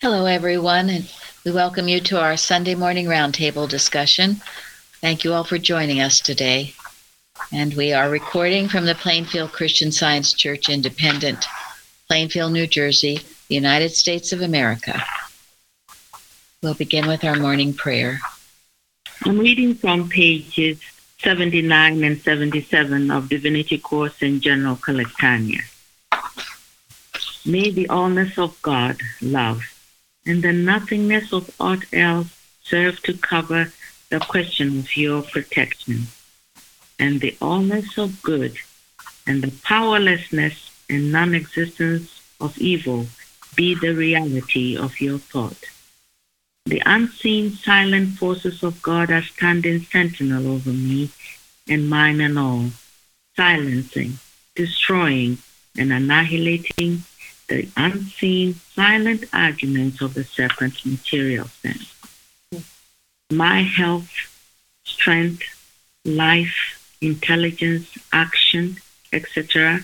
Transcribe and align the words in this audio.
Hello, 0.00 0.26
everyone, 0.26 0.90
and 0.90 1.12
we 1.44 1.50
welcome 1.50 1.88
you 1.88 1.98
to 2.02 2.20
our 2.20 2.36
Sunday 2.36 2.76
morning 2.76 3.06
roundtable 3.06 3.68
discussion. 3.68 4.36
Thank 5.00 5.24
you 5.24 5.32
all 5.32 5.42
for 5.42 5.58
joining 5.58 6.00
us 6.00 6.20
today. 6.20 6.72
And 7.50 7.74
we 7.74 7.92
are 7.92 8.08
recording 8.08 8.68
from 8.68 8.86
the 8.86 8.94
Plainfield 8.94 9.50
Christian 9.50 9.90
Science 9.90 10.32
Church 10.32 10.68
Independent, 10.68 11.46
Plainfield, 12.06 12.52
New 12.52 12.68
Jersey, 12.68 13.22
the 13.48 13.56
United 13.56 13.88
States 13.88 14.32
of 14.32 14.40
America. 14.40 15.02
We'll 16.62 16.74
begin 16.74 17.08
with 17.08 17.24
our 17.24 17.34
morning 17.34 17.74
prayer. 17.74 18.20
I'm 19.24 19.40
reading 19.40 19.74
from 19.74 20.08
pages 20.08 20.78
79 21.24 22.04
and 22.04 22.20
77 22.20 23.10
of 23.10 23.28
Divinity 23.28 23.78
Course 23.78 24.22
in 24.22 24.40
General 24.40 24.76
Collectanea. 24.76 25.62
May 27.44 27.70
the 27.70 27.88
allness 27.88 28.38
of 28.38 28.62
God, 28.62 29.00
love, 29.20 29.64
and 30.28 30.42
the 30.42 30.52
nothingness 30.52 31.32
of 31.32 31.50
aught 31.58 31.84
else 31.92 32.28
serve 32.62 33.02
to 33.02 33.14
cover 33.14 33.72
the 34.10 34.20
question 34.20 34.80
of 34.80 34.96
your 34.96 35.22
protection, 35.22 36.06
and 36.98 37.20
the 37.20 37.32
allness 37.40 37.96
of 37.96 38.22
good, 38.22 38.54
and 39.26 39.42
the 39.42 39.52
powerlessness 39.64 40.70
and 40.90 41.10
non 41.10 41.34
existence 41.34 42.20
of 42.40 42.56
evil 42.58 43.06
be 43.56 43.74
the 43.74 43.94
reality 43.94 44.76
of 44.76 45.00
your 45.00 45.18
thought. 45.18 45.64
The 46.66 46.82
unseen, 46.84 47.52
silent 47.52 48.18
forces 48.18 48.62
of 48.62 48.82
God 48.82 49.10
are 49.10 49.22
standing 49.22 49.80
sentinel 49.80 50.46
over 50.46 50.70
me 50.70 51.10
and 51.66 51.88
mine 51.88 52.20
and 52.20 52.38
all, 52.38 52.66
silencing, 53.34 54.18
destroying, 54.54 55.38
and 55.78 55.90
annihilating 55.90 57.04
the 57.48 57.68
unseen, 57.76 58.54
silent 58.74 59.24
arguments 59.32 60.00
of 60.00 60.14
the 60.14 60.24
serpent's 60.24 60.84
material 60.84 61.48
sense. 61.62 61.94
My 63.30 63.62
health, 63.62 64.10
strength, 64.84 65.42
life, 66.04 66.96
intelligence, 67.00 67.96
action, 68.12 68.78
etc., 69.12 69.80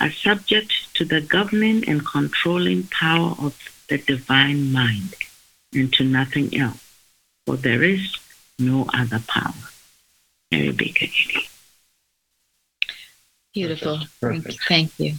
are 0.00 0.10
subject 0.10 0.94
to 0.94 1.04
the 1.04 1.20
governing 1.20 1.88
and 1.88 2.04
controlling 2.04 2.84
power 2.84 3.34
of 3.38 3.56
the 3.88 3.98
divine 3.98 4.72
mind 4.72 5.14
and 5.72 5.92
to 5.92 6.04
nothing 6.04 6.56
else, 6.56 6.82
for 7.46 7.56
there 7.56 7.82
is 7.82 8.16
no 8.58 8.86
other 8.92 9.20
power. 9.26 9.54
Mary 10.50 10.72
Baker 10.72 11.06
Eddy. 11.06 11.48
Beautiful. 13.52 14.00
Perfect. 14.20 14.58
Thank 14.66 14.98
you. 14.98 15.14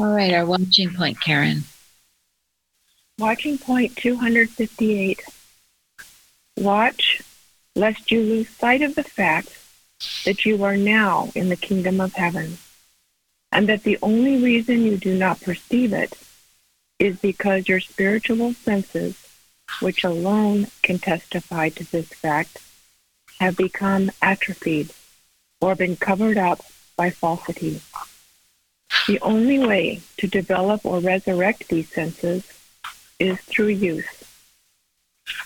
All 0.00 0.14
right, 0.14 0.32
our 0.32 0.46
watching 0.46 0.94
point, 0.94 1.20
Karen. 1.20 1.64
Watching 3.18 3.58
point 3.58 3.96
258. 3.96 5.22
Watch 6.56 7.20
lest 7.74 8.12
you 8.12 8.20
lose 8.20 8.48
sight 8.48 8.82
of 8.82 8.94
the 8.94 9.02
fact 9.02 9.58
that 10.24 10.44
you 10.44 10.62
are 10.62 10.76
now 10.76 11.32
in 11.34 11.48
the 11.48 11.56
kingdom 11.56 12.00
of 12.00 12.12
heaven, 12.12 12.58
and 13.50 13.68
that 13.68 13.82
the 13.82 13.98
only 14.00 14.40
reason 14.40 14.84
you 14.84 14.96
do 14.96 15.18
not 15.18 15.40
perceive 15.40 15.92
it 15.92 16.16
is 17.00 17.18
because 17.18 17.68
your 17.68 17.80
spiritual 17.80 18.52
senses, 18.52 19.16
which 19.80 20.04
alone 20.04 20.68
can 20.82 21.00
testify 21.00 21.70
to 21.70 21.90
this 21.90 22.06
fact, 22.06 22.58
have 23.40 23.56
become 23.56 24.12
atrophied 24.22 24.92
or 25.60 25.74
been 25.74 25.96
covered 25.96 26.38
up 26.38 26.64
by 26.96 27.10
falsity. 27.10 27.80
The 29.06 29.20
only 29.20 29.58
way 29.58 30.00
to 30.18 30.26
develop 30.26 30.84
or 30.84 31.00
resurrect 31.00 31.68
these 31.68 31.88
senses 31.88 32.44
is 33.18 33.38
through 33.40 33.68
use. 33.68 34.06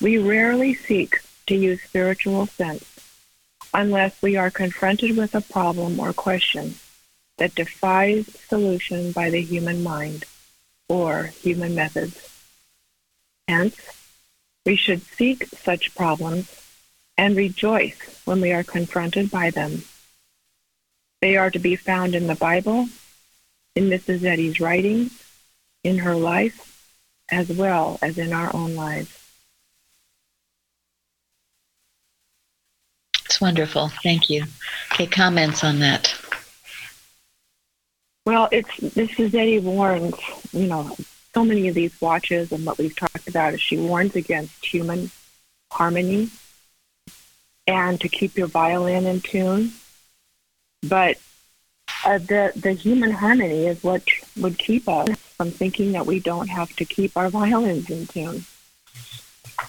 We 0.00 0.18
rarely 0.18 0.74
seek 0.74 1.20
to 1.46 1.54
use 1.54 1.80
spiritual 1.82 2.46
sense 2.46 2.84
unless 3.74 4.20
we 4.20 4.36
are 4.36 4.50
confronted 4.50 5.16
with 5.16 5.34
a 5.34 5.40
problem 5.40 5.98
or 5.98 6.12
question 6.12 6.74
that 7.38 7.54
defies 7.54 8.26
solution 8.48 9.12
by 9.12 9.30
the 9.30 9.40
human 9.40 9.82
mind 9.82 10.24
or 10.88 11.24
human 11.42 11.74
methods. 11.74 12.28
Hence, 13.48 13.76
we 14.64 14.76
should 14.76 15.02
seek 15.02 15.46
such 15.46 15.94
problems 15.94 16.62
and 17.16 17.36
rejoice 17.36 17.98
when 18.24 18.40
we 18.40 18.52
are 18.52 18.62
confronted 18.62 19.30
by 19.30 19.50
them. 19.50 19.82
They 21.20 21.36
are 21.36 21.50
to 21.50 21.58
be 21.58 21.76
found 21.76 22.14
in 22.14 22.26
the 22.26 22.34
Bible, 22.34 22.88
in 23.74 23.88
Mrs. 23.88 24.24
Eddy's 24.24 24.60
writings, 24.60 25.22
in 25.84 25.98
her 25.98 26.14
life, 26.14 26.86
as 27.30 27.48
well 27.48 27.98
as 28.02 28.18
in 28.18 28.32
our 28.32 28.54
own 28.54 28.74
lives. 28.74 29.18
It's 33.24 33.40
wonderful. 33.40 33.88
Thank 34.02 34.28
you. 34.28 34.44
Okay, 34.92 35.06
comments 35.06 35.64
on 35.64 35.78
that. 35.78 36.14
Well, 38.26 38.48
it's 38.52 38.68
Mrs. 38.68 39.34
Eddy 39.34 39.58
warns, 39.58 40.14
you 40.52 40.66
know, 40.66 40.94
so 41.34 41.44
many 41.44 41.68
of 41.68 41.74
these 41.74 41.98
watches 42.00 42.52
and 42.52 42.64
what 42.64 42.78
we've 42.78 42.94
talked 42.94 43.26
about 43.26 43.54
is 43.54 43.60
she 43.60 43.78
warns 43.78 44.14
against 44.14 44.64
human 44.64 45.10
harmony 45.70 46.28
and 47.66 48.00
to 48.00 48.08
keep 48.08 48.36
your 48.36 48.46
violin 48.46 49.06
in 49.06 49.20
tune. 49.20 49.72
But 50.82 51.16
uh, 52.04 52.18
the 52.18 52.52
the 52.56 52.72
human 52.72 53.10
harmony 53.10 53.66
is 53.66 53.82
what 53.82 54.02
would 54.36 54.58
keep 54.58 54.88
us 54.88 55.08
from 55.36 55.50
thinking 55.50 55.92
that 55.92 56.06
we 56.06 56.20
don't 56.20 56.48
have 56.48 56.74
to 56.76 56.84
keep 56.84 57.16
our 57.16 57.28
violins 57.40 57.90
in 57.90 58.06
tune, 58.06 58.44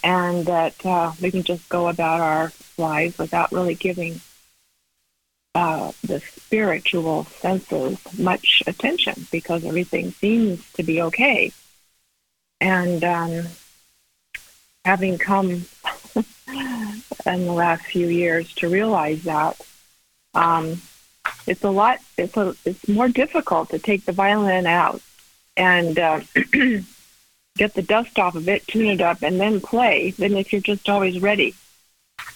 and 0.04 0.46
that 0.46 0.86
uh, 0.86 1.12
we 1.22 1.32
can 1.32 1.44
just 1.44 1.68
go 1.70 1.88
about 1.88 2.20
our 2.20 2.52
lives 2.78 3.18
without 3.18 3.52
really 3.52 3.76
giving 3.76 4.20
uh, 5.56 5.92
the 6.04 6.20
spiritual 6.20 7.26
senses 7.26 8.00
much 8.18 8.64
attention 8.66 9.28
because 9.32 9.64
everything 9.64 10.12
seems 10.12 10.72
to 10.74 10.84
be 10.84 11.02
okay. 11.02 11.52
And 12.60 13.04
um, 13.04 13.44
having 14.86 15.18
come 15.18 15.50
in 16.16 17.46
the 17.46 17.54
last 17.54 17.84
few 17.84 18.08
years 18.08 18.54
to 18.56 18.70
realize 18.70 19.24
that 19.24 19.62
um, 20.34 20.82
it's 21.48 21.64
a 21.64 21.70
lot. 21.70 22.00
It's 22.18 22.38
a. 22.38 22.56
It's 22.66 22.88
more 22.88 23.09
difficult 23.09 23.70
to 23.70 23.80
take 23.80 24.06
the 24.06 24.12
violin 24.12 24.66
out 24.66 25.02
and 25.58 26.00
uh, 26.00 26.22
get 27.58 27.74
the 27.74 27.81
dust 27.81 28.18
off 28.18 28.36
of 28.36 28.48
it, 28.50 28.66
tune 28.68 28.88
it 28.88 29.02
up, 29.02 29.22
and 29.22 29.40
then 29.40 29.62
play 29.62 30.12
than 30.12 30.36
if 30.36 30.52
you're 30.52 30.62
just 30.62 30.90
always 30.90 31.22
ready. 31.22 31.56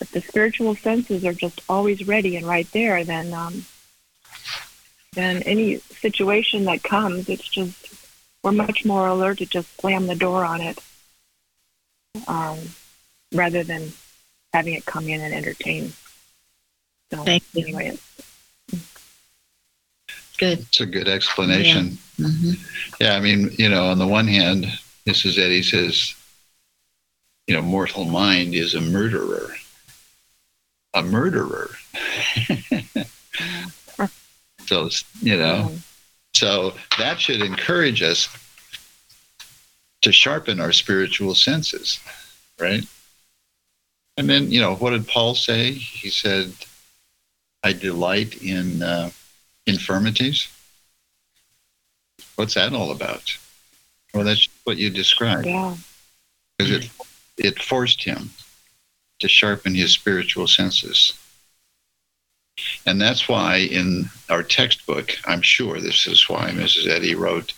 If 0.02 0.12
the 0.12 0.22
spiritual 0.22 0.76
senses 0.76 1.26
are 1.26 1.34
just 1.34 1.62
always 1.70 2.08
ready 2.08 2.36
and 2.36 2.46
right 2.46 2.70
there, 2.72 3.04
then 3.04 3.34
um, 3.34 3.66
then 5.14 5.42
any 5.44 5.78
situation 5.78 6.66
that 6.66 6.84
comes, 6.84 7.30
it's 7.30 7.48
just 7.48 7.94
we're 8.44 8.52
much 8.52 8.86
more 8.86 9.08
alert 9.08 9.40
to 9.40 9.46
just 9.46 9.80
slam 9.80 10.08
the 10.08 10.16
door 10.16 10.46
on 10.46 10.62
it 10.62 10.80
um, 12.28 12.60
rather 13.34 13.64
than 13.64 13.92
having 14.54 14.74
it 14.74 14.86
come 14.86 15.08
in 15.08 15.22
and 15.22 15.34
entertain. 15.34 15.94
So 17.12 17.24
Thank 17.24 17.44
you. 17.54 17.64
anyway, 17.64 17.98
Good. 20.38 20.60
It's 20.60 20.80
a 20.82 20.86
good 20.86 21.08
explanation. 21.08 21.98
hmm 22.18 22.52
Yeah. 23.00 23.16
I 23.16 23.20
mean, 23.20 23.52
you 23.58 23.70
know, 23.70 23.88
on 23.88 23.98
the 23.98 24.08
one 24.08 24.28
hand, 24.28 24.66
Mrs. 25.08 25.38
Eddy 25.40 25.64
says, 25.64 26.14
you 27.48 27.56
know, 27.56 27.62
mortal 27.62 28.06
mind 28.06 28.54
is 28.54 28.76
a 28.76 28.82
murderer. 28.82 29.54
A 30.94 31.02
murderer. 31.02 31.72
so, 34.66 34.90
you 35.22 35.38
know, 35.38 35.72
so 36.34 36.74
that 36.98 37.20
should 37.20 37.42
encourage 37.42 38.02
us 38.02 38.28
to 40.02 40.12
sharpen 40.12 40.60
our 40.60 40.72
spiritual 40.72 41.34
senses, 41.36 42.00
right? 42.60 42.84
And 44.18 44.30
then, 44.30 44.52
you 44.52 44.60
know, 44.60 44.76
what 44.76 44.92
did 44.92 45.08
Paul 45.08 45.36
say? 45.36 45.72
He 45.72 46.10
said, 46.10 46.52
I 47.64 47.74
delight 47.74 48.42
in 48.42 48.82
uh, 48.82 49.10
infirmities. 49.68 50.48
What's 52.36 52.56
that 52.56 52.74
all 52.74 52.92
about? 52.92 53.38
Well, 54.14 54.24
that's 54.24 54.48
what 54.64 54.78
you 54.78 54.90
described 54.90 55.46
yeah. 55.46 55.76
because 56.58 56.72
it, 56.72 56.90
it 57.38 57.62
forced 57.62 58.04
him 58.04 58.32
to 59.20 59.28
sharpen 59.28 59.76
his 59.76 59.92
spiritual 59.92 60.48
senses. 60.48 61.14
And 62.86 63.00
that's 63.00 63.28
why 63.28 63.58
in 63.58 64.10
our 64.30 64.42
textbook, 64.42 65.16
I'm 65.26 65.42
sure 65.42 65.80
this 65.80 66.08
is 66.08 66.28
why 66.28 66.50
Mrs. 66.52 66.88
Eddy 66.88 67.14
wrote 67.14 67.54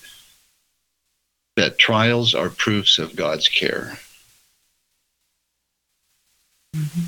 that 1.56 1.78
trials 1.78 2.34
are 2.34 2.50
proofs 2.50 2.98
of 2.98 3.16
God's 3.16 3.48
care. 3.48 4.00
Mm-hmm. 6.76 7.06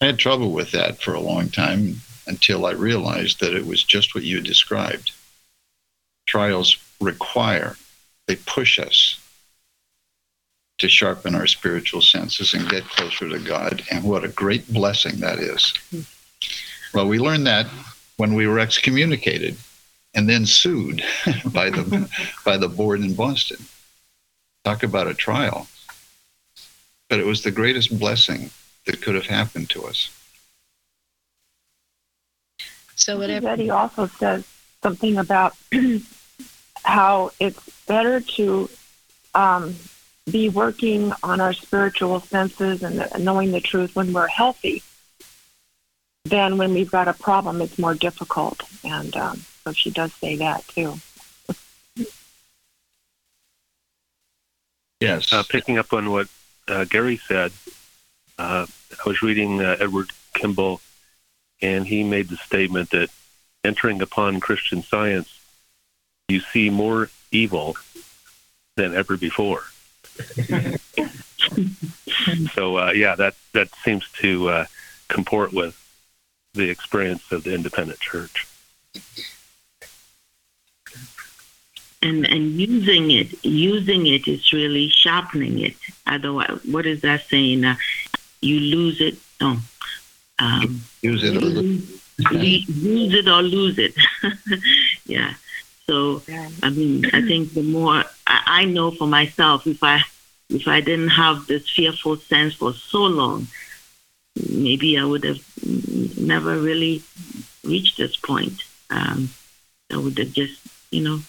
I 0.00 0.06
had 0.06 0.18
trouble 0.18 0.52
with 0.52 0.72
that 0.72 1.00
for 1.02 1.14
a 1.14 1.20
long 1.20 1.48
time 1.48 2.00
until 2.26 2.66
I 2.66 2.72
realized 2.72 3.40
that 3.40 3.54
it 3.54 3.66
was 3.66 3.82
just 3.82 4.14
what 4.14 4.24
you 4.24 4.40
described. 4.40 5.12
Trials 6.26 6.78
require, 7.00 7.76
they 8.26 8.36
push 8.36 8.78
us 8.78 9.20
to 10.78 10.88
sharpen 10.88 11.34
our 11.34 11.46
spiritual 11.46 12.00
senses 12.00 12.54
and 12.54 12.68
get 12.68 12.84
closer 12.84 13.28
to 13.28 13.38
God. 13.38 13.82
And 13.90 14.04
what 14.04 14.24
a 14.24 14.28
great 14.28 14.72
blessing 14.72 15.20
that 15.20 15.38
is. 15.38 15.72
Well, 16.92 17.06
we 17.06 17.18
learned 17.18 17.46
that 17.46 17.66
when 18.16 18.34
we 18.34 18.46
were 18.46 18.58
excommunicated 18.58 19.56
and 20.14 20.28
then 20.28 20.46
sued 20.46 21.02
by 21.52 21.70
the 21.70 22.08
by 22.44 22.56
the 22.56 22.68
board 22.68 23.00
in 23.00 23.14
Boston. 23.14 23.58
Talk 24.64 24.82
about 24.82 25.08
a 25.08 25.14
trial. 25.14 25.68
But 27.08 27.20
it 27.20 27.26
was 27.26 27.42
the 27.42 27.50
greatest 27.50 27.98
blessing 27.98 28.50
that 28.86 29.02
could 29.02 29.14
have 29.14 29.26
happened 29.26 29.70
to 29.70 29.84
us. 29.84 30.10
So 32.96 33.18
whatever. 33.18 33.48
Eddy 33.48 33.70
also 33.70 34.06
says 34.06 34.46
something 34.82 35.18
about 35.18 35.56
how 36.84 37.30
it's 37.40 37.60
better 37.86 38.20
to 38.20 38.68
um, 39.34 39.74
be 40.30 40.48
working 40.48 41.12
on 41.22 41.40
our 41.40 41.52
spiritual 41.52 42.20
senses 42.20 42.82
and 42.82 43.06
knowing 43.22 43.52
the 43.52 43.60
truth 43.60 43.94
when 43.96 44.12
we're 44.12 44.28
healthy 44.28 44.82
than 46.24 46.56
when 46.56 46.72
we've 46.72 46.90
got 46.90 47.08
a 47.08 47.12
problem. 47.12 47.60
It's 47.60 47.78
more 47.78 47.94
difficult, 47.94 48.62
and 48.82 49.14
um, 49.16 49.42
so 49.64 49.72
she 49.72 49.90
does 49.90 50.12
say 50.14 50.36
that 50.36 50.66
too. 50.68 50.94
Yes. 55.00 55.34
Uh, 55.34 55.42
picking 55.46 55.76
up 55.76 55.92
on 55.92 56.10
what 56.10 56.28
uh, 56.66 56.84
Gary 56.84 57.18
said, 57.18 57.52
uh, 58.38 58.64
I 58.66 59.08
was 59.08 59.20
reading 59.20 59.60
uh, 59.60 59.76
Edward 59.78 60.08
Kimball, 60.32 60.80
and 61.64 61.86
he 61.86 62.04
made 62.04 62.28
the 62.28 62.36
statement 62.36 62.90
that 62.90 63.08
entering 63.64 64.02
upon 64.02 64.38
Christian 64.38 64.82
science, 64.82 65.40
you 66.28 66.40
see 66.40 66.68
more 66.68 67.08
evil 67.30 67.76
than 68.76 68.94
ever 68.94 69.16
before. 69.16 69.62
so 72.52 72.76
uh, 72.76 72.92
yeah, 72.94 73.14
that 73.14 73.34
that 73.52 73.74
seems 73.82 74.06
to 74.20 74.48
uh, 74.50 74.66
comport 75.08 75.54
with 75.54 75.80
the 76.52 76.68
experience 76.68 77.32
of 77.32 77.44
the 77.44 77.54
independent 77.54 77.98
church. 77.98 78.46
and 82.02 82.26
and 82.26 82.60
using 82.60 83.10
it 83.10 83.42
using 83.42 84.06
it 84.06 84.28
is 84.28 84.52
really 84.52 84.90
sharpening 84.90 85.58
it 85.58 85.74
otherwise 86.06 86.60
what 86.70 86.84
is 86.84 87.00
that 87.00 87.22
saying 87.30 87.64
uh, 87.64 87.74
you 88.42 88.60
lose 88.60 89.00
it 89.00 89.16
oh 89.40 89.58
um, 90.38 90.82
use 91.02 91.22
it 91.22 91.36
or 91.36 91.40
lose 91.40 92.02
use 92.30 93.14
it 93.14 93.28
or 93.28 93.42
lose 93.42 93.78
it 93.78 93.94
yeah 95.06 95.34
so 95.86 96.22
i 96.62 96.70
mean 96.70 97.04
i 97.06 97.20
think 97.20 97.52
the 97.54 97.62
more 97.62 98.04
I, 98.26 98.42
I 98.46 98.64
know 98.64 98.90
for 98.90 99.06
myself 99.06 99.66
if 99.66 99.82
i 99.82 100.00
if 100.48 100.68
i 100.68 100.80
didn't 100.80 101.10
have 101.10 101.46
this 101.46 101.68
fearful 101.68 102.16
sense 102.16 102.54
for 102.54 102.72
so 102.72 103.02
long 103.04 103.46
maybe 104.50 104.98
i 104.98 105.04
would 105.04 105.24
have 105.24 105.40
never 106.18 106.58
really 106.58 107.02
reached 107.64 107.98
this 107.98 108.16
point 108.16 108.62
um, 108.90 109.30
i 109.92 109.96
would 109.96 110.18
have 110.18 110.32
just 110.32 110.60
you 110.90 111.02
know 111.02 111.20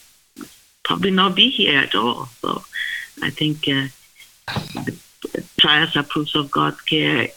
probably 0.85 1.11
not 1.11 1.35
be 1.35 1.49
here 1.49 1.79
at 1.79 1.95
all. 1.95 2.29
So 2.41 2.63
I 3.21 3.31
think 3.31 3.67
uh, 3.67 3.87
trials 5.59 5.97
are 5.97 6.03
proofs 6.03 6.35
of 6.35 6.51
God's 6.51 6.79
care. 6.81 7.29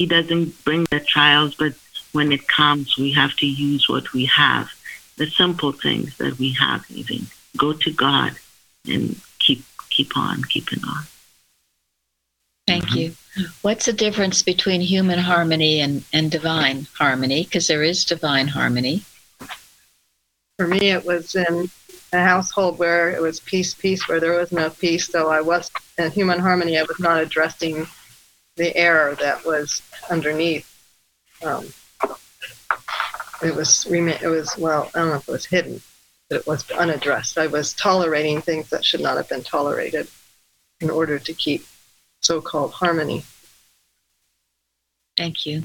He 0.00 0.06
doesn't 0.06 0.64
bring 0.64 0.86
the 0.90 0.98
trials, 0.98 1.54
but 1.54 1.74
when 2.12 2.32
it 2.32 2.48
comes, 2.48 2.96
we 2.96 3.12
have 3.12 3.36
to 3.36 3.46
use 3.46 3.86
what 3.86 4.14
we 4.14 4.24
have, 4.24 4.70
the 5.18 5.26
simple 5.26 5.72
things 5.72 6.16
that 6.16 6.38
we 6.38 6.52
have. 6.52 6.86
Even 6.90 7.26
go 7.58 7.74
to 7.74 7.92
God 7.92 8.32
and 8.88 9.20
keep 9.40 9.62
keep 9.90 10.16
on 10.16 10.42
keeping 10.44 10.82
on. 10.88 11.02
Thank 12.66 12.84
mm-hmm. 12.84 12.96
you. 13.42 13.48
What's 13.60 13.84
the 13.84 13.92
difference 13.92 14.42
between 14.42 14.80
human 14.80 15.18
harmony 15.18 15.80
and, 15.80 16.02
and 16.14 16.30
divine 16.30 16.86
harmony? 16.96 17.44
Because 17.44 17.66
there 17.66 17.82
is 17.82 18.06
divine 18.06 18.48
harmony. 18.48 19.02
For 20.56 20.66
me, 20.66 20.92
it 20.92 21.04
was 21.04 21.34
in 21.34 21.68
a 22.14 22.24
household 22.24 22.78
where 22.78 23.10
it 23.10 23.20
was 23.20 23.38
peace, 23.38 23.74
peace, 23.74 24.08
where 24.08 24.18
there 24.18 24.38
was 24.38 24.50
no 24.50 24.70
peace. 24.70 25.08
So 25.08 25.28
I 25.28 25.42
was 25.42 25.70
in 25.98 26.10
human 26.10 26.38
harmony. 26.38 26.78
I 26.78 26.84
was 26.84 26.98
not 27.00 27.20
addressing 27.20 27.86
the 28.60 28.76
error 28.76 29.14
that 29.14 29.42
was 29.46 29.80
underneath. 30.10 30.66
Um, 31.42 31.72
it 33.42 33.54
was 33.54 33.86
it 33.86 34.28
was 34.28 34.54
well, 34.58 34.90
I 34.94 34.98
don't 34.98 35.08
know 35.08 35.14
if 35.14 35.26
it 35.26 35.32
was 35.32 35.46
hidden, 35.46 35.80
but 36.28 36.40
it 36.40 36.46
was 36.46 36.70
unaddressed. 36.70 37.38
I 37.38 37.46
was 37.46 37.72
tolerating 37.72 38.42
things 38.42 38.68
that 38.68 38.84
should 38.84 39.00
not 39.00 39.16
have 39.16 39.30
been 39.30 39.42
tolerated 39.42 40.08
in 40.82 40.90
order 40.90 41.18
to 41.18 41.32
keep 41.32 41.64
so-called 42.20 42.72
harmony. 42.72 43.24
Thank 45.16 45.46
you. 45.46 45.62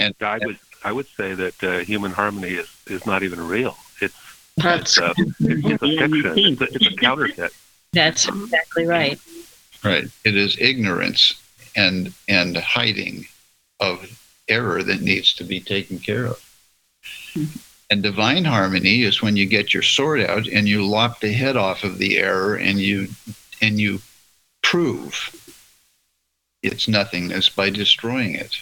And 0.00 0.14
I 0.22 0.38
would 0.38 0.58
I 0.82 0.92
would 0.92 1.08
say 1.08 1.34
that 1.34 1.62
uh, 1.62 1.78
human 1.80 2.12
harmony 2.12 2.54
is 2.54 2.74
is 2.86 3.04
not 3.04 3.22
even 3.22 3.46
real. 3.46 3.76
It's 4.00 4.16
it's, 4.56 4.98
uh, 4.98 5.12
it's 5.40 5.82
a 5.82 5.88
fiction. 5.88 6.38
It's 6.38 6.60
a, 6.62 6.64
it's 6.74 6.86
a 6.86 6.96
counterfeit. 6.96 7.52
That's 7.92 8.26
exactly 8.26 8.86
right. 8.86 9.20
Right. 9.84 10.06
It 10.24 10.36
is 10.36 10.56
ignorance 10.58 11.40
and 11.78 12.12
and 12.28 12.56
hiding 12.56 13.24
of 13.78 14.20
error 14.48 14.82
that 14.82 15.00
needs 15.00 15.32
to 15.34 15.44
be 15.44 15.60
taken 15.60 15.98
care 15.98 16.26
of. 16.26 16.44
And 17.90 18.02
divine 18.02 18.44
harmony 18.44 19.02
is 19.02 19.22
when 19.22 19.36
you 19.36 19.46
get 19.46 19.72
your 19.72 19.84
sword 19.84 20.20
out 20.20 20.46
and 20.48 20.68
you 20.68 20.84
lop 20.84 21.20
the 21.20 21.32
head 21.32 21.56
off 21.56 21.84
of 21.84 21.98
the 21.98 22.18
error 22.18 22.56
and 22.56 22.80
you 22.80 23.08
and 23.62 23.80
you 23.80 24.00
prove 24.62 25.14
its 26.62 26.88
nothingness 26.88 27.48
by 27.48 27.70
destroying 27.70 28.34
it. 28.34 28.60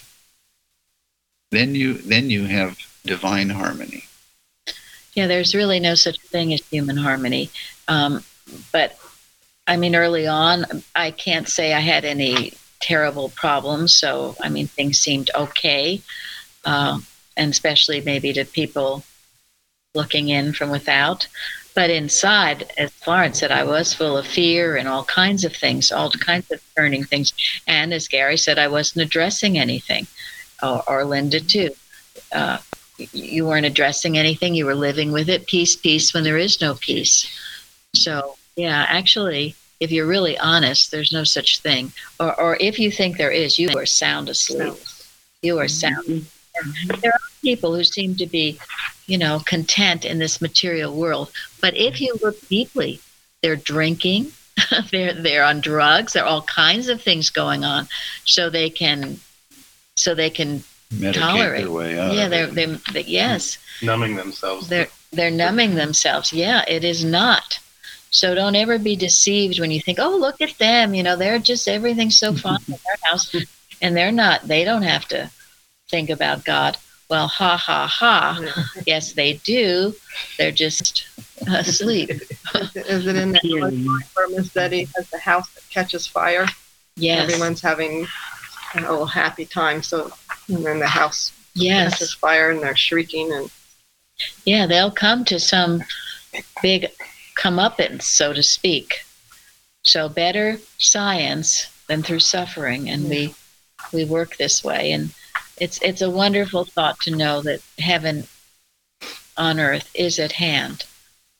Then 1.50 1.74
you 1.74 1.94
then 1.94 2.28
you 2.28 2.44
have 2.44 2.78
divine 3.04 3.48
harmony. 3.48 4.04
Yeah, 5.14 5.26
there's 5.26 5.54
really 5.54 5.80
no 5.80 5.94
such 5.94 6.20
thing 6.20 6.52
as 6.52 6.60
human 6.68 6.98
harmony. 6.98 7.48
Um, 7.88 8.22
but 8.70 8.98
I 9.66 9.76
mean, 9.78 9.96
early 9.96 10.26
on, 10.26 10.66
I 10.94 11.10
can't 11.10 11.48
say 11.48 11.72
I 11.72 11.80
had 11.80 12.04
any 12.04 12.52
terrible 12.86 13.30
problems. 13.30 13.94
So, 13.94 14.36
I 14.40 14.48
mean, 14.48 14.68
things 14.68 14.98
seemed 14.98 15.30
okay. 15.34 16.00
Uh, 16.64 17.00
and 17.36 17.50
especially 17.50 18.00
maybe 18.00 18.32
to 18.32 18.44
people 18.44 19.02
looking 19.94 20.28
in 20.28 20.52
from 20.52 20.70
without. 20.70 21.26
But 21.74 21.90
inside, 21.90 22.72
as 22.78 22.90
Florence 22.92 23.40
said, 23.40 23.50
I 23.50 23.64
was 23.64 23.92
full 23.92 24.16
of 24.16 24.26
fear 24.26 24.76
and 24.76 24.88
all 24.88 25.04
kinds 25.04 25.44
of 25.44 25.54
things, 25.54 25.92
all 25.92 26.10
kinds 26.10 26.50
of 26.50 26.60
turning 26.76 27.04
things. 27.04 27.34
And 27.66 27.92
as 27.92 28.08
Gary 28.08 28.38
said, 28.38 28.58
I 28.58 28.68
wasn't 28.68 29.04
addressing 29.04 29.58
anything, 29.58 30.06
or, 30.62 30.82
or 30.86 31.04
Linda 31.04 31.40
too. 31.40 31.70
Uh, 32.32 32.58
you 33.12 33.46
weren't 33.46 33.66
addressing 33.66 34.16
anything 34.16 34.54
you 34.54 34.64
were 34.64 34.74
living 34.74 35.12
with 35.12 35.28
it 35.28 35.46
peace 35.46 35.76
peace 35.76 36.14
when 36.14 36.24
there 36.24 36.38
is 36.38 36.60
no 36.60 36.74
peace 36.74 37.28
so 37.94 38.36
yeah 38.56 38.86
actually 38.88 39.54
if 39.80 39.90
you're 39.90 40.06
really 40.06 40.38
honest 40.38 40.90
there's 40.90 41.12
no 41.12 41.24
such 41.24 41.60
thing 41.60 41.92
or, 42.20 42.38
or 42.40 42.56
if 42.60 42.78
you 42.78 42.90
think 42.90 43.16
there 43.16 43.30
is 43.30 43.58
you 43.58 43.68
are 43.76 43.86
sound 43.86 44.28
asleep 44.28 44.74
you 45.42 45.58
are 45.58 45.68
sound 45.68 46.04
mm-hmm. 46.06 47.00
there 47.00 47.12
are 47.12 47.20
people 47.42 47.74
who 47.74 47.84
seem 47.84 48.14
to 48.14 48.26
be 48.26 48.58
you 49.06 49.18
know 49.18 49.40
content 49.46 50.04
in 50.04 50.18
this 50.18 50.40
material 50.40 50.94
world 50.94 51.30
but 51.60 51.76
if 51.76 52.00
you 52.00 52.16
look 52.22 52.40
deeply 52.48 53.00
they're 53.42 53.56
drinking 53.56 54.32
they're 54.90 55.12
they're 55.12 55.44
on 55.44 55.60
drugs 55.60 56.12
there 56.12 56.24
are 56.24 56.28
all 56.28 56.42
kinds 56.42 56.88
of 56.88 57.00
things 57.00 57.30
going 57.30 57.64
on 57.64 57.86
so 58.24 58.48
they 58.48 58.70
can 58.70 59.20
so 59.96 60.14
they 60.14 60.30
can 60.30 60.62
medicate 60.94 61.14
tolerate. 61.14 61.64
their 61.64 61.72
way 61.72 61.98
out. 61.98 62.14
Yeah, 62.14 62.28
they're, 62.28 62.46
they're, 62.46 62.76
they 62.92 63.02
yes. 63.02 63.58
Numbing 63.82 64.16
themselves. 64.16 64.68
They're 64.68 64.88
they're 65.12 65.30
numbing 65.30 65.74
themselves. 65.74 66.32
Yeah, 66.32 66.64
it 66.68 66.84
is 66.84 67.04
not. 67.04 67.58
So 68.16 68.34
don't 68.34 68.56
ever 68.56 68.78
be 68.78 68.96
deceived 68.96 69.60
when 69.60 69.70
you 69.70 69.80
think, 69.80 69.98
oh, 70.00 70.16
look 70.16 70.40
at 70.40 70.56
them. 70.58 70.94
You 70.94 71.02
know, 71.02 71.16
they're 71.16 71.38
just 71.38 71.68
everything's 71.68 72.18
so 72.18 72.32
fine 72.44 72.60
in 72.66 72.74
their 72.74 72.96
house, 73.02 73.34
and 73.82 73.96
they're 73.96 74.12
not. 74.12 74.42
They 74.42 74.64
don't 74.64 74.82
have 74.82 75.06
to 75.08 75.30
think 75.88 76.10
about 76.10 76.44
God. 76.44 76.76
Well, 77.08 77.28
ha 77.28 77.56
ha 77.56 77.86
ha. 77.86 78.64
yes, 78.86 79.12
they 79.12 79.34
do. 79.44 79.94
They're 80.38 80.50
just 80.50 81.06
asleep. 81.46 82.10
is 82.74 83.06
it 83.06 83.16
in 83.16 83.32
that 83.32 83.44
where 84.14 84.28
Mrs. 84.28 84.56
Eddy 84.56 84.88
has 84.96 85.08
the 85.10 85.18
house 85.18 85.48
that 85.54 85.68
catches 85.70 86.06
fire? 86.06 86.46
Yes. 86.96 87.30
Everyone's 87.30 87.60
having 87.60 88.06
a 88.74 88.80
little 88.80 89.06
happy 89.06 89.44
time. 89.44 89.82
So 89.82 90.10
and 90.48 90.64
then 90.64 90.78
the 90.78 90.86
house 90.86 91.32
yes. 91.54 91.92
catches 91.92 92.14
fire 92.14 92.50
and 92.50 92.62
they're 92.62 92.76
shrieking 92.76 93.32
and 93.32 93.50
yeah 94.44 94.66
they'll 94.66 94.90
come 94.90 95.24
to 95.24 95.38
some 95.38 95.82
big 96.62 96.86
comeuppance 97.36 98.02
so 98.02 98.32
to 98.32 98.42
speak 98.42 99.04
so 99.82 100.08
better 100.08 100.58
science 100.78 101.70
than 101.86 102.02
through 102.02 102.18
suffering 102.18 102.88
and 102.90 103.08
we 103.08 103.34
we 103.92 104.04
work 104.04 104.36
this 104.36 104.64
way 104.64 104.92
and 104.92 105.12
it's 105.58 105.80
it's 105.82 106.02
a 106.02 106.10
wonderful 106.10 106.64
thought 106.64 106.98
to 107.00 107.14
know 107.14 107.40
that 107.42 107.60
heaven 107.78 108.26
on 109.36 109.60
earth 109.60 109.90
is 109.94 110.18
at 110.18 110.32
hand 110.32 110.84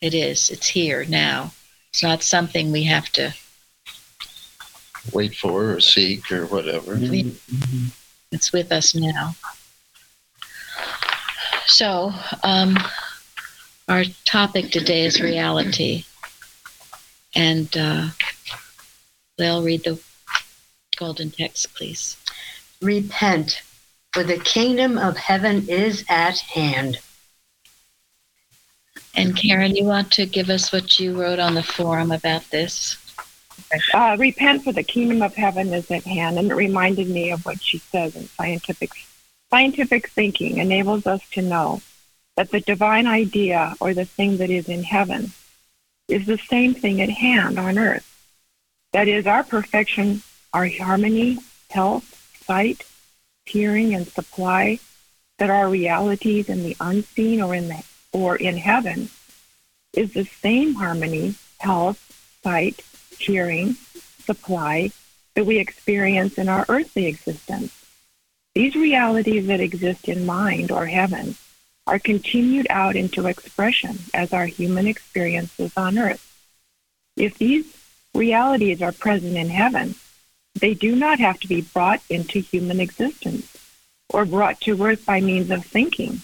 it 0.00 0.14
is 0.14 0.50
it's 0.50 0.68
here 0.68 1.04
now 1.06 1.50
it's 1.90 2.02
not 2.02 2.22
something 2.22 2.70
we 2.70 2.84
have 2.84 3.08
to 3.10 3.32
wait 5.12 5.34
for 5.34 5.72
or 5.72 5.80
seek 5.80 6.30
or 6.32 6.46
whatever. 6.46 6.96
Mhm. 6.96 7.90
It's 8.32 8.52
with 8.52 8.72
us 8.72 8.94
now. 8.94 9.36
So, 11.66 12.12
um, 12.42 12.76
our 13.88 14.04
topic 14.24 14.70
today 14.70 15.04
is 15.04 15.20
reality. 15.20 16.04
And 17.34 17.74
uh, 17.76 18.08
Lil, 19.38 19.62
read 19.62 19.84
the 19.84 20.00
golden 20.96 21.30
text, 21.30 21.74
please. 21.74 22.16
Repent, 22.82 23.62
for 24.12 24.24
the 24.24 24.38
kingdom 24.38 24.98
of 24.98 25.16
heaven 25.16 25.68
is 25.68 26.04
at 26.08 26.38
hand. 26.38 26.98
And 29.14 29.36
Karen, 29.36 29.76
you 29.76 29.84
want 29.84 30.10
to 30.12 30.26
give 30.26 30.50
us 30.50 30.72
what 30.72 30.98
you 30.98 31.18
wrote 31.18 31.38
on 31.38 31.54
the 31.54 31.62
forum 31.62 32.10
about 32.10 32.50
this? 32.50 32.96
Uh, 33.94 34.16
repent 34.18 34.64
for 34.64 34.72
the 34.72 34.82
kingdom 34.82 35.22
of 35.22 35.34
heaven 35.34 35.72
is 35.72 35.90
at 35.90 36.04
hand. 36.04 36.38
And 36.38 36.50
it 36.50 36.54
reminded 36.54 37.08
me 37.08 37.30
of 37.30 37.44
what 37.46 37.62
she 37.62 37.78
says 37.78 38.16
in 38.16 38.26
scientific 38.28 38.90
scientific 39.48 40.08
thinking 40.08 40.58
enables 40.58 41.06
us 41.06 41.20
to 41.30 41.40
know 41.40 41.80
that 42.36 42.50
the 42.50 42.60
divine 42.60 43.06
idea 43.06 43.74
or 43.80 43.94
the 43.94 44.04
thing 44.04 44.36
that 44.36 44.50
is 44.50 44.68
in 44.68 44.82
heaven 44.82 45.32
is 46.08 46.26
the 46.26 46.38
same 46.38 46.74
thing 46.74 47.00
at 47.00 47.10
hand 47.10 47.58
on 47.58 47.78
earth. 47.78 48.12
That 48.92 49.08
is 49.08 49.26
our 49.26 49.42
perfection, 49.42 50.22
our 50.52 50.68
harmony, 50.68 51.38
health, 51.70 52.38
sight, 52.44 52.84
hearing, 53.44 53.94
and 53.94 54.06
supply 54.06 54.78
that 55.38 55.50
are 55.50 55.68
realities 55.68 56.48
in 56.48 56.62
the 56.62 56.76
unseen 56.80 57.42
or 57.42 57.54
in 57.54 57.68
the 57.68 57.82
or 58.12 58.36
in 58.36 58.56
heaven 58.56 59.10
is 59.92 60.12
the 60.12 60.24
same 60.24 60.74
harmony, 60.74 61.34
health, 61.58 62.00
sight, 62.42 62.82
hearing, 63.18 63.74
supply 64.24 64.90
that 65.34 65.44
we 65.44 65.58
experience 65.58 66.38
in 66.38 66.48
our 66.48 66.64
earthly 66.68 67.06
existence. 67.06 67.72
These 68.54 68.74
realities 68.74 69.46
that 69.48 69.60
exist 69.60 70.08
in 70.08 70.24
mind 70.24 70.70
or 70.70 70.86
heaven 70.86 71.36
are 71.86 71.98
continued 71.98 72.66
out 72.68 72.96
into 72.96 73.26
expression 73.26 73.98
as 74.12 74.32
our 74.32 74.46
human 74.46 74.86
experiences 74.86 75.72
on 75.76 75.98
earth. 75.98 76.22
If 77.16 77.38
these 77.38 77.72
realities 78.14 78.82
are 78.82 78.92
present 78.92 79.36
in 79.36 79.48
heaven, 79.48 79.94
they 80.54 80.74
do 80.74 80.96
not 80.96 81.20
have 81.20 81.38
to 81.40 81.48
be 81.48 81.60
brought 81.60 82.02
into 82.10 82.40
human 82.40 82.80
existence 82.80 83.52
or 84.08 84.24
brought 84.24 84.60
to 84.62 84.82
earth 84.82 85.04
by 85.06 85.20
means 85.20 85.50
of 85.50 85.64
thinking. 85.64 86.20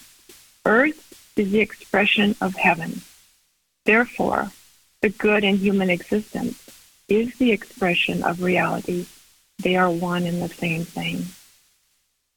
Earth 0.65 1.33
is 1.37 1.53
the 1.53 1.61
expression 1.61 2.35
of 2.41 2.55
heaven. 2.55 3.03
Therefore, 3.85 4.51
the 5.01 5.11
good 5.11 5.45
in 5.45 5.57
human 5.57 5.91
existence 5.91 6.59
is 7.09 7.37
the 7.37 7.53
expression 7.53 8.23
of 8.23 8.43
reality. 8.43 9.07
They 9.59 9.77
are 9.77 9.91
one 9.91 10.25
and 10.25 10.41
the 10.41 10.49
same 10.49 10.85
thing. 10.85 11.27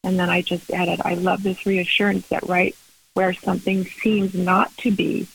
And 0.03 0.19
then 0.19 0.29
I 0.29 0.41
just 0.41 0.69
added, 0.71 1.01
I 1.03 1.15
love 1.15 1.43
this 1.43 1.65
reassurance 1.65 2.27
that 2.27 2.47
right 2.47 2.75
where 3.15 3.33
something 3.33 3.85
seems 3.85 4.33
not 4.35 4.75
to 4.77 4.91
be 4.91 5.27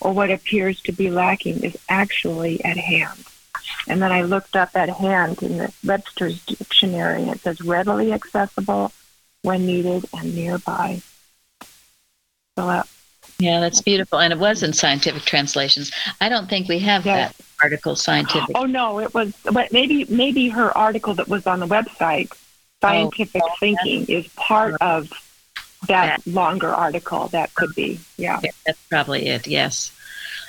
or 0.00 0.12
what 0.12 0.30
appears 0.30 0.80
to 0.82 0.92
be 0.92 1.10
lacking 1.10 1.64
is 1.64 1.76
actually 1.88 2.64
at 2.64 2.76
hand. 2.76 3.24
And 3.88 4.00
then 4.00 4.12
I 4.12 4.22
looked 4.22 4.56
up 4.56 4.70
at 4.76 4.88
hand 4.90 5.42
in 5.42 5.56
the 5.58 5.72
Webster's 5.84 6.44
dictionary 6.44 7.22
and 7.22 7.30
it 7.32 7.40
says 7.40 7.60
readily 7.60 8.12
accessible 8.12 8.92
when 9.42 9.66
needed 9.66 10.04
and 10.16 10.34
nearby. 10.34 11.00
So 12.58 12.68
uh, 12.68 12.82
Yeah, 13.38 13.60
that's 13.60 13.80
beautiful. 13.80 14.20
And 14.20 14.32
it 14.32 14.38
was 14.38 14.62
in 14.62 14.72
scientific 14.74 15.22
translations. 15.22 15.90
I 16.20 16.28
don't 16.28 16.48
think 16.48 16.68
we 16.68 16.78
have 16.80 17.06
Yes. 17.06 17.34
that 17.36 17.46
article 17.62 17.96
scientific. 17.96 18.54
Oh 18.54 18.64
no, 18.66 19.00
it 19.00 19.14
was. 19.14 19.32
But 19.50 19.72
maybe 19.72 20.04
maybe 20.10 20.50
her 20.50 20.76
article 20.76 21.14
that 21.14 21.28
was 21.28 21.46
on 21.46 21.60
the 21.60 21.66
website, 21.66 22.30
scientific 22.82 23.42
Oh, 23.42 23.50
thinking, 23.60 24.04
is 24.06 24.28
part 24.36 24.74
of 24.82 25.10
that 25.88 26.26
longer 26.26 26.68
article. 26.72 27.28
That 27.28 27.54
could 27.54 27.74
be. 27.74 28.00
Yeah. 28.16 28.40
Yeah, 28.42 28.50
that's 28.66 28.80
probably 28.88 29.26
it. 29.28 29.46
Yes. 29.46 29.92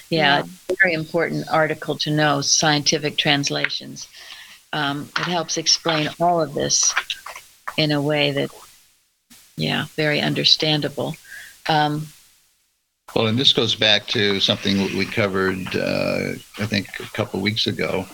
Yeah, 0.09 0.41
it's 0.41 0.49
a 0.69 0.75
very 0.81 0.93
important 0.93 1.49
article 1.49 1.97
to 1.97 2.11
know 2.11 2.41
scientific 2.41 3.17
translations. 3.17 4.07
Um, 4.71 5.09
it 5.17 5.23
helps 5.23 5.57
explain 5.57 6.09
all 6.19 6.41
of 6.41 6.53
this 6.53 6.93
in 7.77 7.91
a 7.91 8.01
way 8.01 8.31
that, 8.31 8.51
yeah, 9.57 9.85
very 9.95 10.21
understandable. 10.21 11.15
Um, 11.67 12.07
Well, 13.15 13.27
and 13.27 13.39
this 13.39 13.51
goes 13.53 13.75
back 13.75 14.05
to 14.07 14.39
something 14.39 14.95
we 14.95 15.05
covered, 15.05 15.75
uh, 15.75 16.33
I 16.59 16.65
think, 16.65 16.87
a 16.99 17.09
couple 17.13 17.39
weeks 17.41 17.65
ago. 17.65 18.05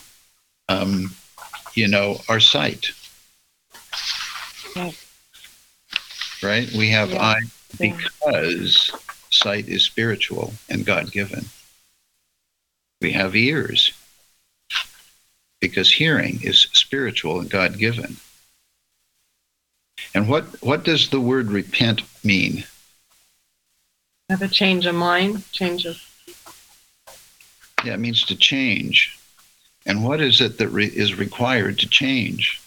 Um, 0.70 1.14
you 1.74 1.88
know, 1.88 2.22
our 2.30 2.40
site 2.40 2.92
Yes. 4.76 5.11
Right? 6.44 6.72
We 6.74 6.90
have 6.90 7.12
Yeah. 7.12 7.36
Yeah. 7.80 7.94
because 7.94 8.92
sight 9.30 9.68
is 9.68 9.84
spiritual 9.84 10.54
and 10.70 10.86
God 10.86 11.12
given. 11.12 11.46
We 13.00 13.12
have 13.14 13.36
ears 13.36 13.94
because 15.60 15.92
hearing 15.92 16.40
is 16.44 16.68
spiritual 16.74 17.40
and 17.40 17.50
God 17.50 17.78
given. 17.78 18.18
And 20.14 20.28
what, 20.28 20.44
what 20.62 20.84
does 20.84 21.10
the 21.10 21.20
word 21.20 21.52
repent 21.52 22.02
mean? 22.24 22.66
Have 24.30 24.42
a 24.42 24.48
change 24.48 24.86
of 24.86 24.96
mind, 24.96 25.50
change 25.52 25.86
of 25.86 25.98
Yeah, 27.84 27.94
it 27.94 28.00
means 28.00 28.24
to 28.26 28.36
change. 28.36 29.18
And 29.86 30.04
what 30.04 30.22
is 30.22 30.42
it 30.42 30.58
that 30.58 30.70
re- 30.70 30.86
is 30.86 31.16
required 31.16 31.80
to 31.80 31.90
change? 31.90 32.61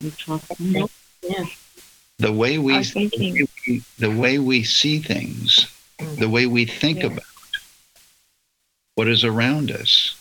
You 0.00 0.10
talk 0.12 0.42
about 0.48 0.90
The 2.16 2.32
way 2.32 2.56
we, 2.58 2.82
the 2.82 3.10
way 3.18 3.46
we- 3.66 3.82
the 3.98 4.10
way 4.10 4.38
we 4.38 4.64
see 4.64 4.98
things, 4.98 5.66
the 5.98 6.28
way 6.28 6.46
we 6.46 6.64
think 6.64 7.00
Yeah. 7.00 7.06
about 7.08 7.24
what 8.94 9.08
is 9.08 9.24
around 9.24 9.70
us. 9.70 10.14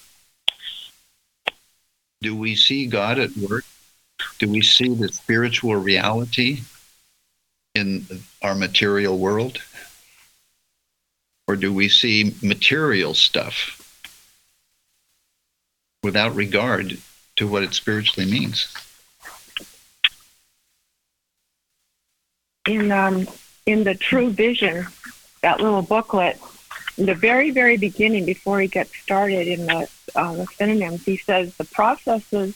Do 2.22 2.36
we 2.36 2.58
see 2.58 2.88
God 2.88 3.20
at 3.20 3.36
work? 3.38 3.66
Do 4.40 4.50
we 4.50 4.62
see 4.62 4.90
the 4.90 5.08
spiritual 5.08 5.76
reality 5.78 6.64
in 7.74 8.06
our 8.42 8.56
material 8.56 9.18
world? 9.18 9.62
Or 11.48 11.56
do 11.56 11.72
we 11.74 11.88
see 11.88 12.36
material 12.42 13.14
stuff 13.14 13.82
without 16.04 16.36
regard 16.36 17.02
to 17.38 17.48
what 17.48 17.64
it 17.64 17.74
spiritually 17.74 18.30
means? 18.30 18.68
In 22.70 22.92
um, 22.92 23.28
in 23.66 23.84
the 23.84 23.96
True 23.96 24.30
Vision, 24.30 24.86
that 25.42 25.60
little 25.60 25.82
booklet, 25.82 26.40
in 26.98 27.06
the 27.06 27.16
very 27.16 27.52
very 27.52 27.78
beginning, 27.78 28.26
before 28.26 28.60
he 28.60 28.68
gets 28.68 28.96
started 28.98 29.48
in 29.48 29.66
the 29.66 29.90
uh, 30.16 30.34
the 30.34 30.46
synonyms, 30.56 31.04
he 31.04 31.18
says 31.18 31.56
the 31.56 31.66
processes 31.66 32.56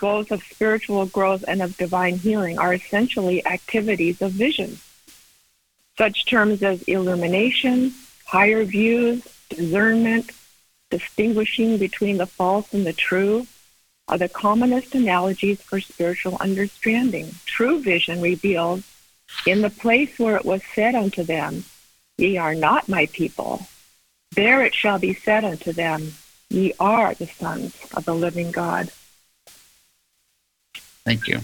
both 0.00 0.30
of 0.30 0.42
spiritual 0.42 1.06
growth 1.06 1.44
and 1.48 1.62
of 1.62 1.76
divine 1.76 2.16
healing 2.16 2.58
are 2.58 2.74
essentially 2.74 3.46
activities 3.46 4.20
of 4.20 4.32
vision. 4.32 4.78
Such 5.96 6.26
terms 6.26 6.62
as 6.62 6.82
illumination, 6.82 7.94
higher 8.26 8.64
views, 8.64 9.26
discernment, 9.48 10.30
distinguishing 10.90 11.78
between 11.78 12.18
the 12.18 12.26
false 12.26 12.74
and 12.74 12.86
the 12.86 12.92
true 12.92 13.46
are 14.08 14.18
the 14.18 14.28
commonest 14.28 14.94
analogies 14.94 15.60
for 15.62 15.80
spiritual 15.80 16.36
understanding. 16.40 17.34
True 17.46 17.80
vision 17.80 18.20
reveals 18.20 18.84
in 19.46 19.62
the 19.62 19.70
place 19.70 20.18
where 20.18 20.36
it 20.36 20.44
was 20.44 20.62
said 20.74 20.94
unto 20.94 21.22
them, 21.22 21.64
Ye 22.18 22.36
are 22.36 22.54
not 22.54 22.88
my 22.88 23.06
people, 23.06 23.66
there 24.34 24.64
it 24.64 24.74
shall 24.74 24.98
be 24.98 25.14
said 25.14 25.44
unto 25.44 25.72
them, 25.72 26.14
Ye 26.50 26.72
are 26.78 27.14
the 27.14 27.26
sons 27.26 27.74
of 27.94 28.04
the 28.04 28.14
living 28.14 28.50
God. 28.50 28.90
Thank 31.04 31.28
you. 31.28 31.40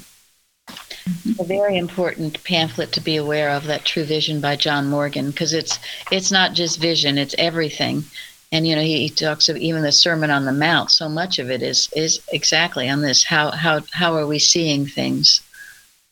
a 1.39 1.45
very 1.45 1.77
important 1.77 2.43
pamphlet 2.45 2.93
to 2.93 3.01
be 3.01 3.17
aware 3.17 3.51
of 3.51 3.65
that 3.65 3.85
true 3.85 4.05
vision 4.05 4.41
by 4.41 4.55
john 4.55 4.89
morgan 4.89 5.31
because 5.31 5.53
it's 5.53 5.81
it's 6.13 6.31
not 6.31 6.53
just 6.53 6.81
vision 6.81 7.19
it's 7.19 7.35
everything 7.39 8.05
and 8.53 8.67
you 8.67 8.77
know 8.77 8.83
he, 8.83 8.99
he 8.99 9.09
talks 9.09 9.49
of 9.49 9.57
even 9.57 9.83
the 9.83 9.91
sermon 9.91 10.31
on 10.31 10.45
the 10.45 10.53
mount 10.53 10.91
so 10.91 11.09
much 11.09 11.41
of 11.41 11.51
it 11.51 11.63
is 11.63 11.89
is 11.97 12.21
exactly 12.33 12.89
on 12.89 13.03
this 13.03 13.25
how 13.25 13.51
how 13.51 13.81
how 13.91 14.15
are 14.15 14.27
we 14.27 14.39
seeing 14.39 14.87
things 14.87 15.41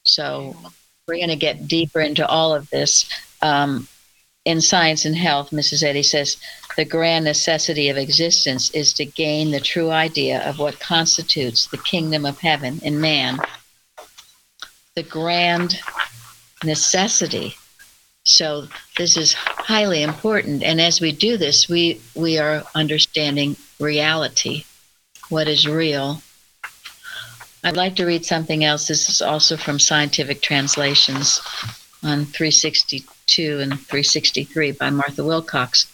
so 0.03 0.57
we're 1.11 1.19
going 1.19 1.29
to 1.29 1.37
get 1.37 1.69
deeper 1.69 2.01
into 2.01 2.27
all 2.27 2.55
of 2.55 2.71
this 2.71 3.11
um, 3.43 3.89
in 4.45 4.61
science 4.61 5.05
and 5.05 5.17
health 5.17 5.51
mrs 5.51 5.83
eddy 5.83 6.03
says 6.03 6.37
the 6.77 6.85
grand 6.85 7.25
necessity 7.25 7.89
of 7.89 7.97
existence 7.97 8.71
is 8.71 8.93
to 8.93 9.05
gain 9.05 9.51
the 9.51 9.61
true 9.61 9.91
idea 9.91 10.41
of 10.49 10.59
what 10.59 10.79
constitutes 10.81 11.67
the 11.67 11.79
kingdom 11.79 12.25
of 12.25 12.39
heaven 12.39 12.79
in 12.83 13.01
man 13.01 13.39
the 14.95 15.03
grand 15.03 15.81
necessity 16.65 17.55
So 18.25 18.69
this 18.97 19.17
is 19.17 19.33
highly 19.33 20.03
important. 20.03 20.63
And 20.63 20.81
as 20.81 21.01
we 21.01 21.13
do 21.13 21.37
this, 21.37 21.69
we, 21.69 22.01
we 22.15 22.39
are 22.39 22.63
understanding 22.75 23.57
reality, 23.81 24.65
what 25.31 25.49
is 25.49 25.67
real. 25.67 26.23
I'd 27.63 27.77
like 27.77 27.95
to 27.97 28.07
read 28.07 28.25
something 28.25 28.65
else. 28.65 28.89
This 28.89 29.11
is 29.11 29.21
also 29.21 29.57
from 29.59 29.79
Scientific 29.79 30.41
Translations 30.41 31.41
on 32.03 32.25
362 32.25 33.59
and 33.61 33.73
363 33.73 34.73
by 34.73 34.89
Martha 34.89 35.23
Wilcox. 35.23 35.87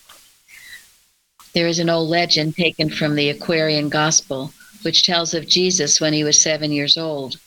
There 1.54 1.66
is 1.66 1.80
an 1.80 1.90
old 1.90 2.08
legend 2.08 2.54
taken 2.54 2.88
from 2.88 3.16
the 3.16 3.30
Aquarian 3.30 3.88
Gospel, 3.88 4.52
which 4.82 5.04
tells 5.04 5.34
of 5.34 5.48
Jesus 5.48 6.00
when 6.00 6.12
he 6.12 6.22
was 6.22 6.40
seven 6.40 6.70
years 6.70 6.96
old. 6.96 7.40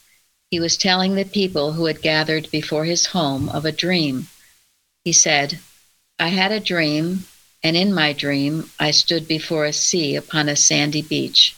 He 0.51 0.59
was 0.59 0.75
telling 0.75 1.15
the 1.15 1.23
people 1.23 1.71
who 1.71 1.85
had 1.85 2.01
gathered 2.01 2.51
before 2.51 2.83
his 2.83 3.05
home 3.05 3.47
of 3.49 3.63
a 3.63 3.71
dream. 3.71 4.27
He 5.05 5.13
said, 5.13 5.59
I 6.19 6.27
had 6.27 6.51
a 6.51 6.59
dream, 6.59 7.23
and 7.63 7.77
in 7.77 7.93
my 7.93 8.11
dream 8.11 8.69
I 8.79 8.91
stood 8.91 9.29
before 9.29 9.63
a 9.63 9.71
sea 9.71 10.17
upon 10.17 10.49
a 10.49 10.57
sandy 10.57 11.03
beach. 11.03 11.55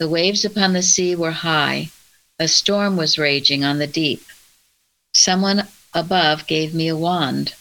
The 0.00 0.08
waves 0.08 0.44
upon 0.44 0.72
the 0.72 0.82
sea 0.82 1.14
were 1.14 1.30
high, 1.30 1.90
a 2.38 2.48
storm 2.48 2.96
was 2.96 3.16
raging 3.16 3.62
on 3.62 3.78
the 3.78 3.86
deep. 3.86 4.24
Someone 5.14 5.68
above 5.92 6.48
gave 6.48 6.74
me 6.74 6.88
a 6.88 6.96
wand. 6.96 7.54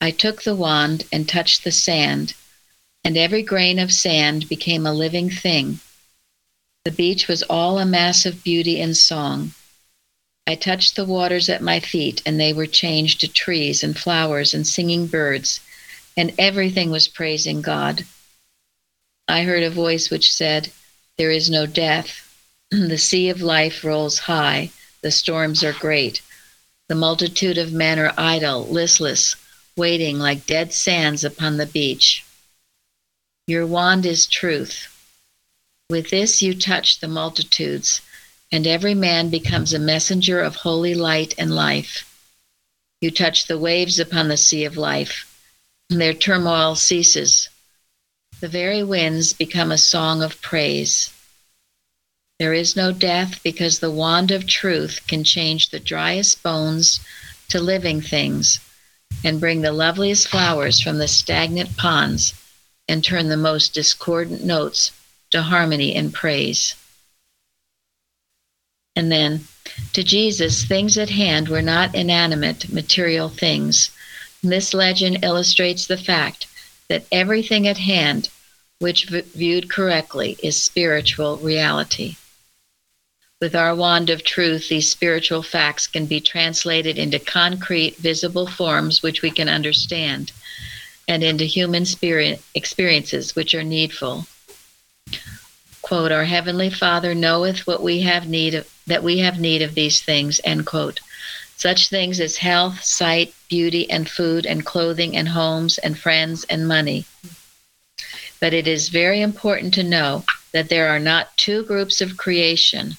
I 0.00 0.10
took 0.10 0.42
the 0.42 0.56
wand 0.56 1.06
and 1.12 1.28
touched 1.28 1.62
the 1.62 1.70
sand, 1.70 2.34
and 3.04 3.16
every 3.16 3.42
grain 3.42 3.78
of 3.78 3.92
sand 3.92 4.48
became 4.48 4.86
a 4.86 4.92
living 4.92 5.30
thing. 5.30 5.78
The 6.84 6.90
beach 6.90 7.28
was 7.28 7.42
all 7.44 7.78
a 7.78 7.86
mass 7.86 8.26
of 8.26 8.42
beauty 8.42 8.80
and 8.80 8.96
song. 8.96 9.52
I 10.48 10.56
touched 10.56 10.96
the 10.96 11.04
waters 11.04 11.48
at 11.48 11.62
my 11.62 11.78
feet, 11.78 12.22
and 12.26 12.40
they 12.40 12.52
were 12.52 12.66
changed 12.66 13.20
to 13.20 13.28
trees 13.28 13.84
and 13.84 13.96
flowers 13.96 14.52
and 14.52 14.66
singing 14.66 15.06
birds, 15.06 15.60
and 16.16 16.34
everything 16.38 16.90
was 16.90 17.06
praising 17.06 17.62
God. 17.62 18.04
I 19.28 19.44
heard 19.44 19.62
a 19.62 19.70
voice 19.70 20.10
which 20.10 20.32
said, 20.32 20.72
There 21.18 21.30
is 21.30 21.50
no 21.50 21.66
death. 21.66 22.24
the 22.70 22.96
sea 22.96 23.28
of 23.28 23.42
life 23.42 23.84
rolls 23.84 24.20
high, 24.20 24.70
the 25.02 25.10
storms 25.10 25.62
are 25.62 25.72
great. 25.72 26.22
The 26.88 26.94
multitude 26.94 27.58
of 27.58 27.72
men 27.72 27.98
are 27.98 28.14
idle, 28.16 28.66
listless, 28.66 29.36
waiting 29.76 30.18
like 30.18 30.46
dead 30.46 30.72
sands 30.72 31.24
upon 31.24 31.56
the 31.56 31.66
beach. 31.66 32.24
Your 33.46 33.66
wand 33.66 34.06
is 34.06 34.26
truth. 34.26 34.86
With 35.90 36.10
this 36.10 36.40
you 36.40 36.54
touch 36.54 37.00
the 37.00 37.08
multitudes 37.08 38.00
and 38.50 38.66
every 38.66 38.94
man 38.94 39.28
becomes 39.28 39.72
a 39.72 39.78
messenger 39.78 40.40
of 40.40 40.56
holy 40.56 40.94
light 40.94 41.34
and 41.38 41.54
life. 41.54 42.04
You 43.00 43.10
touch 43.10 43.46
the 43.46 43.58
waves 43.58 43.98
upon 43.98 44.28
the 44.28 44.36
sea 44.36 44.64
of 44.64 44.76
life, 44.76 45.24
and 45.90 46.00
their 46.00 46.14
turmoil 46.14 46.74
ceases. 46.74 47.48
The 48.40 48.48
very 48.48 48.84
winds 48.84 49.32
become 49.32 49.72
a 49.72 49.78
song 49.78 50.22
of 50.22 50.40
praise. 50.40 51.10
There 52.38 52.54
is 52.54 52.76
no 52.76 52.92
death 52.92 53.42
because 53.42 53.80
the 53.80 53.90
wand 53.90 54.30
of 54.30 54.46
truth 54.46 55.00
can 55.08 55.24
change 55.24 55.70
the 55.70 55.80
driest 55.80 56.40
bones 56.42 57.00
to 57.48 57.60
living 57.60 58.00
things 58.00 58.60
and 59.24 59.40
bring 59.40 59.62
the 59.62 59.72
loveliest 59.72 60.28
flowers 60.28 60.80
from 60.80 60.98
the 60.98 61.08
stagnant 61.08 61.76
ponds 61.76 62.32
and 62.88 63.02
turn 63.02 63.28
the 63.28 63.36
most 63.36 63.74
discordant 63.74 64.44
notes 64.44 64.92
to 65.30 65.42
harmony 65.42 65.94
and 65.96 66.14
praise. 66.14 66.76
And 68.94 69.10
then, 69.10 69.48
to 69.94 70.02
Jesus, 70.04 70.64
things 70.64 70.96
at 70.96 71.10
hand 71.10 71.48
were 71.48 71.62
not 71.62 71.94
inanimate, 71.94 72.72
material 72.72 73.28
things. 73.28 73.90
This 74.42 74.72
legend 74.72 75.24
illustrates 75.24 75.86
the 75.86 75.96
fact 75.96 76.47
that 76.88 77.06
everything 77.12 77.66
at 77.66 77.78
hand, 77.78 78.30
which 78.78 79.06
v- 79.06 79.20
viewed 79.20 79.70
correctly, 79.70 80.36
is 80.42 80.60
spiritual 80.60 81.36
reality. 81.38 82.16
With 83.40 83.54
our 83.54 83.74
wand 83.74 84.10
of 84.10 84.24
truth, 84.24 84.68
these 84.68 84.90
spiritual 84.90 85.42
facts 85.42 85.86
can 85.86 86.06
be 86.06 86.20
translated 86.20 86.98
into 86.98 87.18
concrete, 87.18 87.96
visible 87.96 88.46
forms 88.46 89.02
which 89.02 89.22
we 89.22 89.30
can 89.30 89.48
understand, 89.48 90.32
and 91.06 91.22
into 91.22 91.44
human 91.44 91.84
spirit 91.86 92.42
experiences 92.54 93.36
which 93.36 93.54
are 93.54 93.62
needful 93.62 94.26
quote, 95.88 96.12
Our 96.12 96.24
Heavenly 96.24 96.68
Father 96.68 97.14
knoweth 97.14 97.66
what 97.66 97.82
we 97.82 98.02
have 98.02 98.28
need 98.28 98.54
of, 98.54 98.70
that 98.86 99.02
we 99.02 99.20
have 99.20 99.40
need 99.40 99.62
of 99.62 99.74
these 99.74 100.02
things, 100.02 100.38
end 100.44 100.66
quote. 100.66 101.00
Such 101.58 101.88
things 101.88 102.20
as 102.20 102.36
health, 102.36 102.84
sight, 102.84 103.34
beauty, 103.48 103.90
and 103.90 104.08
food, 104.08 104.46
and 104.46 104.64
clothing, 104.64 105.16
and 105.16 105.28
homes, 105.28 105.76
and 105.78 105.98
friends, 105.98 106.44
and 106.44 106.68
money. 106.68 107.04
But 108.38 108.54
it 108.54 108.68
is 108.68 108.90
very 108.90 109.20
important 109.20 109.74
to 109.74 109.82
know 109.82 110.24
that 110.52 110.68
there 110.68 110.86
are 110.88 111.00
not 111.00 111.36
two 111.36 111.64
groups 111.64 112.00
of 112.00 112.16
creation, 112.16 112.96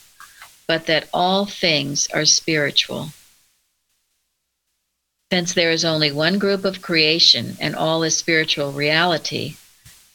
but 0.68 0.88
that 0.88 1.08
all 1.14 1.46
things 1.46 2.10
are 2.14 2.26
spiritual. 2.26 3.14
Since 5.32 5.54
there 5.54 5.72
is 5.72 5.86
only 5.86 6.12
one 6.12 6.38
group 6.38 6.66
of 6.66 6.82
creation 6.82 7.56
and 7.62 7.78
all 7.78 8.04
is 8.04 8.18
spiritual 8.18 8.74
reality, 8.74 9.56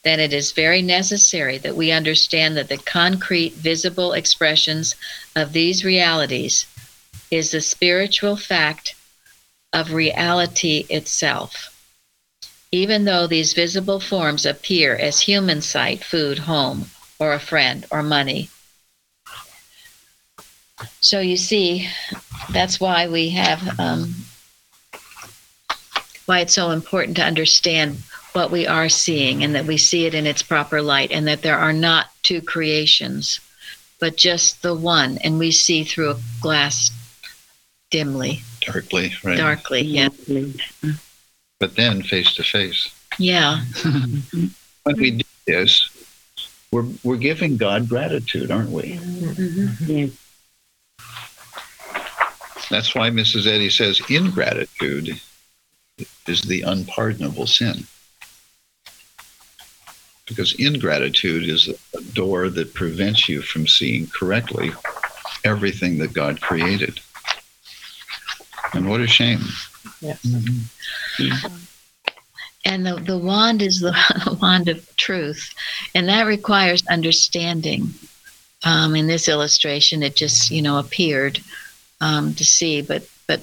then 0.03 0.19
it 0.19 0.33
is 0.33 0.51
very 0.51 0.83
necessary 0.83 1.57
that 1.57 1.75
we 1.75 1.91
understand 1.91 2.55
that 2.57 2.69
the 2.69 2.77
concrete, 2.77 3.53
visible 3.53 4.13
expressions 4.13 4.95
of 5.35 5.51
these 5.51 5.83
realities 5.83 6.67
is 7.31 7.51
the 7.51 7.61
spiritual 7.61 8.35
fact 8.35 8.95
of 9.73 9.93
reality 9.93 10.85
itself. 10.89 11.71
Even 12.71 13.05
though 13.05 13.27
these 13.27 13.53
visible 13.53 13.99
forms 13.99 14.45
appear 14.45 14.95
as 14.95 15.21
human 15.21 15.61
sight, 15.61 16.03
food, 16.03 16.39
home, 16.39 16.85
or 17.19 17.33
a 17.33 17.39
friend, 17.39 17.85
or 17.91 18.03
money. 18.03 18.49
So 20.99 21.19
you 21.19 21.37
see, 21.37 21.87
that's 22.51 22.79
why 22.79 23.07
we 23.07 23.29
have, 23.29 23.79
um, 23.79 24.13
why 26.25 26.39
it's 26.39 26.53
so 26.53 26.71
important 26.71 27.17
to 27.17 27.23
understand 27.23 27.97
what 28.33 28.51
we 28.51 28.67
are 28.67 28.89
seeing 28.89 29.43
and 29.43 29.55
that 29.55 29.65
we 29.65 29.77
see 29.77 30.05
it 30.05 30.13
in 30.13 30.27
its 30.27 30.43
proper 30.43 30.81
light 30.81 31.11
and 31.11 31.27
that 31.27 31.41
there 31.41 31.57
are 31.57 31.71
not 31.71 32.07
two 32.21 32.41
creations 32.41 33.39
but 33.99 34.17
just 34.17 34.61
the 34.61 34.75
one 34.75 35.17
and 35.19 35.39
we 35.39 35.51
see 35.51 35.83
through 35.83 36.11
a 36.11 36.19
glass 36.41 36.91
dimly 37.95 38.41
darkly, 38.59 39.13
right? 39.23 39.37
darkly 39.37 39.81
yeah 39.81 40.09
But 41.61 41.77
then 41.77 42.03
face 42.03 42.35
to 42.35 42.43
face. 42.43 42.93
yeah 43.17 43.63
When 44.83 44.97
we 44.99 45.11
do 45.11 45.25
this, 45.47 45.89
we're 46.71 46.85
we're 47.03 47.15
giving 47.29 47.55
God 47.57 47.87
gratitude, 47.89 48.51
aren't 48.51 48.69
we? 48.69 48.99
Mm-hmm. 48.99 49.91
Yes. 49.91 50.11
That's 52.69 52.93
why 52.93 53.09
Mrs. 53.09 53.47
Eddy 53.47 53.69
says 53.69 54.01
ingratitude 54.09 55.19
is 56.27 56.41
the 56.41 56.61
unpardonable 56.63 57.47
sin. 57.47 57.87
Because 60.27 60.53
ingratitude 60.59 61.47
is 61.49 61.69
a 61.69 62.01
door 62.13 62.49
that 62.49 62.73
prevents 62.73 63.29
you 63.29 63.41
from 63.41 63.65
seeing 63.67 64.05
correctly 64.07 64.71
everything 65.43 65.97
that 65.99 66.13
God 66.13 66.41
created. 66.41 66.99
And 68.73 68.89
what 68.89 69.01
a 69.01 69.07
shame. 69.07 69.39
and 72.65 72.85
the, 72.85 72.95
the 72.95 73.17
wand 73.17 73.61
is 73.61 73.79
the, 73.79 73.91
the 74.25 74.37
wand 74.41 74.67
of 74.67 74.95
truth 74.97 75.53
and 75.93 76.09
that 76.09 76.23
requires 76.23 76.85
understanding. 76.87 77.93
Um, 78.63 78.95
in 78.95 79.05
this 79.05 79.27
illustration 79.27 80.01
it 80.01 80.15
just 80.15 80.49
you 80.49 80.61
know 80.61 80.79
appeared 80.79 81.39
um, 82.01 82.33
to 82.33 82.43
see 82.43 82.81
but 82.81 83.07
but 83.27 83.41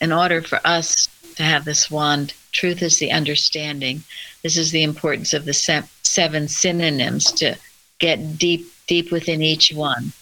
in 0.00 0.12
order 0.12 0.42
for 0.42 0.60
us 0.64 1.08
to 1.36 1.42
have 1.42 1.64
this 1.64 1.90
wand 1.90 2.34
truth 2.52 2.82
is 2.82 2.98
the 2.98 3.10
understanding. 3.10 4.02
This 4.42 4.56
is 4.56 4.70
the 4.70 4.82
importance 4.82 5.32
of 5.32 5.44
the 5.44 5.54
se- 5.54 5.88
seven 6.02 6.48
synonyms 6.48 7.32
to 7.32 7.56
get 7.98 8.38
deep 8.38 8.66
deep 8.86 9.10
within 9.10 9.42
each 9.42 9.72
one 9.72 10.12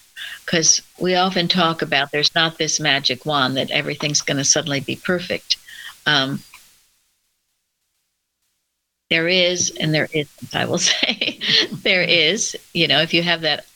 because 0.45 0.83
we 0.99 1.15
often 1.15 1.49
talk 1.49 1.83
about 1.83 2.11
there's 2.11 2.35
not 2.35 2.59
this 2.59 2.81
magic 2.81 3.27
wand 3.27 3.57
that 3.57 3.71
everything's 3.71 4.23
going 4.23 4.39
to 4.39 4.45
suddenly 4.45 4.81
be 4.81 4.97
perfect. 4.97 5.57
Um, 6.07 6.41
there 9.11 9.29
is 9.29 9.71
and 9.81 9.95
there 9.95 10.09
isn't 10.13 10.55
i 10.55 10.65
will 10.65 10.79
say. 10.93 11.39
There 11.73 12.03
is 12.03 12.57
you 12.73 12.89
know 12.89 13.01
if 13.01 13.13
you 13.15 13.23
have 13.23 13.43
that 13.43 13.67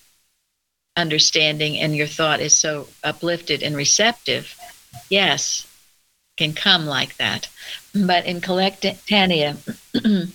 understanding 0.97 1.79
and 1.79 1.97
your 1.97 2.07
thought 2.07 2.41
is 2.41 2.55
so 2.55 2.89
uplifted 3.03 3.63
and 3.63 3.75
receptive 3.75 4.55
yes 5.09 5.67
can 6.39 6.55
come 6.55 6.87
like 6.87 7.17
that. 7.19 7.49
But 7.95 8.27
in 8.27 8.41
collectanea 8.41 9.57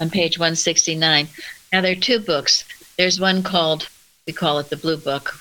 on 0.00 0.10
page 0.10 0.38
169 0.38 1.28
now 1.72 1.80
there 1.80 1.92
are 1.92 2.00
two 2.00 2.20
books. 2.20 2.64
There's 2.96 3.20
one 3.20 3.42
called 3.42 3.88
we 4.26 4.32
call 4.32 4.58
it 4.58 4.70
the 4.70 4.76
blue 4.76 4.96
book 4.96 5.38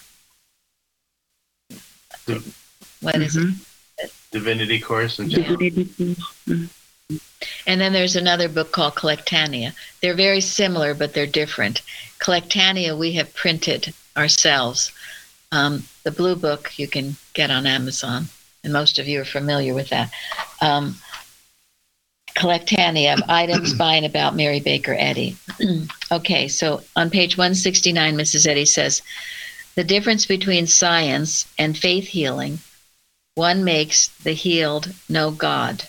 what 3.02 3.16
is 3.16 3.36
it 3.36 3.54
Divinity 4.32 4.82
course 4.82 5.20
and 5.20 5.32
general. 5.32 5.56
Divinity. 5.56 6.18
And 7.68 7.80
then 7.80 7.94
there's 7.94 8.16
another 8.16 8.50
book 8.50 8.72
called 8.72 8.96
Collectanea. 8.96 9.74
They're 10.02 10.16
very 10.16 10.42
similar, 10.42 10.94
but 10.94 11.14
they're 11.14 11.28
different. 11.28 11.82
Collectanea 12.20 12.98
we 12.98 13.14
have 13.14 13.34
printed 13.34 13.94
ourselves. 14.18 14.92
Um, 15.52 15.84
the 16.04 16.12
blue 16.12 16.36
book 16.36 16.78
you 16.78 16.88
can 16.88 17.16
get 17.34 17.52
on 17.52 17.66
Amazon, 17.66 18.26
and 18.64 18.74
most 18.74 19.00
of 19.00 19.08
you 19.08 19.22
are 19.22 19.26
familiar 19.26 19.74
with 19.74 19.90
that. 19.90 20.12
Um, 20.62 20.96
Collectanea, 22.36 23.22
items 23.30 23.74
by 23.78 23.96
and 23.96 24.06
about 24.06 24.36
Mary 24.36 24.60
Baker 24.60 24.96
Eddy. 24.98 25.38
okay, 26.12 26.48
so 26.48 26.82
on 26.96 27.10
page 27.10 27.38
169, 27.38 28.16
Mrs. 28.16 28.48
Eddy 28.48 28.66
says, 28.66 29.02
the 29.76 29.84
difference 29.84 30.26
between 30.26 30.68
science 30.68 31.46
and 31.60 31.78
faith 31.78 32.08
healing, 32.08 32.60
one 33.36 33.64
makes 33.64 34.08
the 34.08 34.32
healed 34.34 34.94
know 35.10 35.32
God. 35.32 35.84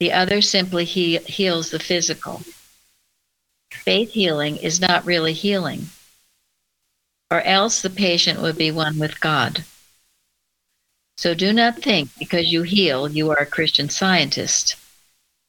The 0.00 0.12
other 0.12 0.42
simply 0.42 0.84
he- 0.84 1.18
heals 1.18 1.70
the 1.70 1.78
physical. 1.78 2.42
Faith 3.70 4.12
healing 4.12 4.56
is 4.56 4.80
not 4.80 5.04
really 5.06 5.32
healing, 5.32 5.90
or 7.30 7.40
else 7.42 7.80
the 7.80 7.90
patient 7.90 8.40
would 8.40 8.58
be 8.58 8.70
one 8.70 8.98
with 8.98 9.20
God. 9.20 9.64
So 11.16 11.34
do 11.34 11.52
not 11.52 11.82
think 11.82 12.10
because 12.18 12.52
you 12.52 12.62
heal, 12.62 13.08
you 13.08 13.30
are 13.30 13.38
a 13.38 13.46
Christian 13.46 13.88
scientist, 13.88 14.76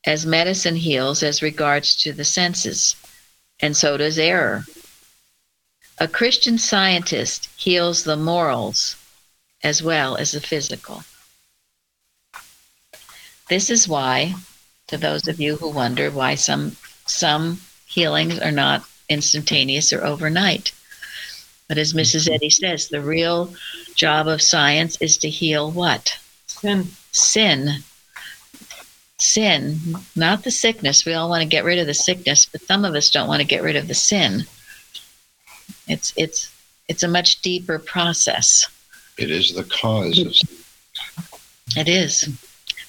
as 0.06 0.26
medicine 0.26 0.76
heals 0.76 1.22
as 1.24 1.42
regards 1.42 1.96
to 1.98 2.14
the 2.14 2.26
senses, 2.26 2.96
and 3.60 3.76
so 3.76 3.98
does 3.98 4.18
error. 4.18 4.66
A 6.02 6.08
Christian 6.08 6.58
scientist 6.58 7.50
heals 7.58 8.04
the 8.04 8.16
morals 8.16 8.96
as 9.64 9.84
well 9.84 10.16
as 10.16 10.32
the 10.32 10.40
physical. 10.40 11.04
This 13.50 13.70
is 13.70 13.88
why, 13.88 14.36
to 14.88 14.98
those 14.98 15.28
of 15.28 15.42
you 15.42 15.58
who 15.58 15.70
wonder 15.70 16.10
why 16.10 16.36
some 16.36 16.78
some 17.06 17.60
healings 17.86 18.40
are 18.40 18.52
not 18.52 18.86
instantaneous 19.10 19.92
or 19.92 20.06
overnight. 20.06 20.72
But 21.68 21.78
as 21.78 21.94
Mrs. 21.94 22.26
Mm-hmm. 22.26 22.34
Eddy 22.34 22.50
says, 22.50 22.88
the 22.88 23.02
real 23.02 23.54
job 23.96 24.28
of 24.28 24.42
science 24.42 24.96
is 25.02 25.18
to 25.18 25.30
heal 25.30 25.70
what? 25.70 26.18
Sin. 26.48 26.88
Sin. 27.12 27.84
Sin, 29.18 29.78
not 30.16 30.44
the 30.44 30.52
sickness. 30.52 31.06
We 31.06 31.14
all 31.14 31.30
want 31.30 31.42
to 31.42 31.50
get 31.50 31.66
rid 31.66 31.78
of 31.78 31.88
the 31.88 31.94
sickness, 31.94 32.46
but 32.46 32.62
some 32.62 32.86
of 32.86 32.96
us 32.96 33.10
don't 33.10 33.28
want 33.28 33.42
to 33.42 33.48
get 33.48 33.64
rid 33.64 33.76
of 33.76 33.90
the 33.90 33.94
sin. 33.94 34.46
It's 35.90 36.14
it's 36.16 36.56
it's 36.88 37.04
a 37.04 37.08
much 37.08 37.42
deeper 37.42 37.80
process. 37.80 38.66
It 39.18 39.32
is 39.32 39.54
the 39.54 39.64
cause 39.64 40.20
of 40.20 40.34
It 41.76 41.90
is. 41.90 42.30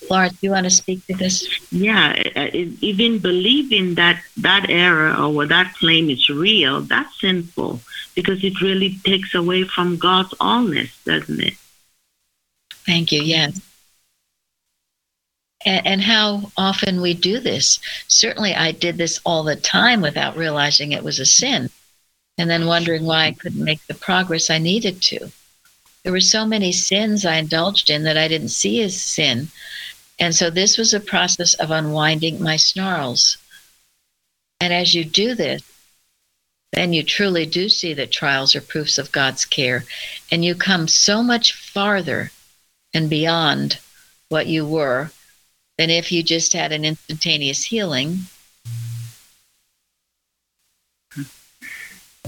Florence, 0.07 0.39
you 0.43 0.51
want 0.51 0.65
to 0.65 0.71
speak 0.71 1.07
to 1.07 1.15
this? 1.15 1.47
Yeah, 1.71 2.21
uh, 2.35 2.49
even 2.53 3.19
believing 3.19 3.95
that 3.95 4.23
that 4.39 4.69
error 4.69 5.15
or 5.15 5.47
that 5.47 5.75
claim 5.75 6.09
is 6.09 6.29
real, 6.29 6.81
that's 6.81 7.21
sinful 7.21 7.81
because 8.15 8.43
it 8.43 8.61
really 8.61 8.99
takes 9.05 9.35
away 9.35 9.65
from 9.65 9.99
God's 9.99 10.33
allness, 10.41 10.91
doesn't 11.05 11.41
it? 11.41 11.55
Thank 12.87 13.13
you. 13.13 13.23
Yes. 13.23 13.61
And, 15.67 15.87
and 15.87 16.01
how 16.01 16.51
often 16.57 17.03
we 17.03 17.13
do 17.15 17.39
this. 17.39 17.79
Certainly, 18.09 18.55
I 18.55 18.73
did 18.73 18.97
this 18.97 19.21
all 19.25 19.45
the 19.45 19.57
time 19.57 20.01
without 20.01 20.37
realizing 20.37 20.93
it 20.93 21.05
was 21.05 21.21
a 21.21 21.27
sin 21.27 21.71
and 22.41 22.49
then 22.49 22.65
wondering 22.65 23.05
why 23.05 23.27
I 23.27 23.33
couldn't 23.33 23.63
make 23.63 23.87
the 23.87 23.93
progress 23.93 24.49
I 24.49 24.57
needed 24.57 25.03
to. 25.03 25.31
There 26.03 26.13
were 26.13 26.21
so 26.21 26.47
many 26.47 26.73
sins 26.73 27.27
I 27.27 27.37
indulged 27.37 27.91
in 27.91 28.05
that 28.05 28.17
I 28.17 28.29
didn't 28.29 28.49
see 28.49 28.81
as 28.81 28.99
sin. 28.99 29.49
And 30.19 30.35
so 30.35 30.49
this 30.49 30.79
was 30.79 30.95
a 30.95 31.01
process 31.01 31.53
of 31.53 31.71
unwinding 31.71 32.43
my 32.43 32.57
snarls. 32.57 33.37
And 34.59 34.73
as 34.73 34.95
you 34.95 35.05
do 35.05 35.35
this, 35.35 35.63
then 36.73 36.95
you 36.95 37.03
truly 37.03 37.45
do 37.45 37.69
see 37.69 37.93
that 37.93 38.11
trials 38.11 38.57
are 38.57 38.63
proofs 38.63 38.97
of 38.97 39.13
God's 39.13 39.45
care. 39.45 39.85
And 40.33 40.43
you 40.43 40.55
come 40.55 40.89
so 40.89 41.23
much 41.23 41.53
farther 41.53 42.31
and 42.95 43.11
beyond 43.11 43.79
what 44.31 44.47
you 44.47 44.65
were 44.65 45.11
than 45.77 45.91
if 45.91 46.11
you 46.11 46.23
just 46.23 46.55
had 46.55 46.73
an 46.73 46.87
instantaneous 46.87 47.65
healing. 47.65 48.21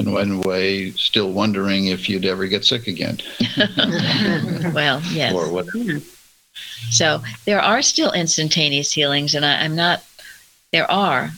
In 0.06 0.12
one 0.12 0.40
way, 0.42 0.90
still 0.92 1.32
wondering 1.32 1.86
if 1.86 2.08
you'd 2.08 2.24
ever 2.24 2.46
get 2.46 2.64
sick 2.64 2.86
again 2.86 3.18
well, 4.74 5.00
yes. 5.10 5.34
or 5.34 5.50
what. 5.50 5.66
So 6.90 7.22
there 7.44 7.60
are 7.60 7.82
still 7.82 8.12
instantaneous 8.12 8.92
healings, 8.92 9.34
and 9.34 9.44
I, 9.44 9.62
I'm 9.62 9.76
not, 9.76 10.04
there 10.72 10.90
are, 10.90 11.30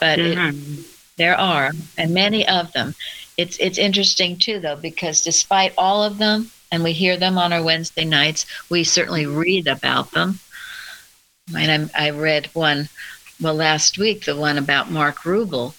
but 0.00 0.18
it, 0.18 0.38
mm-hmm. 0.38 0.82
There 1.20 1.38
are, 1.38 1.72
and 1.98 2.14
many 2.14 2.48
of 2.48 2.72
them. 2.72 2.94
It's 3.36 3.58
it's 3.58 3.76
interesting 3.76 4.38
too, 4.38 4.58
though, 4.58 4.76
because 4.76 5.20
despite 5.20 5.74
all 5.76 6.02
of 6.02 6.16
them, 6.16 6.50
and 6.72 6.82
we 6.82 6.92
hear 6.92 7.18
them 7.18 7.36
on 7.36 7.52
our 7.52 7.62
Wednesday 7.62 8.06
nights, 8.06 8.46
we 8.70 8.84
certainly 8.84 9.26
read 9.26 9.66
about 9.66 10.12
them. 10.12 10.38
I 11.54 11.66
mean, 11.66 11.90
I, 11.94 12.06
I 12.06 12.10
read 12.12 12.46
one, 12.54 12.88
well, 13.38 13.52
last 13.52 13.98
week, 13.98 14.24
the 14.24 14.34
one 14.34 14.56
about 14.56 14.90
Mark 14.90 15.16
Rubel. 15.18 15.74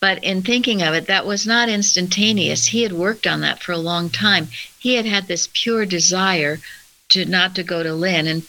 But 0.00 0.22
in 0.22 0.42
thinking 0.42 0.82
of 0.82 0.94
it, 0.94 1.06
that 1.06 1.26
was 1.26 1.46
not 1.46 1.68
instantaneous. 1.68 2.66
He 2.66 2.82
had 2.82 2.92
worked 2.92 3.26
on 3.26 3.40
that 3.40 3.62
for 3.62 3.72
a 3.72 3.78
long 3.78 4.10
time. 4.10 4.48
He 4.78 4.94
had 4.94 5.06
had 5.06 5.26
this 5.26 5.48
pure 5.52 5.86
desire 5.86 6.58
to 7.10 7.24
not 7.24 7.54
to 7.56 7.62
go 7.62 7.82
to 7.82 7.94
Lynn 7.94 8.26
and 8.26 8.42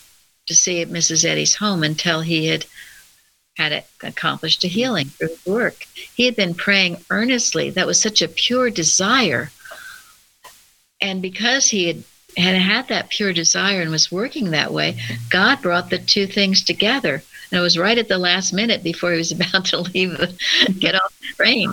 to 0.46 0.54
see 0.54 0.80
at 0.80 0.88
Mrs. 0.88 1.24
Eddy's 1.24 1.56
home 1.56 1.82
until 1.82 2.20
he 2.20 2.46
had 2.46 2.66
had 3.56 3.84
accomplished 4.02 4.64
a 4.64 4.68
healing 4.68 5.06
through 5.06 5.28
his 5.28 5.46
work. 5.46 5.86
He 6.14 6.24
had 6.24 6.36
been 6.36 6.54
praying 6.54 7.04
earnestly. 7.10 7.70
That 7.70 7.86
was 7.86 8.00
such 8.00 8.22
a 8.22 8.28
pure 8.28 8.70
desire. 8.70 9.50
And 11.00 11.20
because 11.20 11.68
he 11.68 11.86
had, 11.86 12.04
had 12.36 12.56
had 12.56 12.88
that 12.88 13.10
pure 13.10 13.32
desire 13.32 13.82
and 13.82 13.90
was 13.90 14.10
working 14.10 14.50
that 14.50 14.72
way, 14.72 14.98
God 15.28 15.60
brought 15.62 15.90
the 15.90 15.98
two 15.98 16.26
things 16.26 16.62
together. 16.64 17.22
And 17.50 17.58
it 17.58 17.62
was 17.62 17.78
right 17.78 17.98
at 17.98 18.08
the 18.08 18.18
last 18.18 18.52
minute 18.52 18.82
before 18.82 19.12
he 19.12 19.18
was 19.18 19.32
about 19.32 19.66
to 19.66 19.80
leave, 19.80 20.16
the, 20.18 20.36
get 20.78 20.94
off 20.94 21.18
the 21.20 21.26
train. 21.36 21.72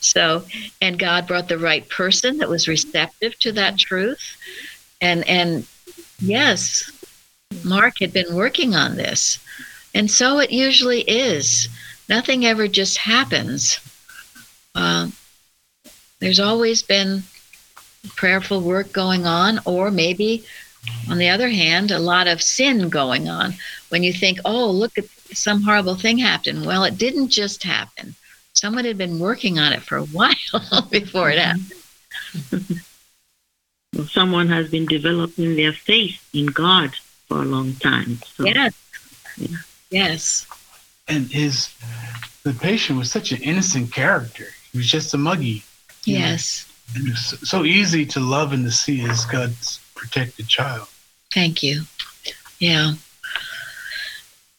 So, 0.00 0.44
and 0.80 0.98
God 0.98 1.26
brought 1.26 1.48
the 1.48 1.58
right 1.58 1.86
person 1.88 2.38
that 2.38 2.48
was 2.48 2.68
receptive 2.68 3.38
to 3.40 3.52
that 3.52 3.78
truth. 3.78 4.36
And, 5.00 5.28
and 5.28 5.66
yes, 6.20 6.90
Mark 7.64 7.98
had 8.00 8.12
been 8.12 8.34
working 8.34 8.74
on 8.74 8.96
this. 8.96 9.38
And 9.94 10.10
so 10.10 10.38
it 10.38 10.50
usually 10.50 11.02
is. 11.02 11.68
Nothing 12.08 12.46
ever 12.46 12.66
just 12.66 12.96
happens. 12.96 13.78
Uh, 14.74 15.08
there's 16.20 16.40
always 16.40 16.82
been 16.82 17.22
prayerful 18.16 18.60
work 18.60 18.92
going 18.92 19.26
on, 19.26 19.60
or 19.64 19.90
maybe, 19.90 20.44
on 21.08 21.18
the 21.18 21.28
other 21.28 21.48
hand, 21.48 21.90
a 21.90 21.98
lot 21.98 22.28
of 22.28 22.42
sin 22.42 22.88
going 22.88 23.28
on. 23.28 23.54
When 23.88 24.02
you 24.02 24.12
think, 24.12 24.38
oh, 24.44 24.70
look 24.70 24.96
at 24.98 25.06
some 25.32 25.62
horrible 25.62 25.94
thing 25.94 26.18
happened. 26.18 26.64
Well, 26.64 26.84
it 26.84 26.98
didn't 26.98 27.28
just 27.28 27.62
happen. 27.62 28.14
Someone 28.54 28.84
had 28.84 28.98
been 28.98 29.18
working 29.18 29.58
on 29.58 29.72
it 29.72 29.82
for 29.82 29.96
a 29.96 30.04
while 30.06 30.34
before 30.90 31.30
it 31.30 31.38
mm-hmm. 31.38 32.56
happened. 32.56 32.80
Well, 33.96 34.06
someone 34.06 34.46
has 34.48 34.70
been 34.70 34.86
developing 34.86 35.56
their 35.56 35.72
faith 35.72 36.24
in 36.32 36.46
God 36.46 36.94
for 37.26 37.42
a 37.42 37.44
long 37.44 37.74
time. 37.74 38.20
So, 38.24 38.44
Yes. 38.44 38.74
Yeah. 39.36 39.56
Yes. 39.90 40.46
and 41.08 41.26
his 41.26 41.74
the 42.44 42.52
patient 42.52 42.98
was 43.00 43.10
such 43.10 43.32
an 43.32 43.42
innocent 43.42 43.92
character. 43.92 44.46
He 44.70 44.78
was 44.78 44.86
just 44.86 45.12
a 45.12 45.18
muggy. 45.18 45.64
Yeah. 46.04 46.18
Yes. 46.18 46.66
And 46.94 47.08
it 47.08 47.16
so 47.16 47.64
easy 47.64 48.06
to 48.06 48.20
love 48.20 48.52
and 48.52 48.64
to 48.64 48.70
see 48.70 49.02
as 49.02 49.24
God's 49.24 49.79
protected 50.00 50.48
child. 50.48 50.88
Thank 51.32 51.62
you. 51.62 51.82
Yeah. 52.58 52.94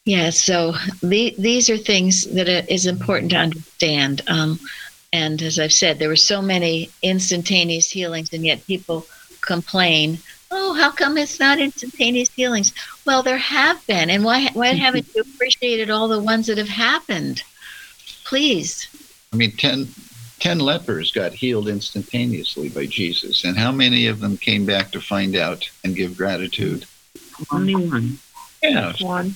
Yeah, 0.05 0.29
so 0.29 0.73
the, 1.03 1.35
these 1.37 1.69
are 1.69 1.77
things 1.77 2.25
that 2.33 2.47
it 2.47 2.69
is 2.69 2.85
important 2.85 3.31
to 3.31 3.37
understand. 3.37 4.21
Um, 4.27 4.59
and 5.13 5.41
as 5.41 5.59
I've 5.59 5.73
said, 5.73 5.99
there 5.99 6.09
were 6.09 6.15
so 6.15 6.41
many 6.41 6.89
instantaneous 7.01 7.89
healings, 7.89 8.33
and 8.33 8.45
yet 8.45 8.65
people 8.65 9.05
complain, 9.41 10.17
oh, 10.49 10.73
how 10.73 10.91
come 10.91 11.17
it's 11.17 11.39
not 11.39 11.59
instantaneous 11.59 12.29
healings? 12.29 12.73
Well, 13.05 13.21
there 13.21 13.37
have 13.37 13.85
been. 13.87 14.09
And 14.09 14.23
why, 14.23 14.49
why 14.53 14.69
haven't 14.69 15.07
you 15.13 15.21
appreciated 15.21 15.89
all 15.89 16.07
the 16.07 16.21
ones 16.21 16.47
that 16.47 16.57
have 16.57 16.69
happened? 16.69 17.43
Please. 18.23 18.87
I 19.33 19.35
mean, 19.35 19.51
10, 19.51 19.87
10 20.41 20.57
lepers 20.57 21.11
got 21.11 21.33
healed 21.33 21.67
instantaneously 21.67 22.67
by 22.67 22.87
Jesus. 22.87 23.43
And 23.43 23.55
how 23.57 23.71
many 23.71 24.07
of 24.07 24.19
them 24.19 24.37
came 24.37 24.65
back 24.65 24.91
to 24.91 24.99
find 24.99 25.35
out 25.35 25.69
and 25.83 25.95
give 25.95 26.17
gratitude? 26.17 26.85
Only 27.51 27.75
one. 27.75 28.17
Yeah. 28.63 28.93
One. 29.01 29.35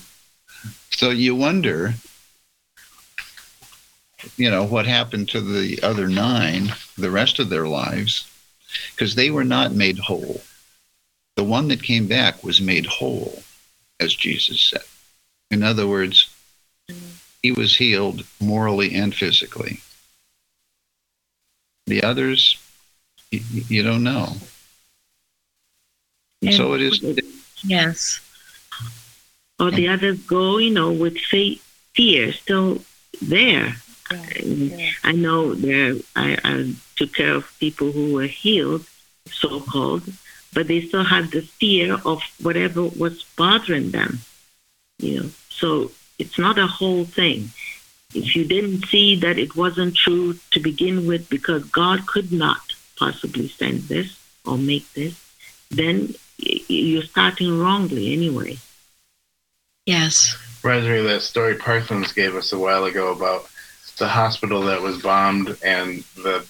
So 0.90 1.10
you 1.10 1.36
wonder, 1.36 1.94
you 4.36 4.50
know, 4.50 4.64
what 4.64 4.86
happened 4.86 5.28
to 5.28 5.40
the 5.40 5.80
other 5.82 6.08
nine, 6.08 6.74
the 6.98 7.10
rest 7.10 7.38
of 7.38 7.50
their 7.50 7.68
lives, 7.68 8.28
because 8.90 9.14
they 9.14 9.30
were 9.30 9.44
not 9.44 9.72
made 9.72 9.98
whole. 9.98 10.42
The 11.36 11.44
one 11.44 11.68
that 11.68 11.84
came 11.84 12.08
back 12.08 12.42
was 12.42 12.60
made 12.60 12.86
whole, 12.86 13.44
as 14.00 14.12
Jesus 14.12 14.60
said. 14.60 14.82
In 15.52 15.62
other 15.62 15.86
words, 15.86 16.34
he 17.44 17.52
was 17.52 17.76
healed 17.76 18.24
morally 18.40 18.92
and 18.92 19.14
physically. 19.14 19.80
The 21.86 22.02
others, 22.02 22.58
you, 23.30 23.40
you 23.68 23.82
don't 23.82 24.02
know. 24.02 24.32
And 26.42 26.54
so 26.54 26.74
it 26.74 26.82
is. 26.82 27.02
Yes. 27.64 28.20
Or 29.58 29.70
the 29.70 29.88
others 29.88 30.20
go, 30.22 30.58
you 30.58 30.70
know, 30.70 30.92
with 30.92 31.16
faith, 31.16 31.62
fear 31.94 32.32
still 32.32 32.82
there. 33.22 33.76
Yeah. 34.42 34.90
I 35.02 35.12
know 35.12 35.54
there. 35.54 35.94
I, 36.14 36.38
I 36.44 36.74
took 36.96 37.14
care 37.14 37.34
of 37.34 37.56
people 37.58 37.90
who 37.90 38.14
were 38.14 38.26
healed, 38.26 38.86
so 39.30 39.60
called, 39.60 40.04
but 40.52 40.68
they 40.68 40.80
still 40.82 41.04
had 41.04 41.30
the 41.30 41.42
fear 41.42 41.98
of 42.04 42.22
whatever 42.42 42.82
was 42.84 43.24
bothering 43.36 43.90
them. 43.90 44.20
You 44.98 45.20
know, 45.20 45.30
so 45.48 45.90
it's 46.18 46.38
not 46.38 46.58
a 46.58 46.66
whole 46.66 47.04
thing. 47.04 47.50
If 48.16 48.34
you 48.34 48.44
didn't 48.44 48.86
see 48.86 49.16
that 49.16 49.38
it 49.38 49.56
wasn't 49.56 49.96
true 49.96 50.38
to 50.52 50.60
begin 50.60 51.06
with, 51.06 51.28
because 51.28 51.64
God 51.64 52.06
could 52.06 52.32
not 52.32 52.60
possibly 52.98 53.48
send 53.48 53.82
this 53.82 54.18
or 54.44 54.56
make 54.56 54.90
this, 54.94 55.14
then 55.70 56.14
you're 56.38 57.02
starting 57.02 57.58
wrongly 57.58 58.12
anyway. 58.12 58.58
Yes. 59.84 60.36
Reminds 60.62 60.88
me 60.88 60.98
of 60.98 61.04
that 61.04 61.22
story 61.22 61.56
Parsons 61.56 62.12
gave 62.12 62.34
us 62.34 62.52
a 62.52 62.58
while 62.58 62.84
ago 62.84 63.12
about 63.12 63.48
the 63.98 64.08
hospital 64.08 64.62
that 64.62 64.82
was 64.82 65.00
bombed 65.00 65.56
and 65.64 66.02
the 66.16 66.46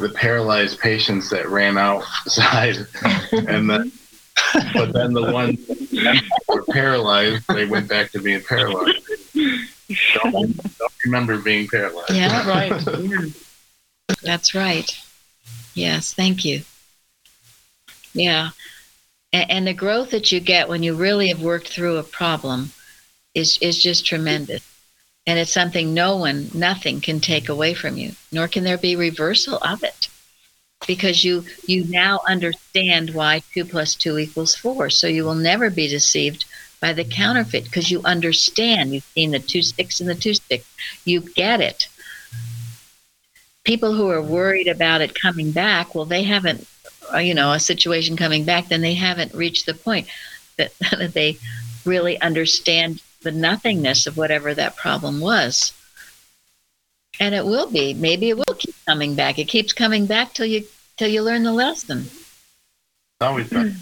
the 0.00 0.10
paralyzed 0.10 0.78
patients 0.78 1.30
that 1.30 1.48
ran 1.48 1.78
outside, 1.78 2.76
and 3.32 3.68
then 3.68 3.90
but 4.74 4.92
then 4.92 5.14
the 5.14 5.30
ones 5.32 5.66
that 5.66 6.22
were 6.48 6.64
paralyzed, 6.64 7.46
they 7.48 7.64
went 7.64 7.88
back 7.88 8.12
to 8.12 8.20
being 8.20 8.42
paralyzed. 8.42 9.08
Don't, 10.14 10.32
don't 10.32 10.92
remember 11.04 11.38
being 11.38 11.68
paralyzed. 11.68 12.10
Yeah. 12.10 12.48
Right. 12.48 13.32
That's 14.22 14.54
right. 14.54 14.90
Yes, 15.74 16.14
thank 16.14 16.44
you. 16.44 16.62
Yeah. 18.12 18.50
And, 19.32 19.50
and 19.50 19.66
the 19.66 19.74
growth 19.74 20.10
that 20.10 20.32
you 20.32 20.40
get 20.40 20.68
when 20.68 20.82
you 20.82 20.94
really 20.94 21.28
have 21.28 21.42
worked 21.42 21.68
through 21.68 21.98
a 21.98 22.02
problem 22.02 22.72
is, 23.34 23.58
is 23.58 23.80
just 23.82 24.06
tremendous. 24.06 24.62
And 25.26 25.38
it's 25.38 25.52
something 25.52 25.92
no 25.92 26.16
one, 26.16 26.50
nothing 26.54 27.00
can 27.00 27.20
take 27.20 27.48
away 27.48 27.74
from 27.74 27.96
you, 27.96 28.12
nor 28.32 28.48
can 28.48 28.64
there 28.64 28.78
be 28.78 28.96
reversal 28.96 29.58
of 29.58 29.82
it. 29.82 30.08
Because 30.86 31.24
you 31.24 31.44
you 31.66 31.84
now 31.88 32.20
understand 32.28 33.10
why 33.10 33.42
two 33.52 33.64
plus 33.64 33.94
two 33.94 34.18
equals 34.18 34.54
four. 34.54 34.88
So 34.90 35.06
you 35.06 35.24
will 35.24 35.34
never 35.34 35.70
be 35.70 35.88
deceived 35.88 36.44
by 36.80 36.92
the 36.92 37.04
counterfeit 37.04 37.64
because 37.64 37.90
you 37.90 38.00
understand. 38.04 38.92
You've 38.92 39.04
seen 39.04 39.30
the 39.30 39.38
two 39.38 39.62
sticks 39.62 40.00
and 40.00 40.08
the 40.08 40.14
two 40.14 40.34
sticks. 40.34 40.66
You 41.04 41.20
get 41.20 41.60
it 41.60 41.88
people 43.66 43.92
who 43.92 44.08
are 44.08 44.22
worried 44.22 44.68
about 44.68 45.00
it 45.02 45.20
coming 45.20 45.50
back, 45.50 45.94
well, 45.94 46.04
they 46.04 46.22
haven't, 46.22 46.66
uh, 47.12 47.18
you 47.18 47.34
know, 47.34 47.52
a 47.52 47.60
situation 47.60 48.16
coming 48.16 48.44
back, 48.44 48.68
then 48.68 48.80
they 48.80 48.94
haven't 48.94 49.34
reached 49.34 49.66
the 49.66 49.74
point 49.74 50.06
that, 50.56 50.72
that 50.92 51.12
they 51.12 51.36
really 51.84 52.18
understand 52.20 53.02
the 53.22 53.32
nothingness 53.32 54.06
of 54.06 54.16
whatever 54.16 54.54
that 54.54 54.76
problem 54.76 55.20
was. 55.20 55.72
And 57.18 57.34
it 57.34 57.44
will 57.44 57.68
be. 57.68 57.92
Maybe 57.92 58.28
it 58.28 58.36
will 58.36 58.54
keep 58.56 58.74
coming 58.86 59.14
back. 59.14 59.38
It 59.38 59.48
keeps 59.48 59.72
coming 59.72 60.06
back 60.06 60.32
till 60.34 60.46
you 60.46 60.64
till 60.98 61.08
you 61.08 61.22
learn 61.22 61.44
the 61.44 61.52
lesson. 61.52 62.00
It's 62.00 63.22
always 63.22 63.48
been 63.48 63.74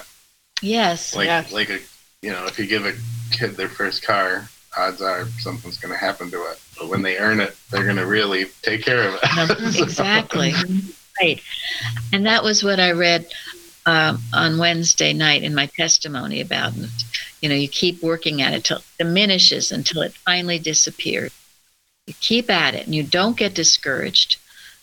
Yes. 0.62 1.14
like 1.14 1.26
Yes. 1.26 1.52
like 1.52 1.70
a 1.70 1.78
you 2.22 2.30
know 2.30 2.46
if 2.46 2.58
you 2.58 2.66
give 2.66 2.86
a 2.86 2.92
kid 3.30 3.56
their 3.56 3.68
first 3.68 4.02
car, 4.02 4.48
odds 4.76 5.00
are 5.00 5.26
something's 5.38 5.78
going 5.78 5.92
to 5.92 5.98
happen 5.98 6.30
to 6.30 6.42
it. 6.50 6.60
But 6.78 6.88
when 6.88 7.02
they 7.02 7.18
earn 7.18 7.40
it, 7.40 7.56
they're 7.70 7.84
going 7.84 7.96
to 7.96 8.06
really 8.06 8.46
take 8.62 8.84
care 8.84 9.08
of 9.08 9.18
it. 9.22 9.78
exactly. 9.82 10.52
Right. 11.20 11.40
And 12.12 12.26
that 12.26 12.42
was 12.42 12.62
what 12.62 12.80
I 12.80 12.92
read 12.92 13.26
um, 13.86 14.22
on 14.32 14.58
Wednesday 14.58 15.12
night 15.12 15.42
in 15.42 15.54
my 15.54 15.66
testimony 15.66 16.40
about 16.40 16.76
it. 16.76 16.90
You 17.40 17.48
know, 17.48 17.54
you 17.54 17.68
keep 17.68 18.02
working 18.02 18.42
at 18.42 18.52
it 18.52 18.64
till 18.64 18.78
it 18.78 18.84
diminishes 18.98 19.72
until 19.72 20.02
it 20.02 20.12
finally 20.12 20.58
disappears. 20.58 21.32
You 22.06 22.14
keep 22.20 22.50
at 22.50 22.74
it 22.74 22.86
and 22.86 22.94
you 22.94 23.02
don't 23.02 23.36
get 23.36 23.54
discouraged. 23.54 24.38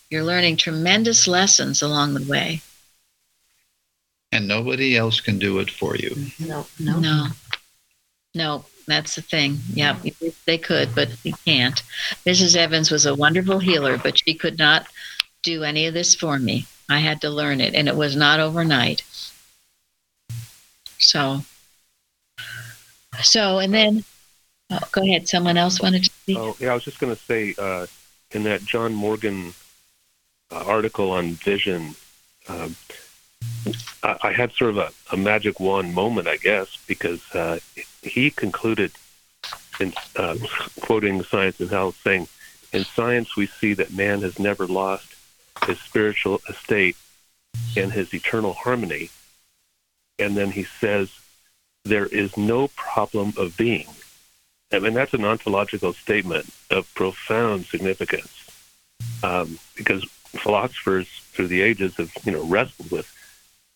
You're 0.09 0.23
learning 0.23 0.57
tremendous 0.57 1.27
lessons 1.27 1.81
along 1.81 2.13
the 2.13 2.29
way. 2.29 2.61
And 4.31 4.47
nobody 4.47 4.97
else 4.97 5.21
can 5.21 5.39
do 5.39 5.59
it 5.59 5.71
for 5.71 5.95
you. 5.95 6.15
No, 6.39 6.65
no. 6.79 6.99
No. 6.99 7.27
No, 8.35 8.65
that's 8.85 9.15
the 9.15 9.21
thing. 9.21 9.57
Yeah, 9.73 9.97
they 10.45 10.57
could, 10.57 10.93
but 10.93 11.09
they 11.23 11.33
can't. 11.45 11.81
Mrs. 12.25 12.55
Evans 12.55 12.91
was 12.91 13.05
a 13.05 13.15
wonderful 13.15 13.59
healer, 13.59 13.97
but 13.97 14.19
she 14.19 14.33
could 14.33 14.59
not 14.59 14.87
do 15.43 15.63
any 15.63 15.87
of 15.87 15.93
this 15.93 16.13
for 16.13 16.37
me. 16.37 16.67
I 16.89 16.99
had 16.99 17.21
to 17.21 17.29
learn 17.29 17.61
it, 17.61 17.73
and 17.73 17.87
it 17.87 17.95
was 17.95 18.15
not 18.15 18.39
overnight. 18.39 19.03
So, 20.99 21.41
so, 23.21 23.59
and 23.59 23.73
then, 23.73 24.03
oh, 24.69 24.79
go 24.91 25.01
ahead. 25.01 25.27
Someone 25.27 25.57
else 25.57 25.81
wanted 25.81 26.03
to 26.03 26.09
speak? 26.09 26.37
Oh, 26.37 26.55
yeah, 26.59 26.71
I 26.71 26.73
was 26.75 26.83
just 26.83 26.99
going 26.99 27.15
to 27.15 27.21
say 27.21 27.55
uh, 27.57 27.87
in 28.31 28.43
that 28.43 28.63
John 28.63 28.93
Morgan 28.93 29.53
uh, 30.51 30.63
article 30.65 31.11
on 31.11 31.31
vision, 31.31 31.95
um, 32.47 32.75
I, 34.03 34.31
had 34.31 34.53
sort 34.53 34.71
of 34.71 34.77
a, 34.77 34.91
a 35.11 35.17
magic 35.17 35.59
wand 35.59 35.93
moment, 35.93 36.27
I 36.27 36.37
guess, 36.37 36.77
because 36.87 37.23
uh, 37.35 37.59
he 38.01 38.29
concluded, 38.29 38.91
in 39.79 39.93
uh, 40.15 40.37
quoting 40.81 41.23
Science 41.23 41.59
and 41.59 41.69
Health, 41.69 41.99
saying, 42.03 42.27
"In 42.71 42.83
science, 42.83 43.35
we 43.35 43.47
see 43.47 43.73
that 43.73 43.93
man 43.93 44.21
has 44.21 44.39
never 44.39 44.65
lost 44.65 45.15
his 45.65 45.79
spiritual 45.79 46.41
estate 46.47 46.95
and 47.75 47.91
his 47.91 48.13
eternal 48.13 48.53
harmony." 48.53 49.09
And 50.19 50.37
then 50.37 50.51
he 50.51 50.63
says, 50.63 51.09
"There 51.83 52.07
is 52.07 52.37
no 52.37 52.69
problem 52.69 53.33
of 53.37 53.57
being." 53.57 53.87
I 54.71 54.79
mean, 54.79 54.93
that's 54.93 55.13
an 55.13 55.25
ontological 55.25 55.93
statement 55.93 56.49
of 56.69 56.93
profound 56.93 57.65
significance, 57.65 58.49
um, 59.23 59.59
because 59.75 60.03
philosophers 60.05 61.07
through 61.31 61.47
the 61.47 61.61
ages 61.61 61.95
have, 61.95 62.11
you 62.25 62.31
know, 62.31 62.43
wrestled 62.43 62.91
with 62.91 63.13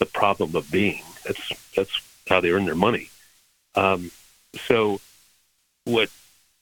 the 0.01 0.05
problem 0.07 0.55
of 0.55 0.69
being. 0.71 1.03
That's 1.23 1.53
that's 1.75 2.01
how 2.27 2.41
they 2.41 2.49
earn 2.49 2.65
their 2.65 2.75
money. 2.89 3.09
Um, 3.75 4.09
so, 4.67 4.99
what 5.85 6.09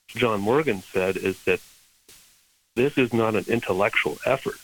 John 0.10 0.42
Morgan 0.42 0.82
said 0.82 1.16
is 1.16 1.42
that 1.46 1.62
this 2.76 2.98
is 2.98 3.14
not 3.14 3.36
an 3.36 3.46
intellectual 3.48 4.18
effort, 4.26 4.60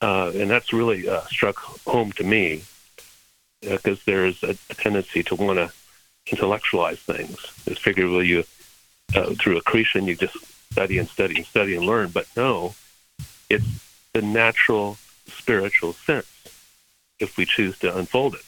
uh, 0.00 0.30
and 0.32 0.48
that's 0.48 0.72
really 0.72 1.08
uh, 1.08 1.22
struck 1.22 1.56
home 1.84 2.12
to 2.12 2.24
me 2.24 2.62
because 3.60 4.04
there 4.04 4.24
is 4.24 4.40
a, 4.44 4.56
a 4.70 4.74
tendency 4.74 5.24
to 5.24 5.34
want 5.34 5.58
to 5.58 5.72
intellectualize 6.30 7.00
things. 7.00 7.36
It's 7.66 7.80
figure, 7.80 8.08
well, 8.08 8.22
you 8.22 8.44
uh, 9.12 9.34
through 9.40 9.56
accretion, 9.56 10.06
you 10.06 10.14
just 10.14 10.36
study 10.70 10.98
and 10.98 11.08
study 11.08 11.36
and 11.38 11.46
study 11.46 11.74
and 11.74 11.84
learn. 11.84 12.10
But 12.10 12.28
no, 12.36 12.76
it's 13.50 13.66
the 14.12 14.22
natural 14.22 14.98
spiritual 15.26 15.92
sense 15.92 16.35
if 17.18 17.36
we 17.36 17.46
choose 17.46 17.78
to 17.80 17.96
unfold 17.96 18.34
it. 18.34 18.44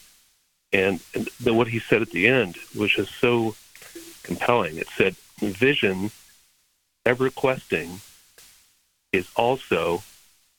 And, 0.73 1.01
what 1.45 1.69
he 1.69 1.79
said 1.79 2.03
at 2.03 2.11
the 2.11 2.29
end 2.29 2.57
was 2.77 2.93
just 2.93 3.15
so 3.19 3.57
compelling. 4.23 4.77
It 4.77 4.89
said, 4.97 5.17
"Vision, 5.39 6.11
ever 7.07 7.31
questing, 7.31 8.01
is 9.13 9.29
also 9.35 10.03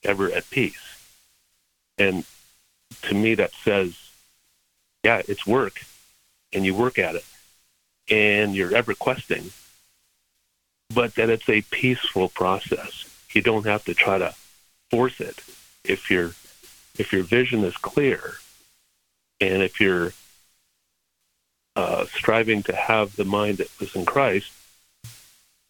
ever 0.04 0.32
at 0.32 0.50
peace." 0.50 0.98
And 1.98 2.26
to 3.04 3.14
me, 3.14 3.36
that 3.36 3.54
says, 3.54 3.96
yeah, 5.04 5.22
it's 5.28 5.46
work, 5.46 5.82
and 6.52 6.66
you 6.66 6.74
work 6.74 6.98
at 6.98 7.16
it, 7.16 7.26
and 8.10 8.56
you're 8.56 8.76
ever 8.76 8.94
questing, 8.94 9.52
but 10.94 11.16
that 11.16 11.30
it's 11.30 11.48
a 11.50 11.62
peaceful 11.62 12.30
process. 12.30 13.06
You 13.32 13.42
don't 13.42 13.66
have 13.66 13.86
to 13.86 13.94
try 13.94 14.18
to 14.18 14.34
force 14.90 15.22
it. 15.22 15.42
If 15.84 16.10
your 16.10 16.34
if 17.00 17.12
your 17.14 17.24
vision 17.24 17.64
is 17.64 17.76
clear, 17.78 18.36
and 19.42 19.64
if 19.64 19.80
you're 19.80 20.14
uh, 21.76 22.06
striving 22.08 22.62
to 22.64 22.76
have 22.76 23.16
the 23.16 23.24
mind 23.24 23.58
that 23.58 23.70
was 23.80 23.96
in 23.96 24.06
Christ, 24.06 24.52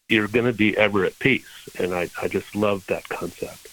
you're 0.10 0.28
going 0.28 0.48
to 0.48 0.54
be 0.54 0.76
ever 0.76 1.06
at 1.06 1.20
peace. 1.20 1.70
And 1.78 1.94
I, 1.94 2.10
I 2.22 2.28
just 2.28 2.56
love 2.56 2.86
that 2.88 3.08
concept. 3.08 3.68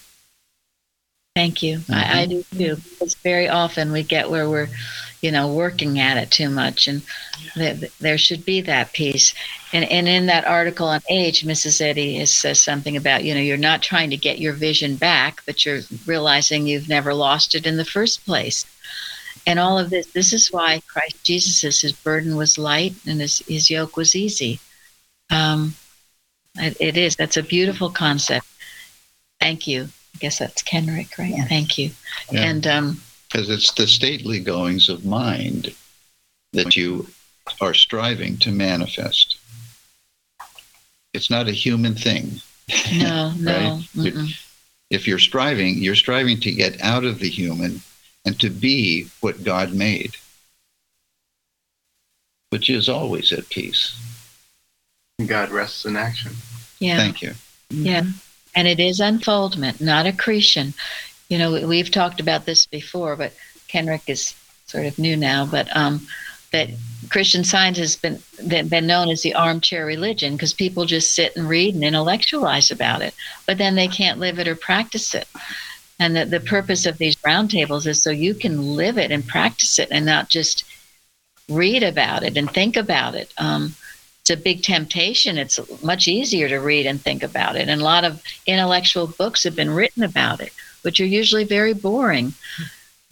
Thank 1.35 1.63
you. 1.63 1.81
I, 1.89 2.21
I 2.21 2.25
do 2.27 2.43
too. 2.55 2.75
Because 2.75 3.15
very 3.15 3.49
often 3.49 3.91
we 3.91 4.03
get 4.03 4.29
where 4.29 4.49
we're, 4.49 4.69
you 5.21 5.31
know, 5.31 5.51
working 5.51 5.99
at 5.99 6.17
it 6.17 6.29
too 6.31 6.49
much, 6.49 6.87
and 6.87 7.01
th- 7.55 7.91
there 7.99 8.17
should 8.17 8.45
be 8.45 8.61
that 8.61 8.93
peace. 8.93 9.33
And 9.73 9.85
and 9.85 10.07
in 10.07 10.27
that 10.27 10.45
article 10.45 10.87
on 10.87 11.01
age, 11.09 11.43
Mrs. 11.43 11.81
Eddy 11.81 12.17
is, 12.19 12.33
says 12.33 12.61
something 12.61 12.95
about, 12.95 13.23
you 13.23 13.33
know, 13.33 13.41
you're 13.41 13.57
not 13.57 13.81
trying 13.81 14.09
to 14.11 14.17
get 14.17 14.39
your 14.39 14.53
vision 14.53 14.95
back, 14.95 15.41
but 15.45 15.65
you're 15.65 15.81
realizing 16.05 16.67
you've 16.67 16.89
never 16.89 17.13
lost 17.13 17.55
it 17.55 17.65
in 17.65 17.77
the 17.77 17.85
first 17.85 18.25
place. 18.25 18.65
and 19.47 19.59
all 19.59 19.79
of 19.79 19.89
this. 19.89 20.07
This 20.07 20.33
is 20.33 20.51
why 20.51 20.81
Christ 20.87 21.23
Jesus 21.23 21.57
says 21.57 21.79
his 21.81 21.93
burden 21.93 22.35
was 22.35 22.57
light 22.57 22.93
and 23.07 23.21
his, 23.21 23.39
his 23.47 23.69
yoke 23.69 23.95
was 23.95 24.15
easy. 24.15 24.59
Um, 25.31 25.73
it, 26.55 26.75
it 26.79 26.97
is. 26.97 27.15
That's 27.15 27.37
a 27.37 27.43
beautiful 27.43 27.89
concept. 27.89 28.45
Thank 29.39 29.67
you. 29.67 29.83
I 30.15 30.17
guess 30.19 30.39
that's 30.39 30.63
Kenrick, 30.63 31.17
right? 31.17 31.29
Yes. 31.35 31.47
Thank 31.47 31.77
you. 31.77 31.91
Yeah. 32.31 32.41
And 32.41 32.67
um, 32.67 33.01
Because 33.29 33.49
it's 33.49 33.71
the 33.73 33.87
stately 33.87 34.39
goings 34.39 34.89
of 34.89 35.05
mind 35.05 35.73
that 36.53 36.77
you 36.77 37.07
are 37.61 37.73
striving 37.73 38.37
to 38.37 38.51
manifest. 38.51 39.37
It's 41.13 41.29
not 41.29 41.47
a 41.47 41.51
human 41.51 41.95
thing. 41.95 42.41
no, 42.97 43.33
no. 43.37 43.51
Right. 43.95 44.13
mm-mm. 44.13 44.43
If 44.89 45.07
you're 45.07 45.19
striving, 45.19 45.77
you're 45.79 45.95
striving 45.95 46.39
to 46.41 46.51
get 46.51 46.81
out 46.81 47.03
of 47.03 47.19
the 47.19 47.29
human 47.29 47.81
and 48.25 48.39
to 48.39 48.49
be 48.49 49.07
what 49.19 49.43
God 49.43 49.73
made, 49.73 50.15
which 52.51 52.69
is 52.69 52.87
always 52.87 53.33
at 53.33 53.49
peace. 53.49 53.99
God 55.25 55.49
rests 55.49 55.85
in 55.85 55.95
action. 55.97 56.33
Yeah. 56.79 56.97
Thank 56.97 57.21
you. 57.21 57.33
Yeah. 57.69 58.03
And 58.55 58.67
it 58.67 58.79
is 58.79 58.99
unfoldment, 58.99 59.81
not 59.81 60.05
accretion. 60.05 60.73
You 61.29 61.37
know, 61.37 61.51
we- 61.53 61.65
we've 61.65 61.91
talked 61.91 62.19
about 62.19 62.45
this 62.45 62.65
before, 62.65 63.15
but 63.15 63.33
Kenrick 63.67 64.03
is 64.07 64.33
sort 64.65 64.85
of 64.85 64.97
new 64.99 65.15
now, 65.17 65.45
but 65.45 65.73
um, 65.75 66.07
that 66.51 66.69
Christian 67.09 67.43
science 67.43 67.77
has 67.77 67.95
been 67.95 68.21
been 68.47 68.87
known 68.87 69.09
as 69.09 69.21
the 69.21 69.33
armchair 69.33 69.85
religion 69.85 70.33
because 70.33 70.53
people 70.53 70.85
just 70.85 71.13
sit 71.13 71.35
and 71.35 71.49
read 71.49 71.75
and 71.75 71.83
intellectualize 71.83 72.71
about 72.71 73.01
it, 73.01 73.13
but 73.45 73.57
then 73.57 73.75
they 73.75 73.87
can't 73.87 74.19
live 74.19 74.39
it 74.39 74.47
or 74.47 74.55
practice 74.55 75.13
it. 75.13 75.27
And 75.99 76.15
that 76.15 76.29
the 76.29 76.39
purpose 76.39 76.85
of 76.85 76.97
these 76.97 77.15
roundtables 77.17 77.87
is 77.87 78.01
so 78.01 78.11
you 78.11 78.33
can 78.33 78.75
live 78.75 78.97
it 78.97 79.11
and 79.11 79.27
practice 79.27 79.79
it 79.79 79.89
and 79.91 80.05
not 80.05 80.29
just 80.29 80.63
read 81.49 81.81
about 81.83 82.23
it 82.23 82.37
and 82.37 82.51
think 82.51 82.77
about 82.77 83.15
it. 83.15 83.31
Um, 83.37 83.75
it's 84.21 84.29
a 84.29 84.37
big 84.37 84.61
temptation. 84.61 85.37
It's 85.37 85.59
much 85.81 86.07
easier 86.07 86.49
to 86.49 86.57
read 86.57 86.85
and 86.85 87.01
think 87.01 87.23
about 87.23 87.55
it. 87.55 87.67
And 87.67 87.81
a 87.81 87.83
lot 87.83 88.03
of 88.03 88.21
intellectual 88.45 89.07
books 89.07 89.43
have 89.43 89.55
been 89.55 89.71
written 89.71 90.03
about 90.03 90.41
it, 90.41 90.51
which 90.83 90.99
are 90.99 91.05
usually 91.05 91.43
very 91.43 91.73
boring. 91.73 92.33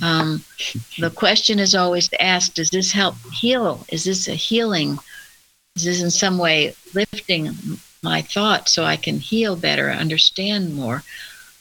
Um, 0.02 0.44
the 1.00 1.10
question 1.10 1.60
is 1.60 1.76
always 1.76 2.10
asked 2.20 2.56
Does 2.56 2.70
this 2.70 2.92
help 2.92 3.16
heal? 3.34 3.86
Is 3.90 4.04
this 4.04 4.28
a 4.28 4.36
healing? 4.36 5.00
Is 5.76 5.84
this 5.84 6.02
in 6.02 6.12
some 6.12 6.38
way 6.38 6.76
lifting 6.94 7.54
my 8.02 8.22
thoughts 8.22 8.72
so 8.72 8.84
I 8.84 8.96
can 8.96 9.20
heal 9.20 9.56
better, 9.56 9.92
understand 9.92 10.76
more? 10.76 11.04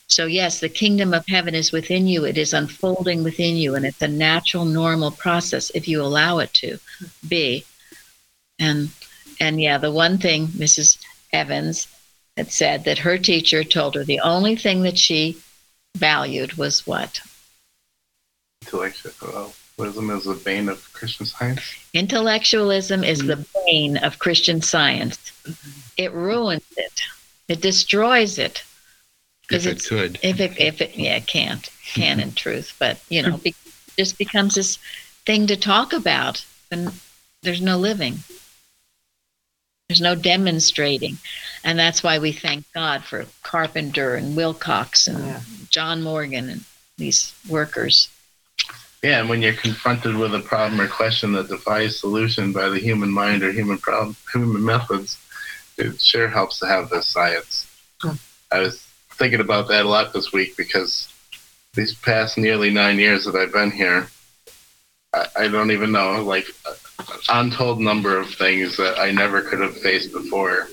So, 0.07 0.27
yes, 0.27 0.61
the 0.61 0.69
kingdom 0.69 1.15
of 1.15 1.27
heaven 1.27 1.55
is 1.55 1.73
within 1.73 2.07
you. 2.07 2.25
It 2.25 2.39
is 2.39 2.53
unfolding 2.53 3.25
within 3.25 3.57
you, 3.57 3.75
and 3.75 3.85
it's 3.85 4.03
a 4.03 4.09
natural, 4.09 4.65
normal 4.65 5.11
process 5.11 5.71
if 5.75 5.89
you 5.89 6.03
allow 6.03 6.39
it 6.39 6.53
to 6.55 6.79
be. 7.27 7.65
And 8.59 8.91
and 9.41 9.61
yeah, 9.61 9.79
the 9.79 9.91
one 9.91 10.19
thing 10.19 10.49
Mrs. 10.49 10.99
Evans 11.33 11.89
had 12.37 12.53
said 12.53 12.85
that 12.85 12.99
her 12.99 13.19
teacher 13.19 13.65
told 13.65 13.95
her 13.95 14.05
the 14.05 14.21
only 14.21 14.57
thing 14.57 14.83
that 14.83 14.99
she 14.99 15.37
valued 15.97 16.55
was 16.55 16.87
what? 16.87 17.21
Intellectualism 18.73 20.11
is 20.11 20.25
the 20.25 20.35
bane 20.45 20.69
of 20.69 20.93
Christian 20.93 21.27
science. 21.27 21.63
Intellectualism 21.93 23.05
is 23.05 23.19
the 23.21 23.45
bane 23.67 23.97
of 23.99 24.19
Christian 24.19 24.63
science. 24.63 25.19
It 25.97 26.13
ruins 26.13 26.63
it. 26.77 27.01
It 27.49 27.61
destroys 27.61 28.39
it. 28.39 28.63
If 29.43 29.49
'Cause 29.49 29.67
it 29.67 29.71
it's- 29.73 29.89
could. 29.89 30.19
If 30.23 30.41
it, 30.41 30.59
if 30.59 30.81
it, 30.81 30.97
yeah, 30.97 31.17
it 31.17 31.27
can't, 31.27 31.69
can 31.85 32.19
in 32.21 32.33
truth, 32.33 32.75
but 32.79 32.99
you 33.11 33.23
know, 33.23 33.37
be, 33.37 33.55
just 33.99 34.17
becomes 34.17 34.55
this 34.55 34.79
thing 35.27 35.47
to 35.49 35.57
talk 35.57 35.93
about, 35.93 36.45
and 36.71 36.91
there's 37.43 37.61
no 37.61 37.77
living. 37.77 38.25
There's 39.89 40.01
no 40.01 40.15
demonstrating, 40.15 41.19
and 41.63 41.79
that's 41.79 42.03
why 42.03 42.19
we 42.19 42.33
thank 42.33 42.65
God 42.73 43.05
for 43.05 43.27
Carpenter 43.43 44.15
and 44.15 44.35
Wilcox 44.35 45.07
and 45.07 45.27
Yeah. 45.27 45.41
John 45.75 46.05
Morgan 46.05 46.49
and 46.51 46.65
these 46.99 47.35
workers. 47.49 48.09
Yeah, 49.03 49.19
and 49.19 49.29
when 49.29 49.43
you're 49.43 49.55
confronted 49.55 50.15
with 50.15 50.33
a 50.33 50.39
problem 50.39 50.81
or 50.81 50.87
question 50.87 51.33
that 51.33 51.49
defies 51.49 51.99
solution 51.99 52.53
by 52.53 52.69
the 52.69 52.79
human 52.79 53.11
mind 53.11 53.43
or 53.43 53.51
human 53.51 53.79
problem, 53.79 54.15
human 54.33 54.65
methods, 54.65 55.19
it 55.77 56.01
sure 56.01 56.29
helps 56.29 56.61
to 56.61 56.67
have 56.67 56.91
this 56.91 57.09
science. 57.09 57.69
Hmm. 58.01 58.13
I 58.53 58.61
was 58.61 58.87
thinking 59.15 59.41
about 59.41 59.67
that 59.67 59.85
a 59.85 59.89
lot 59.89 60.13
this 60.13 60.33
week 60.33 60.57
because 60.57 61.13
these 61.75 61.93
past 61.93 62.39
nearly 62.39 62.71
nine 62.71 63.01
years 63.01 63.25
that 63.25 63.35
I've 63.35 63.53
been 63.53 63.73
here, 63.73 64.07
I, 65.13 65.27
I 65.37 65.49
don't 65.49 65.73
even 65.73 65.91
know, 65.91 66.23
like, 66.23 66.47
an 66.69 67.19
untold 67.31 67.81
number 67.81 68.17
of 68.17 68.33
things 68.33 68.77
that 68.77 69.01
I 69.01 69.11
never 69.11 69.43
could 69.43 69.59
have 69.59 69.77
faced 69.77 70.13
before 70.13 70.69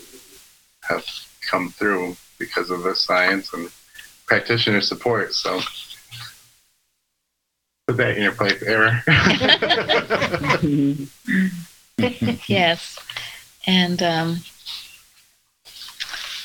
have 0.84 1.04
come 1.50 1.72
through 1.72 2.16
because 2.38 2.70
of 2.70 2.84
this 2.84 3.04
science 3.04 3.52
and 3.52 3.72
practitioner 4.32 4.80
support. 4.80 5.34
So, 5.34 5.60
put 7.86 7.98
that 7.98 8.16
in 8.16 8.24
your 8.24 8.32
pipe, 8.32 8.62
error. 8.66 9.04
yes, 12.48 12.98
and 13.68 14.02
um, 14.02 14.38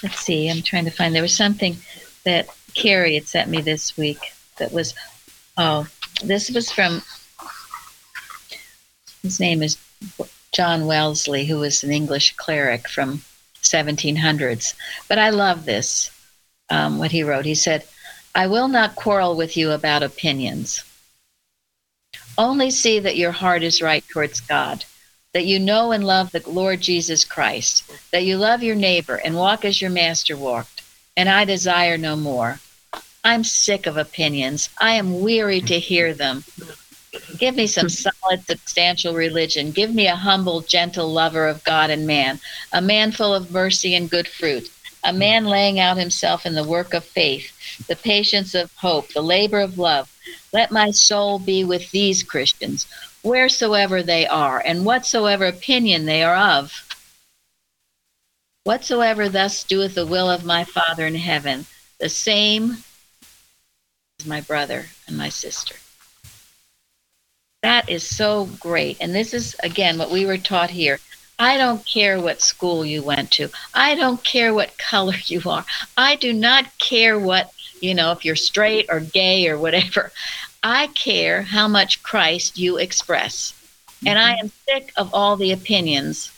let's 0.03 0.19
see. 0.19 0.51
I'm 0.51 0.63
trying 0.63 0.85
to 0.87 0.91
find. 0.91 1.15
There 1.15 1.23
was 1.23 1.37
something 1.37 1.77
that 2.25 2.49
Carrie 2.75 3.15
had 3.15 3.29
sent 3.29 3.49
me 3.49 3.61
this 3.61 3.97
week 3.97 4.19
that 4.59 4.73
was. 4.73 4.93
Oh, 5.57 5.87
this 6.25 6.51
was 6.51 6.73
from. 6.73 7.03
His 9.23 9.39
name 9.39 9.63
is 9.63 9.79
John 10.53 10.87
Wellesley, 10.87 11.45
who 11.45 11.61
was 11.61 11.85
an 11.85 11.93
English 11.93 12.35
cleric 12.35 12.89
from 12.89 13.23
1700s. 13.63 14.75
But 15.09 15.21
I 15.21 15.31
love 15.31 15.67
this. 15.67 16.11
Um, 16.69 16.99
what 16.99 17.13
he 17.13 17.23
wrote. 17.23 17.45
He 17.45 17.55
said, 17.55 17.85
"I 18.35 18.47
will 18.47 18.69
not 18.69 18.97
quarrel 18.97 19.37
with 19.37 19.57
you 19.57 19.71
about 19.71 20.03
opinions." 20.03 20.83
Only 22.39 22.71
see 22.71 22.99
that 23.01 23.17
your 23.17 23.33
heart 23.33 23.63
is 23.63 23.81
right 23.81 24.05
towards 24.09 24.41
God, 24.41 24.85
that 25.33 25.47
you 25.47 25.59
know 25.59 25.93
and 25.93 26.05
love 26.05 26.33
the 26.33 26.43
Lord 26.47 26.81
Jesus 26.81 27.25
Christ, 27.25 27.91
that 28.11 28.25
you 28.25 28.37
love 28.37 28.63
your 28.63 28.75
neighbor 28.75 29.17
and 29.17 29.37
walk 29.37 29.65
as 29.65 29.81
your 29.81 29.91
master 29.91 30.37
walked. 30.37 30.83
And 31.17 31.29
I 31.29 31.45
desire 31.45 31.97
no 31.97 32.15
more. 32.17 32.61
I'm 33.25 33.43
sick 33.43 33.87
of 33.87 33.97
opinions. 33.97 34.69
I 34.79 34.93
am 34.93 35.21
weary 35.21 35.61
to 35.63 35.79
hear 35.79 36.15
them. 36.15 36.45
Give 37.39 37.57
me 37.57 37.67
some 37.67 37.89
solid, 37.89 38.47
substantial 38.47 39.15
religion. 39.15 39.71
Give 39.71 39.95
me 39.95 40.07
a 40.07 40.15
humble, 40.15 40.61
gentle 40.61 41.11
lover 41.13 41.49
of 41.49 41.65
God 41.65 41.91
and 41.91 42.07
man, 42.07 42.39
a 42.73 42.83
man 42.83 43.13
full 43.13 43.35
of 43.35 43.51
mercy 43.51 43.95
and 43.95 44.11
good 44.11 44.29
fruit, 44.29 44.71
a 45.07 45.13
man 45.13 45.45
laying 45.45 45.79
out 45.79 45.97
himself 45.97 46.45
in 46.45 46.55
the 46.55 46.65
work 46.65 46.93
of 46.93 47.05
faith, 47.05 47.87
the 47.87 47.97
patience 47.97 48.55
of 48.55 48.75
hope, 48.75 49.09
the 49.13 49.23
labor 49.23 49.61
of 49.61 49.79
love. 49.79 50.13
Let 50.53 50.73
my 50.73 50.91
soul 50.91 51.39
be 51.39 51.65
with 51.65 51.91
these 51.93 52.25
Christians, 52.25 52.89
wheresoever 53.23 54.03
they 54.03 54.27
are, 54.27 54.61
and 54.67 54.85
whatsoever 54.85 55.47
opinion 55.47 56.05
they 56.05 56.23
are 56.25 56.37
of. 56.37 56.83
Whatsoever 58.65 59.29
thus 59.29 59.63
doeth 59.63 59.95
the 59.95 60.07
will 60.07 60.29
of 60.29 60.45
my 60.45 60.65
Father 60.65 61.07
in 61.07 61.15
heaven, 61.15 61.67
the 62.01 62.09
same 62.09 62.79
is 64.19 64.27
my 64.27 64.41
brother 64.41 64.87
and 65.07 65.17
my 65.17 65.29
sister. 65.29 65.77
That 67.63 67.89
is 67.89 68.03
so 68.05 68.49
great. 68.59 68.97
And 69.01 69.15
this 69.15 69.33
is, 69.33 69.55
again, 69.63 69.99
what 69.99 70.11
we 70.11 70.27
were 70.27 70.39
taught 70.39 70.71
here. 70.71 70.99
I 71.39 71.59
don't 71.59 71.85
care 71.85 72.19
what 72.19 72.41
school 72.41 72.85
you 72.85 73.03
went 73.03 73.31
to. 73.33 73.51
I 73.75 73.95
don't 73.95 74.23
care 74.25 74.55
what 74.55 74.79
color 74.91 75.17
you 75.27 75.43
are. 75.47 75.65
I 75.97 76.17
do 76.17 76.33
not 76.33 76.79
care 76.79 77.19
what, 77.19 77.53
you 77.81 77.95
know, 77.95 78.13
if 78.13 78.25
you're 78.25 78.37
straight 78.37 78.87
or 78.89 79.01
gay 79.01 79.49
or 79.49 79.59
whatever. 79.59 80.13
I 80.63 80.89
care 80.89 81.43
how 81.43 81.69
much 81.69 82.03
Christ 82.03 82.59
you 82.59 82.79
express. 82.79 83.53
And 84.05 84.19
I 84.19 84.33
mm-hmm. 84.33 84.47
am 84.47 84.53
sick 84.69 84.93
of 84.97 85.13
all 85.15 85.37
the 85.37 85.53
opinions. 85.53 86.33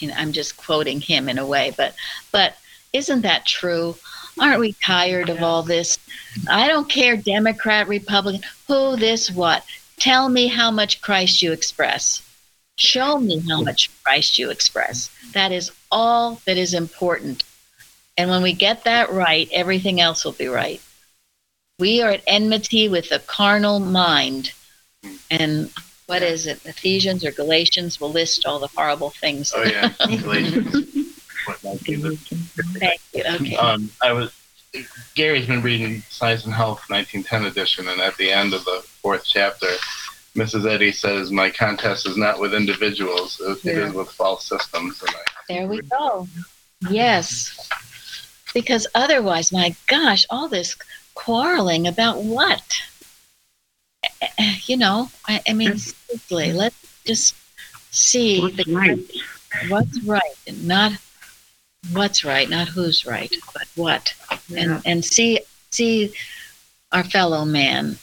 Know, 0.00 0.14
I'm 0.16 0.32
just 0.32 0.56
quoting 0.56 1.00
him 1.00 1.28
in 1.28 1.38
a 1.38 1.46
way, 1.46 1.74
but 1.76 1.94
but 2.32 2.56
isn't 2.92 3.22
that 3.22 3.46
true? 3.46 3.96
Aren't 4.38 4.60
we 4.60 4.72
tired 4.84 5.28
of 5.28 5.42
all 5.42 5.62
this? 5.62 5.98
I 6.48 6.68
don't 6.68 6.88
care 6.88 7.16
Democrat, 7.16 7.88
Republican, 7.88 8.42
who 8.66 8.96
this 8.96 9.30
what. 9.30 9.64
Tell 9.98 10.28
me 10.30 10.46
how 10.46 10.70
much 10.70 11.02
Christ 11.02 11.42
you 11.42 11.52
express. 11.52 12.22
Show 12.80 13.18
me 13.18 13.40
how 13.46 13.60
much 13.60 13.90
Christ 14.02 14.38
you 14.38 14.50
express. 14.50 15.10
That 15.34 15.52
is 15.52 15.70
all 15.90 16.40
that 16.46 16.56
is 16.56 16.72
important. 16.72 17.44
And 18.16 18.30
when 18.30 18.42
we 18.42 18.54
get 18.54 18.84
that 18.84 19.12
right, 19.12 19.48
everything 19.52 20.00
else 20.00 20.24
will 20.24 20.32
be 20.32 20.46
right. 20.46 20.80
We 21.78 22.00
are 22.02 22.10
at 22.10 22.22
enmity 22.26 22.88
with 22.88 23.10
the 23.10 23.18
carnal 23.18 23.80
mind. 23.80 24.52
And 25.30 25.70
what 26.06 26.22
is 26.22 26.46
it? 26.46 26.64
Ephesians 26.64 27.24
or 27.24 27.32
Galatians 27.32 28.00
will 28.00 28.10
list 28.10 28.46
all 28.46 28.58
the 28.58 28.68
horrible 28.68 29.10
things. 29.10 29.52
oh 29.54 29.62
yeah, 29.62 29.92
Galatians. 30.06 30.86
Thank 32.78 33.00
you. 33.14 33.24
Okay. 33.34 33.56
Um, 33.56 33.90
I 34.02 34.12
was 34.12 34.32
Gary's 35.14 35.46
been 35.46 35.62
reading 35.62 36.02
Science 36.08 36.44
and 36.44 36.54
Health 36.54 36.88
1910 36.88 37.44
edition, 37.44 37.88
and 37.88 38.00
at 38.00 38.16
the 38.16 38.30
end 38.30 38.54
of 38.54 38.64
the 38.64 38.82
fourth 39.02 39.24
chapter, 39.26 39.68
Mrs. 40.40 40.70
Eddy 40.70 40.90
says, 40.90 41.30
my 41.30 41.50
contest 41.50 42.06
is 42.06 42.16
not 42.16 42.40
with 42.40 42.54
individuals, 42.54 43.38
it, 43.40 43.58
it 43.66 43.76
Yeah. 43.76 43.86
is 43.88 43.92
with 43.92 44.10
false 44.10 44.46
systems. 44.46 45.00
And 45.02 45.10
I, 45.10 45.22
There 45.48 45.66
we 45.66 45.82
go. 45.82 46.26
Yes. 46.88 47.68
Because 48.54 48.86
otherwise, 48.94 49.52
my 49.52 49.74
gosh, 49.86 50.24
all 50.30 50.48
this 50.48 50.76
quarreling 51.14 51.86
about 51.86 52.22
what? 52.22 52.64
Eh, 54.22 54.26
eh, 54.38 54.56
You 54.64 54.78
know, 54.78 55.10
I, 55.28 55.42
I 55.46 55.52
mean, 55.52 55.76
seriously, 55.76 56.52
let's 56.54 56.76
just 57.04 57.34
see 57.90 58.40
What's 58.40 58.56
the, 58.64 58.74
right? 58.74 58.98
what's 59.68 60.02
right 60.04 60.36
and 60.46 60.66
not 60.66 60.92
what's 61.92 62.24
right, 62.24 62.48
not 62.48 62.68
who's 62.68 63.04
right, 63.04 63.34
but 63.52 63.66
what. 63.76 64.14
And, 64.56 64.80
and 64.86 65.04
see, 65.04 65.40
see 65.70 66.12
our 66.92 67.04
fellow 67.04 67.44
man 67.44 67.98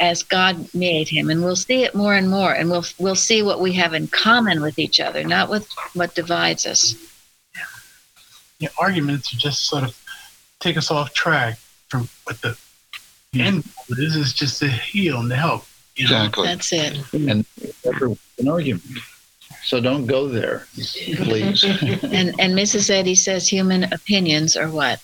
as 0.00 0.22
God 0.22 0.72
made 0.74 1.08
him, 1.08 1.30
and 1.30 1.42
we'll 1.42 1.56
see 1.56 1.84
it 1.84 1.94
more 1.94 2.14
and 2.14 2.30
more, 2.30 2.52
and 2.52 2.70
we'll 2.70 2.84
we'll 2.98 3.14
see 3.14 3.42
what 3.42 3.60
we 3.60 3.72
have 3.74 3.94
in 3.94 4.08
common 4.08 4.62
with 4.62 4.78
each 4.78 5.00
other, 5.00 5.24
not 5.24 5.48
with 5.48 5.68
what 5.94 6.14
divides 6.14 6.66
us. 6.66 6.94
Yeah, 8.58 8.68
arguments 8.78 9.32
are 9.32 9.36
just 9.36 9.66
sort 9.66 9.84
of 9.84 9.96
take 10.60 10.76
us 10.76 10.90
off 10.90 11.14
track 11.14 11.58
from 11.88 12.08
what 12.24 12.40
the, 12.42 12.58
the 13.32 13.42
end 13.42 13.64
goal 13.64 13.98
is. 13.98 14.16
Is 14.16 14.32
just 14.32 14.58
to 14.60 14.68
heal 14.68 15.20
and 15.20 15.30
to 15.30 15.36
help. 15.36 15.64
You 15.96 16.08
know? 16.08 16.24
Exactly. 16.24 16.46
That's 16.46 16.72
it. 16.72 17.12
And 17.12 17.44
never 17.84 18.16
an 18.38 18.48
argument. 18.48 18.84
So 19.64 19.80
don't 19.80 20.06
go 20.06 20.28
there, 20.28 20.66
please. 20.74 21.64
And 22.02 22.34
and 22.38 22.54
Mrs. 22.54 22.90
Eddy 22.90 23.14
says 23.14 23.48
human 23.48 23.84
opinions 23.92 24.56
are 24.56 24.70
what? 24.70 25.00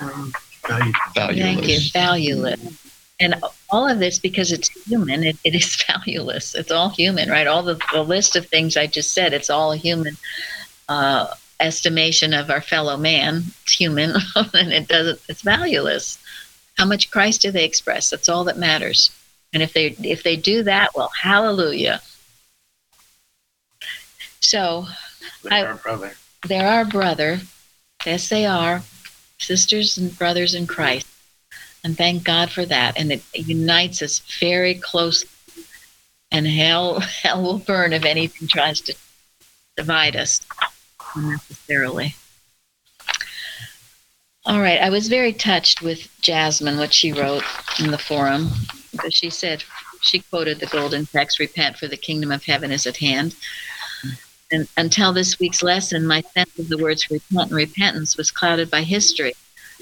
Um, 0.00 0.32
Value. 0.66 1.42
Thank 1.42 1.68
you, 1.68 1.78
Valueless. 1.92 2.83
And 3.24 3.42
all 3.70 3.88
of 3.88 4.00
this 4.00 4.18
because 4.18 4.52
it's 4.52 4.68
human, 4.86 5.24
it, 5.24 5.38
it 5.44 5.54
is 5.54 5.82
valueless. 5.88 6.54
It's 6.54 6.70
all 6.70 6.90
human, 6.90 7.30
right? 7.30 7.46
All 7.46 7.62
the, 7.62 7.80
the 7.90 8.02
list 8.02 8.36
of 8.36 8.46
things 8.46 8.76
I 8.76 8.86
just 8.86 9.12
said, 9.12 9.32
it's 9.32 9.48
all 9.48 9.72
a 9.72 9.78
human 9.78 10.18
uh, 10.90 11.28
estimation 11.58 12.34
of 12.34 12.50
our 12.50 12.60
fellow 12.60 12.98
man. 12.98 13.44
It's 13.62 13.72
human, 13.72 14.10
and 14.54 14.72
it 14.72 14.88
doesn't. 14.88 15.20
It's 15.28 15.40
valueless. 15.40 16.18
How 16.76 16.84
much 16.84 17.10
Christ 17.10 17.40
do 17.40 17.50
they 17.50 17.64
express? 17.64 18.10
That's 18.10 18.28
all 18.28 18.44
that 18.44 18.58
matters. 18.58 19.10
And 19.54 19.62
if 19.62 19.72
they 19.72 19.96
if 20.02 20.22
they 20.22 20.36
do 20.36 20.62
that, 20.64 20.90
well, 20.94 21.10
hallelujah. 21.18 22.02
So 24.40 24.86
they're 25.42 25.68
our 25.68 25.74
brother. 25.76 26.12
they're 26.46 26.68
our 26.68 26.84
brother. 26.84 27.40
Yes, 28.04 28.28
they 28.28 28.44
are. 28.44 28.82
Sisters 29.38 29.96
and 29.96 30.16
brothers 30.18 30.54
in 30.54 30.66
Christ. 30.66 31.06
And 31.84 31.96
thank 31.96 32.24
God 32.24 32.50
for 32.50 32.64
that. 32.64 32.98
And 32.98 33.12
it 33.12 33.22
unites 33.34 34.00
us 34.00 34.18
very 34.40 34.74
closely. 34.74 35.28
And 36.32 36.46
hell, 36.46 36.98
hell 37.22 37.42
will 37.42 37.58
burn 37.58 37.92
if 37.92 38.04
anything 38.04 38.48
tries 38.48 38.80
to 38.82 38.96
divide 39.76 40.16
us 40.16 40.40
unnecessarily. 41.14 42.16
All 44.46 44.60
right. 44.60 44.80
I 44.80 44.90
was 44.90 45.08
very 45.08 45.32
touched 45.32 45.82
with 45.82 46.08
Jasmine, 46.20 46.78
what 46.78 46.92
she 46.92 47.12
wrote 47.12 47.44
in 47.78 47.90
the 47.90 47.98
forum, 47.98 48.50
because 48.90 49.14
she 49.14 49.30
said, 49.30 49.62
she 50.02 50.20
quoted 50.20 50.60
the 50.60 50.66
golden 50.66 51.06
text, 51.06 51.38
repent 51.38 51.78
for 51.78 51.88
the 51.88 51.96
kingdom 51.96 52.30
of 52.30 52.44
heaven 52.44 52.70
is 52.70 52.86
at 52.86 52.98
hand. 52.98 53.34
And 54.52 54.68
until 54.76 55.12
this 55.12 55.38
week's 55.38 55.62
lesson, 55.62 56.06
my 56.06 56.20
sense 56.20 56.58
of 56.58 56.68
the 56.68 56.76
words 56.76 57.10
repent 57.10 57.50
and 57.50 57.52
repentance 57.52 58.16
was 58.16 58.30
clouded 58.30 58.70
by 58.70 58.82
history, 58.82 59.32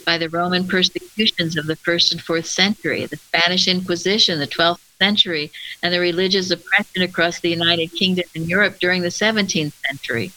by 0.04 0.18
the 0.18 0.28
Roman 0.28 0.66
persecutions 0.66 1.56
of 1.56 1.66
the 1.66 1.76
first 1.76 2.12
and 2.12 2.20
fourth 2.20 2.46
century, 2.46 3.06
the 3.06 3.16
Spanish 3.16 3.68
Inquisition, 3.68 4.38
the 4.38 4.46
12th 4.46 4.80
century, 4.98 5.50
and 5.82 5.92
the 5.92 6.00
religious 6.00 6.50
oppression 6.50 7.02
across 7.02 7.40
the 7.40 7.50
United 7.50 7.92
Kingdom 7.92 8.24
and 8.34 8.48
Europe 8.48 8.78
during 8.78 9.02
the 9.02 9.08
17th 9.08 9.72
century. 9.86 10.32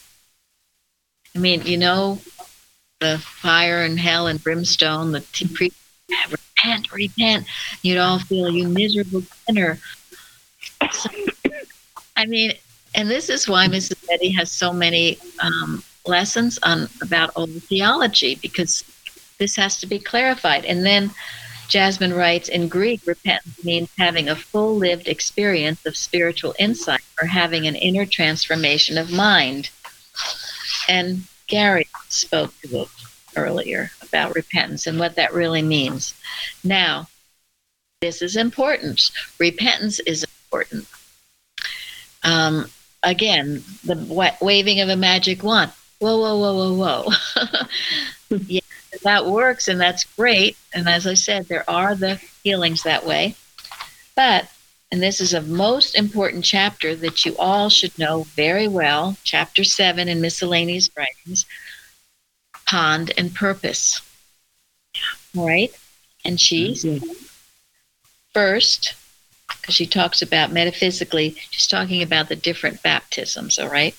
I 1.36 1.39
mean, 1.39 1.61
you 1.66 1.78
know, 1.78 2.20
the 2.99 3.20
fire 3.20 3.84
and 3.84 3.99
hell 3.99 4.28
and 4.28 4.41
brimstone, 4.41 5.11
the 5.11 5.20
t- 5.20 5.70
repent, 6.09 6.91
repent. 6.91 7.45
You'd 7.82 7.97
all 7.97 8.20
feel 8.20 8.49
you 8.49 8.68
miserable 8.68 9.24
sinner. 9.45 9.78
So, 10.91 11.09
I 12.16 12.26
mean, 12.26 12.53
and 12.95 13.09
this 13.09 13.30
is 13.30 13.47
why 13.47 13.68
Mrs. 13.68 14.03
Eddy 14.09 14.32
has 14.32 14.51
so 14.51 14.72
many 14.72 15.18
um, 15.41 15.84
lessons 16.05 16.57
on 16.63 16.88
about 17.01 17.32
old 17.36 17.51
theology 17.63 18.36
because 18.36 18.84
this 19.38 19.56
has 19.56 19.78
to 19.80 19.88
be 19.88 20.00
clarified. 20.00 20.66
And 20.66 20.86
then 20.86 21.12
Jasmine 21.68 22.14
writes 22.14 22.50
in 22.50 22.68
Greek, 22.68 23.02
repentance 23.06 23.64
means 23.64 23.90
having 23.98 24.30
a 24.30 24.36
full 24.36 24.76
lived 24.76 25.08
experience 25.08 25.86
of 25.86 25.98
spiritual 25.98 26.56
insight 26.60 27.02
or 27.22 27.28
having 27.28 27.68
an 27.68 27.76
inner 27.76 28.06
transformation 28.06 28.98
of 28.98 29.12
mind. 29.12 29.70
And 30.88 31.24
Gary 31.48 31.88
spoke 32.10 32.54
to 32.62 32.82
it 32.82 32.88
earlier 33.36 33.92
about 34.02 34.36
repentance 34.36 34.88
and 34.88 35.00
what 35.00 35.16
that 35.16 35.34
really 35.34 35.62
means. 35.62 36.14
Now, 36.64 37.08
this 38.02 38.22
is 38.22 38.36
important. 38.36 39.12
Repentance 39.40 40.00
is 40.00 40.24
important. 40.24 40.88
Um, 42.24 42.70
again, 43.04 43.64
the 43.84 43.96
wa- 43.96 44.38
waving 44.42 44.82
of 44.82 44.90
a 44.90 44.96
magic 44.96 45.44
wand. 45.44 45.72
Whoa, 46.00 46.20
whoa, 46.20 46.38
whoa, 46.38 46.74
whoa, 46.74 47.04
whoa. 47.40 48.38
yeah, 48.48 48.62
that 49.06 49.26
works 49.26 49.68
and 49.68 49.80
that's 49.80 50.03
great. 50.03 50.58
And 50.74 50.89
as 50.89 51.08
I 51.08 51.14
said, 51.14 51.45
there 51.45 51.68
are 51.70 51.95
the 51.95 52.16
healings 52.43 52.84
that 52.84 53.06
way. 53.06 53.36
But, 54.16 54.51
and 54.91 55.01
this 55.01 55.22
is 55.22 55.34
a 55.34 55.41
most 55.41 55.95
important 55.95 56.43
chapter 56.43 56.95
that 56.95 57.24
you 57.24 57.36
all 57.38 57.70
should 57.70 57.97
know 57.97 58.24
very 58.36 58.68
well, 58.68 59.16
chapter 59.24 59.64
seven 59.64 60.10
in 60.10 60.22
miscellaneous 60.22 60.89
writings, 60.97 61.45
pond 62.66 63.14
and 63.18 63.34
purpose. 63.34 64.01
Right? 65.36 65.72
And 66.24 66.39
she 66.39 67.01
first, 68.34 68.95
because 69.62 69.76
she 69.76 69.86
talks 69.86 70.22
about 70.22 70.51
metaphysically, 70.51 71.36
she's 71.51 71.68
talking 71.68 72.01
about 72.01 72.28
the 72.28 72.36
different 72.36 72.82
baptisms, 72.82 73.60
all 73.60 73.70
right? 73.70 73.95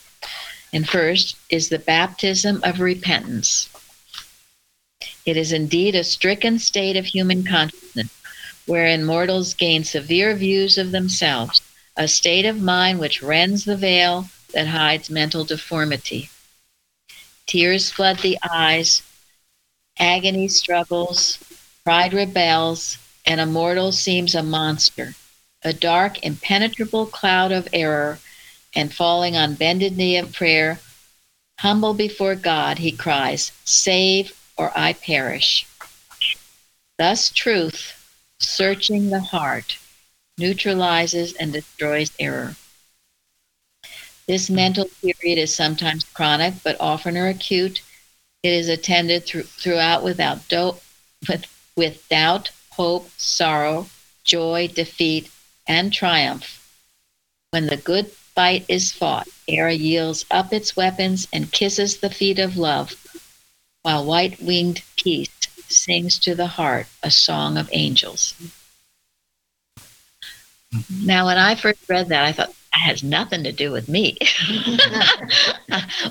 And 0.72 0.88
first 0.88 1.36
is 1.48 1.68
the 1.68 1.78
baptism 1.78 2.60
of 2.64 2.80
repentance. 2.80 3.68
It 5.26 5.36
is 5.36 5.52
indeed 5.52 5.96
a 5.96 6.04
stricken 6.04 6.60
state 6.60 6.96
of 6.96 7.04
human 7.04 7.44
consciousness 7.44 8.08
wherein 8.66 9.04
mortals 9.04 9.54
gain 9.54 9.82
severe 9.82 10.34
views 10.34 10.78
of 10.78 10.92
themselves, 10.92 11.60
a 11.96 12.06
state 12.06 12.44
of 12.44 12.60
mind 12.60 13.00
which 13.00 13.22
rends 13.22 13.64
the 13.64 13.76
veil 13.76 14.28
that 14.52 14.68
hides 14.68 15.10
mental 15.10 15.44
deformity. 15.44 16.30
Tears 17.46 17.90
flood 17.90 18.18
the 18.20 18.38
eyes, 18.48 19.02
agony 19.98 20.46
struggles, 20.46 21.38
pride 21.84 22.12
rebels, 22.12 22.98
and 23.24 23.40
a 23.40 23.46
mortal 23.46 23.90
seems 23.90 24.34
a 24.34 24.42
monster, 24.42 25.14
a 25.62 25.72
dark, 25.72 26.22
impenetrable 26.24 27.06
cloud 27.06 27.50
of 27.50 27.68
error, 27.72 28.18
and 28.74 28.92
falling 28.92 29.36
on 29.36 29.54
bended 29.54 29.96
knee 29.96 30.18
of 30.18 30.32
prayer, 30.32 30.78
humble 31.58 31.94
before 31.94 32.34
God, 32.34 32.78
he 32.78 32.92
cries, 32.92 33.52
Save 33.64 34.35
or 34.56 34.72
I 34.76 34.92
perish. 34.92 35.66
Thus, 36.98 37.30
truth, 37.30 37.92
searching 38.38 39.10
the 39.10 39.20
heart, 39.20 39.78
neutralizes 40.38 41.34
and 41.34 41.52
destroys 41.52 42.10
error. 42.18 42.56
This 44.26 44.50
mental 44.50 44.88
period 45.00 45.38
is 45.38 45.54
sometimes 45.54 46.04
chronic, 46.04 46.54
but 46.64 46.80
oftener 46.80 47.28
acute. 47.28 47.82
It 48.42 48.52
is 48.52 48.68
attended 48.68 49.24
through, 49.24 49.44
throughout 49.44 50.02
without 50.02 50.48
do- 50.48 50.76
with, 51.28 51.46
with 51.76 52.08
doubt, 52.08 52.50
hope, 52.70 53.10
sorrow, 53.16 53.86
joy, 54.24 54.68
defeat, 54.68 55.30
and 55.66 55.92
triumph. 55.92 56.62
When 57.50 57.66
the 57.66 57.76
good 57.76 58.08
fight 58.08 58.64
is 58.68 58.92
fought, 58.92 59.28
error 59.48 59.70
yields 59.70 60.26
up 60.30 60.52
its 60.52 60.76
weapons 60.76 61.28
and 61.32 61.52
kisses 61.52 61.98
the 61.98 62.10
feet 62.10 62.38
of 62.38 62.56
love, 62.56 62.94
while 63.86 64.04
white 64.04 64.42
winged 64.42 64.82
peace 64.96 65.30
sings 65.68 66.18
to 66.18 66.34
the 66.34 66.48
heart 66.48 66.88
a 67.04 67.10
song 67.10 67.56
of 67.56 67.70
angels. 67.72 68.34
Now, 71.04 71.26
when 71.26 71.38
I 71.38 71.54
first 71.54 71.88
read 71.88 72.08
that, 72.08 72.24
I 72.24 72.32
thought 72.32 72.48
that 72.48 72.80
has 72.80 73.04
nothing 73.04 73.44
to 73.44 73.52
do 73.52 73.70
with 73.70 73.88
me. 73.88 74.18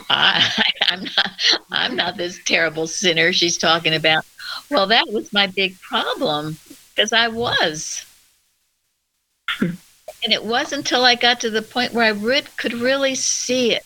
I, 0.10 0.64
I'm 0.88 1.04
not. 1.04 1.32
I'm 1.70 1.96
not 1.98 2.16
this 2.16 2.40
terrible 2.46 2.88
sinner 2.88 3.34
she's 3.34 3.58
talking 3.58 3.94
about. 3.94 4.24
Well, 4.72 4.88
that 4.88 5.10
was 5.12 5.34
my 5.34 5.48
big 5.48 5.78
problem 5.82 6.58
because 6.96 7.12
I 7.12 7.28
was. 7.28 8.06
And 9.60 10.32
it 10.32 10.46
wasn't 10.46 10.86
until 10.86 11.04
I 11.04 11.16
got 11.16 11.42
to 11.42 11.50
the 11.50 11.62
point 11.62 11.92
where 11.92 12.06
I 12.06 12.18
re- 12.18 12.44
could 12.56 12.74
really 12.74 13.16
see 13.16 13.74
it. 13.74 13.86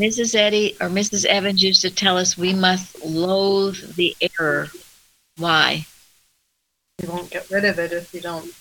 Mrs. 0.00 0.36
Eddy 0.36 0.76
or 0.80 0.88
Mrs. 0.88 1.24
Evans 1.24 1.60
used 1.60 1.80
to 1.80 1.90
tell 1.90 2.16
us 2.16 2.38
we 2.38 2.52
must 2.52 3.04
loathe 3.04 3.96
the 3.96 4.16
error. 4.38 4.68
Why? 5.38 5.86
You 7.02 7.08
won't 7.08 7.30
get 7.30 7.50
rid 7.50 7.64
of 7.64 7.80
it 7.80 7.92
if 7.92 8.14
you 8.14 8.20
don't 8.20 8.54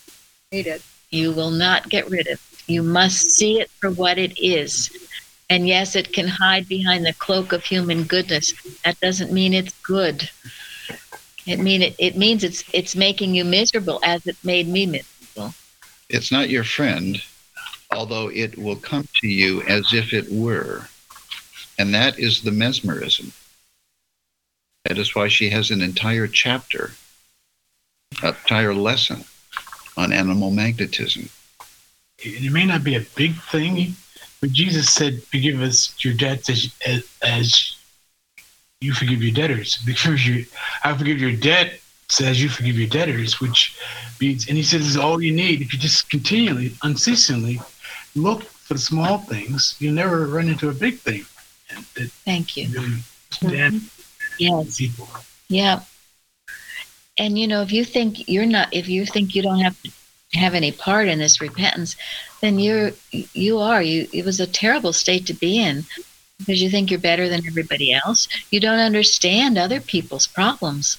hate 0.49 0.65
it. 0.65 0.81
You 1.11 1.31
will 1.31 1.51
not 1.51 1.89
get 1.89 2.09
rid 2.09 2.27
of. 2.27 2.33
It. 2.33 2.63
You 2.65 2.81
must 2.81 3.21
see 3.21 3.59
it 3.59 3.69
for 3.69 3.91
what 3.91 4.17
it 4.17 4.39
is. 4.43 4.89
And 5.47 5.67
yes, 5.67 5.95
it 5.95 6.11
can 6.11 6.27
hide 6.27 6.67
behind 6.67 7.05
the 7.05 7.13
cloak 7.13 7.53
of 7.53 7.63
human 7.63 8.03
goodness. 8.03 8.53
That 8.83 8.99
doesn't 8.99 9.31
mean 9.31 9.53
it's 9.53 9.79
good. 9.81 10.27
It 11.45 11.59
mean 11.59 11.83
it, 11.83 11.95
it 11.99 12.17
means 12.17 12.43
it's 12.43 12.63
it's 12.73 12.95
making 12.95 13.35
you 13.35 13.45
miserable 13.45 13.99
as 14.03 14.25
it 14.25 14.35
made 14.43 14.67
me 14.67 14.87
miserable. 14.87 15.53
It's 16.09 16.31
not 16.31 16.49
your 16.49 16.63
friend, 16.63 17.21
although 17.91 18.29
it 18.29 18.57
will 18.57 18.75
come 18.75 19.07
to 19.21 19.27
you 19.27 19.61
as 19.63 19.93
if 19.93 20.13
it 20.13 20.29
were. 20.31 20.87
And 21.77 21.93
that 21.93 22.17
is 22.17 22.41
the 22.41 22.51
mesmerism. 22.51 23.33
That 24.85 24.97
is 24.97 25.13
why 25.15 25.27
she 25.27 25.49
has 25.49 25.69
an 25.69 25.81
entire 25.81 26.27
chapter, 26.27 26.91
an 28.21 28.29
entire 28.29 28.73
lesson 28.73 29.25
on 29.95 30.13
animal 30.13 30.49
magnetism. 30.49 31.29
It 32.19 32.51
may 32.51 32.65
not 32.65 32.83
be 32.83 32.95
a 32.95 33.05
big 33.15 33.35
thing, 33.35 33.95
but 34.39 34.51
Jesus 34.51 34.89
said, 34.89 35.21
"Forgive 35.23 35.61
us 35.61 35.93
your 36.03 36.13
debts 36.13 36.49
as, 36.49 36.73
as, 36.85 37.03
as 37.21 37.75
you 38.81 38.93
forgive 38.93 39.21
your 39.21 39.33
debtors." 39.33 39.77
Because 39.85 40.25
you, 40.25 40.45
I 40.83 40.97
forgive 40.97 41.19
your 41.19 41.35
debt 41.35 41.79
as 42.21 42.41
you 42.41 42.49
forgive 42.49 42.77
your 42.77 42.87
debtors, 42.87 43.39
which 43.41 43.77
means, 44.21 44.47
and 44.47 44.57
he 44.57 44.63
says, 44.63 44.81
"This 44.81 44.89
is 44.91 44.97
all 44.97 45.21
you 45.21 45.33
need 45.33 45.61
if 45.61 45.73
you 45.73 45.79
just 45.79 46.09
continually, 46.09 46.73
unceasingly 46.81 47.59
look 48.15 48.43
for 48.43 48.77
small 48.77 49.19
things. 49.19 49.75
You'll 49.79 49.93
never 49.93 50.25
run 50.27 50.47
into 50.47 50.69
a 50.69 50.73
big 50.73 50.97
thing." 50.99 51.25
And 51.69 51.85
that 51.95 52.11
Thank 52.25 52.57
you. 52.57 52.69
really 52.69 53.03
Mhm. 53.41 53.81
Yes. 54.39 54.77
people. 54.77 55.09
Yeah. 55.49 55.81
And 57.17 57.37
you 57.37 57.47
know, 57.47 57.61
if 57.61 57.71
you 57.71 57.83
think 57.83 58.27
you're 58.29 58.45
not, 58.45 58.69
if 58.71 58.87
you 58.87 59.05
think 59.05 59.33
you 59.35 59.41
don't 59.41 59.59
have 59.59 59.75
have 60.33 60.53
any 60.53 60.71
part 60.71 61.07
in 61.07 61.19
this 61.19 61.39
repentance, 61.41 61.95
then 62.41 62.59
you're, 62.59 62.91
you 63.11 63.59
are. 63.59 63.81
You, 63.81 64.07
it 64.11 64.25
was 64.25 64.39
a 64.41 64.45
terrible 64.47 64.91
state 64.93 65.25
to 65.27 65.33
be 65.33 65.57
in 65.57 65.85
because 66.37 66.61
you 66.61 66.69
think 66.69 66.91
you're 66.91 66.99
better 66.99 67.29
than 67.29 67.47
everybody 67.47 67.93
else. 67.93 68.27
You 68.51 68.59
don't 68.59 68.79
understand 68.79 69.57
other 69.57 69.79
people's 69.79 70.27
problems. 70.27 70.97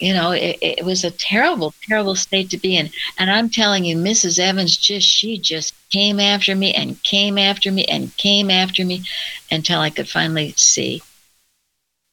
You 0.00 0.14
know, 0.14 0.30
it, 0.30 0.58
it 0.60 0.84
was 0.84 1.04
a 1.04 1.10
terrible, 1.10 1.74
terrible 1.82 2.14
state 2.14 2.50
to 2.50 2.56
be 2.56 2.76
in. 2.76 2.90
And 3.18 3.30
I'm 3.30 3.50
telling 3.50 3.84
you, 3.84 3.96
Mrs. 3.96 4.38
Evans 4.38 4.76
just, 4.76 5.06
she 5.06 5.38
just 5.38 5.74
came 5.90 6.20
after 6.20 6.54
me 6.54 6.72
and 6.74 7.02
came 7.02 7.38
after 7.38 7.72
me 7.72 7.84
and 7.86 8.16
came 8.16 8.50
after 8.50 8.84
me 8.84 9.02
until 9.50 9.80
I 9.80 9.90
could 9.90 10.08
finally 10.08 10.54
see 10.56 11.02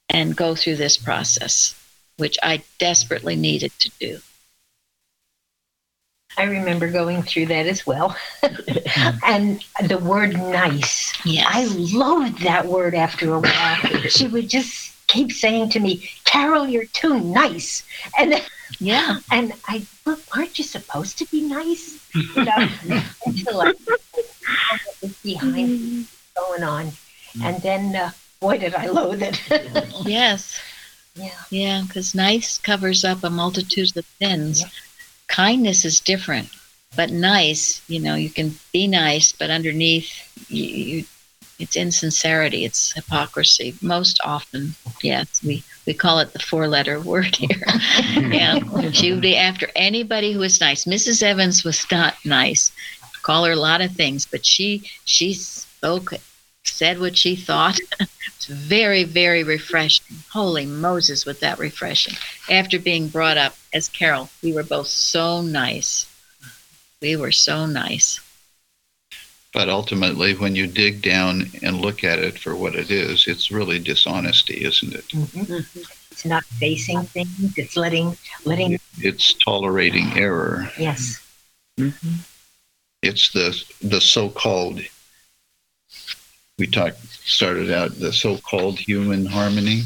and 0.09 0.35
go 0.35 0.55
through 0.55 0.77
this 0.77 0.97
process, 0.97 1.79
which 2.17 2.37
I 2.41 2.63
desperately 2.79 3.35
needed 3.35 3.71
to 3.79 3.91
do. 3.99 4.19
I 6.37 6.43
remember 6.43 6.89
going 6.89 7.23
through 7.23 7.45
that 7.47 7.65
as 7.65 7.87
well. 7.87 8.15
and 9.25 9.63
the 9.87 9.97
word 9.97 10.33
nice. 10.33 11.13
Yes. 11.25 11.47
I 11.49 11.65
loathed 11.65 12.41
that 12.41 12.65
word 12.65 12.93
after 12.93 13.33
a 13.33 13.39
while. 13.39 13.77
she 14.09 14.27
would 14.27 14.49
just 14.49 14.94
keep 15.07 15.31
saying 15.31 15.69
to 15.69 15.79
me, 15.79 16.09
Carol, 16.23 16.67
you're 16.67 16.85
too 16.85 17.19
nice. 17.19 17.83
And 18.17 18.41
yeah. 18.79 19.19
and 19.31 19.53
I 19.67 19.85
look, 20.05 20.21
aren't 20.35 20.57
you 20.57 20.63
supposed 20.63 21.17
to 21.19 21.25
be 21.25 21.41
nice? 21.41 21.99
You 22.13 22.45
know, 22.45 22.69
until 23.25 23.61
I 23.61 23.73
what 23.85 24.01
was 25.01 25.13
behind 25.23 26.07
going 26.35 26.63
on. 26.63 26.91
And 27.43 27.61
then 27.61 27.95
uh, 27.95 28.11
boy 28.39 28.57
did 28.57 28.75
I 28.75 28.87
loathe 28.87 29.21
it. 29.21 29.39
Yes. 30.05 30.59
yeah. 31.15 31.29
Yeah. 31.49 31.83
Because 31.87 32.15
nice 32.15 32.57
covers 32.57 33.03
up 33.03 33.23
a 33.23 33.29
multitude 33.29 33.95
of 33.97 34.05
sins. 34.21 34.61
Yeah. 34.61 34.69
Kindness 35.27 35.85
is 35.85 35.99
different, 35.99 36.49
but 36.95 37.09
nice, 37.09 37.81
you 37.89 37.99
know, 37.99 38.13
you 38.13 38.29
can 38.29 38.55
be 38.71 38.87
nice, 38.87 39.31
but 39.31 39.49
underneath, 39.49 40.07
you, 40.49 40.63
you 40.63 41.05
it's 41.59 41.75
insincerity, 41.75 42.65
it's 42.65 42.91
hypocrisy. 42.93 43.75
Most 43.81 44.19
often, 44.23 44.75
yes, 45.01 45.41
we 45.43 45.63
we 45.85 45.93
call 45.93 46.19
it 46.19 46.33
the 46.33 46.39
four-letter 46.39 46.99
word 46.99 47.35
here. 47.35 47.63
yeah, 48.15 48.59
she 48.91 49.11
would 49.11 49.21
be 49.21 49.37
after 49.37 49.69
anybody 49.75 50.33
who 50.33 50.39
was 50.39 50.59
nice. 50.59 50.85
Mrs. 50.85 51.21
Evans 51.21 51.63
was 51.63 51.85
not 51.91 52.15
nice. 52.25 52.71
Call 53.21 53.45
her 53.45 53.53
a 53.53 53.55
lot 53.55 53.81
of 53.81 53.91
things, 53.91 54.25
but 54.25 54.45
she 54.45 54.89
she 55.05 55.33
spoke, 55.33 56.13
said 56.63 56.99
what 56.99 57.17
she 57.17 57.35
thought. 57.35 57.79
it's 57.99 58.45
very 58.45 59.03
very 59.03 59.43
refreshing. 59.43 60.17
Holy 60.31 60.65
Moses, 60.65 61.25
with 61.25 61.39
that 61.39 61.57
refreshing. 61.57 62.15
After 62.49 62.79
being 62.79 63.07
brought 63.07 63.37
up 63.37 63.55
as 63.73 63.89
Carol, 63.89 64.29
we 64.43 64.53
were 64.53 64.63
both 64.63 64.87
so 64.87 65.41
nice. 65.41 66.11
We 67.01 67.15
were 67.15 67.31
so 67.31 67.65
nice. 67.65 68.19
But 69.55 69.69
ultimately, 69.69 70.35
when 70.35 70.53
you 70.53 70.67
dig 70.67 71.01
down 71.01 71.49
and 71.63 71.79
look 71.79 72.03
at 72.03 72.19
it 72.19 72.37
for 72.37 72.57
what 72.57 72.75
it 72.75 72.91
is, 72.91 73.25
it's 73.25 73.51
really 73.51 73.79
dishonesty, 73.79 74.65
isn't 74.65 74.93
it? 74.93 75.07
Mm-hmm. 75.07 75.53
Mm-hmm. 75.53 75.81
It's 76.11 76.25
not 76.25 76.43
facing 76.43 77.03
things, 77.03 77.57
it's 77.57 77.77
letting 77.77 78.17
letting 78.43 78.77
It's 78.97 79.33
tolerating 79.35 80.11
error. 80.17 80.69
yes. 80.77 81.25
Mm-hmm. 81.79 82.15
It's 83.01 83.31
the 83.31 83.63
the 83.81 84.01
so-called. 84.01 84.81
We 86.59 86.67
talked 86.67 87.01
started 87.25 87.71
out 87.71 87.97
the 87.97 88.11
so-called 88.11 88.77
human 88.77 89.25
harmony. 89.25 89.83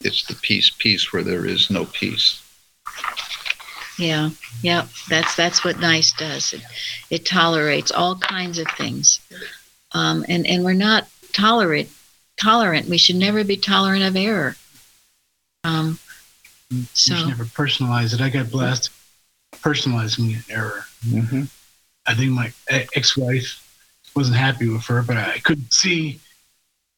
It's 0.00 0.24
the 0.26 0.34
peace, 0.34 0.70
peace 0.76 1.12
where 1.12 1.22
there 1.22 1.46
is 1.46 1.70
no 1.70 1.84
peace. 1.84 2.42
Yeah, 3.98 4.30
yeah. 4.62 4.86
That's 5.08 5.34
that's 5.34 5.64
what 5.64 5.80
nice 5.80 6.12
does. 6.12 6.52
It 6.52 6.62
it 7.10 7.26
tolerates 7.26 7.90
all 7.90 8.16
kinds 8.16 8.58
of 8.58 8.68
things, 8.76 9.20
um, 9.92 10.24
and 10.28 10.46
and 10.46 10.64
we're 10.64 10.72
not 10.74 11.08
tolerant 11.32 11.88
tolerant. 12.40 12.88
We 12.88 12.98
should 12.98 13.16
never 13.16 13.42
be 13.44 13.56
tolerant 13.56 14.04
of 14.04 14.14
error. 14.16 14.56
Um, 15.64 15.98
You 16.70 16.84
So- 16.94 17.16
should 17.16 17.28
never 17.28 17.44
personalize 17.46 18.14
it. 18.14 18.20
I 18.20 18.28
got 18.28 18.50
blessed 18.50 18.90
personalizing 19.56 20.34
an 20.36 20.44
error. 20.48 20.84
Mm-hmm. 21.06 21.44
I 22.06 22.14
think 22.14 22.30
my 22.32 22.48
e- 22.72 22.86
ex-wife 22.94 23.64
wasn't 24.14 24.36
happy 24.36 24.68
with 24.68 24.84
her, 24.86 25.02
but 25.02 25.16
I 25.16 25.38
couldn't 25.40 25.72
see 25.72 26.20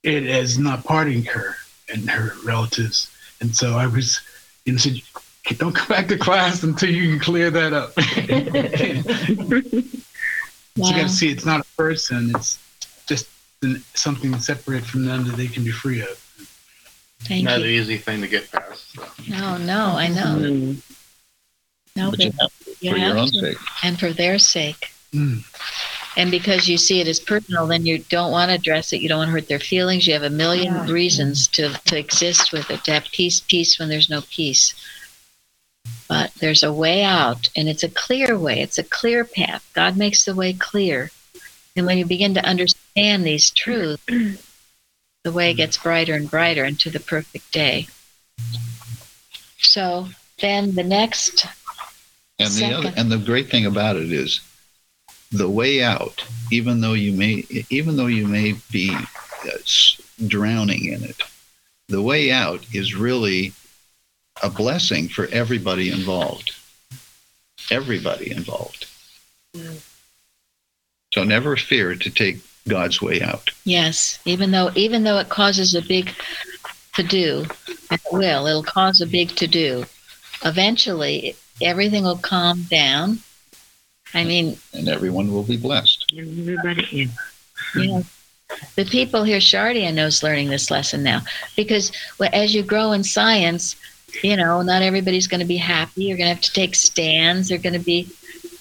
it 0.02 0.24
as 0.26 0.58
not 0.58 0.84
parting 0.84 1.24
her 1.24 1.56
and 1.92 2.10
her 2.10 2.34
relatives. 2.44 3.10
And 3.40 3.54
so 3.56 3.76
I 3.78 3.86
was, 3.86 4.20
you 4.64 4.72
know, 4.72 4.78
said, 4.78 5.00
don't 5.58 5.74
come 5.74 5.88
back 5.88 6.08
to 6.08 6.16
class 6.18 6.62
until 6.62 6.90
you 6.90 7.10
can 7.10 7.18
clear 7.20 7.50
that 7.50 7.72
up. 7.72 7.92
So 10.76 10.86
you 10.86 10.94
got 10.94 11.02
to 11.02 11.08
see 11.08 11.30
it's 11.30 11.44
not 11.44 11.60
a 11.60 11.64
person; 11.76 12.30
it's 12.34 12.58
just 13.06 13.28
an- 13.62 13.82
something 13.94 14.38
separate 14.38 14.84
from 14.84 15.04
them 15.04 15.24
that 15.26 15.36
they 15.36 15.46
can 15.48 15.64
be 15.64 15.70
free 15.72 16.00
of. 16.02 16.08
thank 17.20 17.44
Not 17.44 17.60
an 17.60 17.66
easy 17.66 17.98
thing 17.98 18.20
to 18.22 18.28
get 18.28 18.50
past. 18.50 18.92
So. 18.94 19.04
No, 19.28 19.56
no, 19.58 19.86
I 19.96 20.08
know. 20.08 20.74
No, 21.96 22.10
But 22.10 22.18
but 22.38 22.50
you 22.80 22.92
for 22.92 22.96
your 22.98 23.18
own 23.18 23.28
sake. 23.28 23.58
and 23.82 23.98
for 23.98 24.12
their 24.12 24.38
sake. 24.38 24.90
Mm. 25.12 25.42
And 26.16 26.30
because 26.30 26.68
you 26.68 26.78
see 26.78 27.00
it 27.00 27.08
as 27.08 27.18
personal, 27.20 27.66
then 27.66 27.84
you 27.84 27.98
don't 27.98 28.30
want 28.32 28.48
to 28.50 28.54
address 28.54 28.92
it. 28.92 29.00
You 29.00 29.08
don't 29.08 29.18
want 29.18 29.28
to 29.28 29.32
hurt 29.32 29.48
their 29.48 29.58
feelings. 29.60 30.06
You 30.06 30.12
have 30.14 30.22
a 30.22 30.30
million 30.30 30.72
Yeah. 30.74 30.86
reasons 30.90 31.46
to, 31.48 31.70
to 31.86 31.98
exist 31.98 32.52
with 32.52 32.70
it, 32.70 32.82
to 32.84 32.92
have 32.92 33.04
peace, 33.12 33.40
peace 33.40 33.78
when 33.78 33.88
there's 33.88 34.08
no 34.10 34.22
peace. 34.30 34.74
But 36.10 36.34
there's 36.34 36.64
a 36.64 36.72
way 36.72 37.04
out, 37.04 37.50
and 37.56 37.68
it's 37.68 37.84
a 37.84 37.88
clear 37.88 38.36
way. 38.36 38.62
It's 38.62 38.78
a 38.78 38.82
clear 38.82 39.24
path. 39.24 39.70
God 39.74 39.96
makes 39.96 40.24
the 40.24 40.34
way 40.34 40.52
clear. 40.52 41.12
And 41.76 41.86
when 41.86 41.98
you 41.98 42.04
begin 42.04 42.34
to 42.34 42.44
understand 42.44 43.22
these 43.22 43.48
truths, 43.50 44.02
the 44.08 45.30
way 45.32 45.54
gets 45.54 45.76
brighter 45.76 46.14
and 46.14 46.28
brighter 46.28 46.64
into 46.64 46.90
the 46.90 46.98
perfect 46.98 47.52
day. 47.52 47.86
So 49.58 50.08
then 50.40 50.74
the 50.74 50.82
next, 50.82 51.46
And 52.40 52.50
the 52.54 52.74
other, 52.74 52.92
and 52.96 53.12
the 53.12 53.18
great 53.18 53.48
thing 53.48 53.66
about 53.66 53.94
it 53.94 54.10
is 54.12 54.40
the 55.30 55.48
way 55.48 55.80
out. 55.80 56.24
Even 56.50 56.80
though 56.80 56.94
you 56.94 57.12
may, 57.12 57.44
even 57.70 57.96
though 57.96 58.08
you 58.08 58.26
may 58.26 58.56
be 58.72 58.92
uh, 58.92 59.58
drowning 60.26 60.86
in 60.86 61.04
it, 61.04 61.22
the 61.88 62.02
way 62.02 62.32
out 62.32 62.66
is 62.74 62.96
really 62.96 63.52
a 64.42 64.50
blessing 64.50 65.08
for 65.08 65.26
everybody 65.26 65.90
involved. 65.90 66.52
Everybody 67.70 68.30
involved. 68.30 68.86
So 71.12 71.24
never 71.24 71.56
fear 71.56 71.94
to 71.94 72.10
take 72.10 72.38
God's 72.68 73.02
way 73.02 73.20
out. 73.20 73.50
Yes, 73.64 74.18
even 74.24 74.50
though 74.50 74.70
even 74.74 75.04
though 75.04 75.18
it 75.18 75.28
causes 75.28 75.74
a 75.74 75.82
big 75.82 76.10
to 76.94 77.02
do, 77.02 77.46
it 77.90 78.00
will. 78.12 78.46
It'll 78.46 78.62
cause 78.62 79.00
a 79.00 79.06
big 79.06 79.30
to 79.36 79.46
do. 79.46 79.84
Eventually, 80.44 81.36
everything 81.60 82.04
will 82.04 82.18
calm 82.18 82.62
down. 82.64 83.18
I 84.14 84.24
mean, 84.24 84.58
and 84.72 84.88
everyone 84.88 85.32
will 85.32 85.42
be 85.42 85.56
blessed. 85.56 86.12
Everybody 86.16 87.02
in. 87.02 87.10
you 87.74 87.86
know, 87.90 88.02
the 88.74 88.84
people 88.84 89.22
here, 89.22 89.38
Shardia 89.38 89.94
knows 89.94 90.22
learning 90.22 90.48
this 90.48 90.70
lesson 90.70 91.02
now 91.02 91.22
because 91.56 91.92
well, 92.18 92.30
as 92.32 92.54
you 92.54 92.62
grow 92.62 92.92
in 92.92 93.04
science, 93.04 93.76
you 94.22 94.36
know, 94.36 94.62
not 94.62 94.82
everybody's 94.82 95.26
going 95.26 95.40
to 95.40 95.46
be 95.46 95.56
happy. 95.56 96.04
You're 96.04 96.16
going 96.16 96.28
to 96.28 96.34
have 96.34 96.44
to 96.44 96.52
take 96.52 96.74
stands. 96.74 97.48
There 97.48 97.58
are 97.58 97.62
going 97.62 97.74
to 97.74 97.78
be 97.78 98.08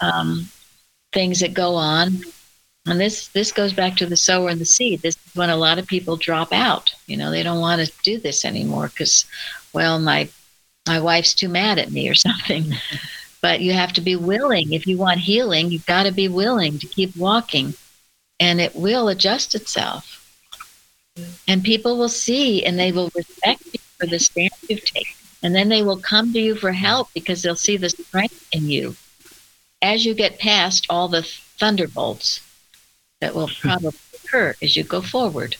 um, 0.01 0.47
things 1.11 1.39
that 1.39 1.53
go 1.53 1.75
on. 1.75 2.19
And 2.85 2.99
this 2.99 3.27
this 3.29 3.51
goes 3.51 3.73
back 3.73 3.97
to 3.97 4.05
the 4.05 4.17
sower 4.17 4.49
and 4.49 4.59
the 4.59 4.65
seed. 4.65 5.01
This 5.01 5.15
is 5.15 5.35
when 5.35 5.49
a 5.49 5.57
lot 5.57 5.77
of 5.77 5.87
people 5.87 6.17
drop 6.17 6.51
out. 6.51 6.93
You 7.07 7.17
know, 7.17 7.29
they 7.29 7.43
don't 7.43 7.59
want 7.59 7.85
to 7.85 7.93
do 8.03 8.17
this 8.17 8.45
anymore 8.45 8.87
because, 8.87 9.25
well, 9.73 9.99
my 9.99 10.29
my 10.87 10.99
wife's 10.99 11.33
too 11.33 11.49
mad 11.49 11.77
at 11.77 11.91
me 11.91 12.09
or 12.09 12.15
something. 12.27 12.73
but 13.41 13.61
you 13.61 13.73
have 13.73 13.93
to 13.93 14.01
be 14.01 14.15
willing. 14.15 14.73
If 14.73 14.87
you 14.87 14.97
want 14.97 15.19
healing, 15.19 15.71
you've 15.71 15.85
got 15.85 16.03
to 16.03 16.11
be 16.11 16.27
willing 16.27 16.79
to 16.79 16.87
keep 16.87 17.15
walking, 17.15 17.73
and 18.39 18.59
it 18.59 18.75
will 18.75 19.09
adjust 19.09 19.55
itself. 19.55 20.15
And 21.47 21.63
people 21.63 21.97
will 21.97 22.09
see 22.09 22.63
and 22.63 22.79
they 22.79 22.91
will 22.91 23.11
respect 23.13 23.63
you 23.73 23.79
for 23.97 24.05
the 24.05 24.19
stand 24.19 24.51
you've 24.67 24.85
taken. 24.85 25.13
And 25.41 25.55
then 25.55 25.69
they 25.69 25.83
will 25.83 25.97
come 25.97 26.33
to 26.33 26.39
you 26.39 26.55
for 26.55 26.71
help 26.71 27.09
because 27.13 27.41
they'll 27.41 27.55
see 27.55 27.77
the 27.77 27.89
strength 27.89 28.47
in 28.51 28.69
you 28.69 28.95
as 29.81 30.05
you 30.05 30.13
get 30.13 30.39
past 30.39 30.85
all 30.89 31.07
the 31.07 31.23
thunderbolts 31.57 32.41
that 33.21 33.33
will 33.35 33.49
probably 33.61 33.93
occur 34.13 34.55
as 34.61 34.75
you 34.75 34.83
go 34.83 35.01
forward. 35.01 35.55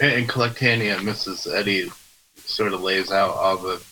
And 0.00 0.28
Collectanea, 0.28 0.96
Mrs. 0.98 1.52
Eddy 1.52 1.90
sort 2.36 2.72
of 2.72 2.82
lays 2.82 3.10
out 3.10 3.30
all 3.30 3.56
the 3.56 3.82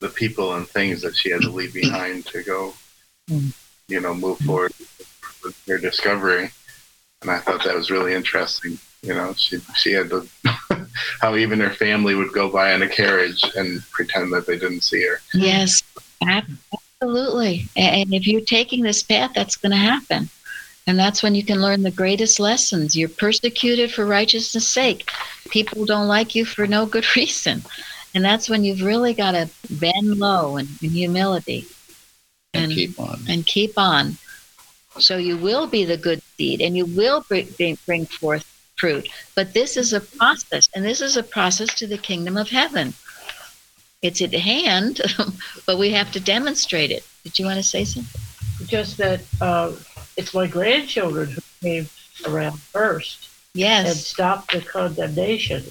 the 0.00 0.08
people 0.10 0.54
and 0.54 0.68
things 0.68 1.00
that 1.00 1.16
she 1.16 1.30
had 1.30 1.40
to 1.40 1.50
leave 1.50 1.72
behind 1.72 2.26
to 2.26 2.42
go, 2.42 2.74
Mm. 3.30 3.54
you 3.88 4.00
know, 4.00 4.12
move 4.12 4.38
forward 4.40 4.74
with 5.42 5.58
her 5.66 5.78
discovery. 5.78 6.50
And 7.22 7.30
I 7.30 7.38
thought 7.38 7.64
that 7.64 7.74
was 7.74 7.90
really 7.90 8.12
interesting. 8.12 8.78
You 9.04 9.14
know, 9.14 9.34
she 9.34 9.58
she 9.76 9.92
had 9.92 10.08
to 10.10 10.26
how 11.20 11.36
even 11.36 11.60
her 11.60 11.70
family 11.70 12.14
would 12.14 12.32
go 12.32 12.48
by 12.50 12.72
in 12.72 12.82
a 12.82 12.88
carriage 12.88 13.42
and 13.56 13.82
pretend 13.90 14.32
that 14.32 14.46
they 14.46 14.58
didn't 14.58 14.80
see 14.82 15.02
her. 15.06 15.20
Yes, 15.34 15.82
absolutely. 17.00 17.66
And 17.76 18.12
if 18.14 18.26
you're 18.26 18.40
taking 18.40 18.82
this 18.82 19.02
path, 19.02 19.32
that's 19.34 19.56
going 19.56 19.72
to 19.72 19.76
happen. 19.76 20.28
And 20.86 20.98
that's 20.98 21.22
when 21.22 21.34
you 21.34 21.42
can 21.44 21.62
learn 21.62 21.82
the 21.82 21.90
greatest 21.90 22.38
lessons. 22.40 22.94
You're 22.96 23.08
persecuted 23.08 23.90
for 23.92 24.04
righteousness' 24.06 24.68
sake. 24.68 25.08
People 25.50 25.84
don't 25.86 26.08
like 26.08 26.34
you 26.34 26.44
for 26.44 26.66
no 26.66 26.86
good 26.86 27.06
reason. 27.16 27.62
And 28.14 28.24
that's 28.24 28.48
when 28.48 28.64
you've 28.64 28.82
really 28.82 29.12
got 29.14 29.32
to 29.32 29.48
bend 29.70 30.18
low 30.18 30.56
and 30.56 30.68
in 30.82 30.90
humility 30.90 31.66
And 32.52 32.64
And- 32.64 32.72
keep 32.72 33.00
on. 33.00 33.20
and 33.28 33.46
keep 33.46 33.76
on. 33.78 34.16
So 34.98 35.16
you 35.16 35.36
will 35.36 35.66
be 35.66 35.84
the 35.84 35.96
good 35.96 36.22
seed 36.36 36.60
and 36.60 36.76
you 36.76 36.84
will 36.86 37.24
bring, 37.28 37.48
bring- 37.56 37.78
bring 37.84 38.06
forth 38.06 38.44
fruit. 38.76 39.08
But 39.34 39.54
this 39.54 39.76
is 39.76 39.92
a 39.92 40.00
process, 40.00 40.68
and 40.74 40.84
this 40.84 41.00
is 41.00 41.16
a 41.16 41.22
process 41.22 41.74
to 41.76 41.86
the 41.86 41.98
kingdom 41.98 42.36
of 42.36 42.48
heaven. 42.48 42.94
It's 44.02 44.20
at 44.20 44.32
hand, 44.34 45.00
but 45.66 45.78
we 45.78 45.90
have 45.90 46.12
to 46.12 46.20
demonstrate 46.20 46.90
it. 46.90 47.04
Did 47.24 47.38
you 47.38 47.46
want 47.46 47.56
to 47.58 47.62
say 47.62 47.84
something? 47.84 48.20
Just 48.66 48.98
that 48.98 49.22
uh, 49.40 49.72
it's 50.16 50.34
my 50.34 50.46
grandchildren 50.46 51.30
who 51.30 51.40
came 51.62 51.88
around 52.26 52.60
first 52.60 53.28
Yes. 53.54 53.86
and 53.88 53.96
stopped 53.96 54.52
the 54.52 54.60
condemnation. 54.60 55.64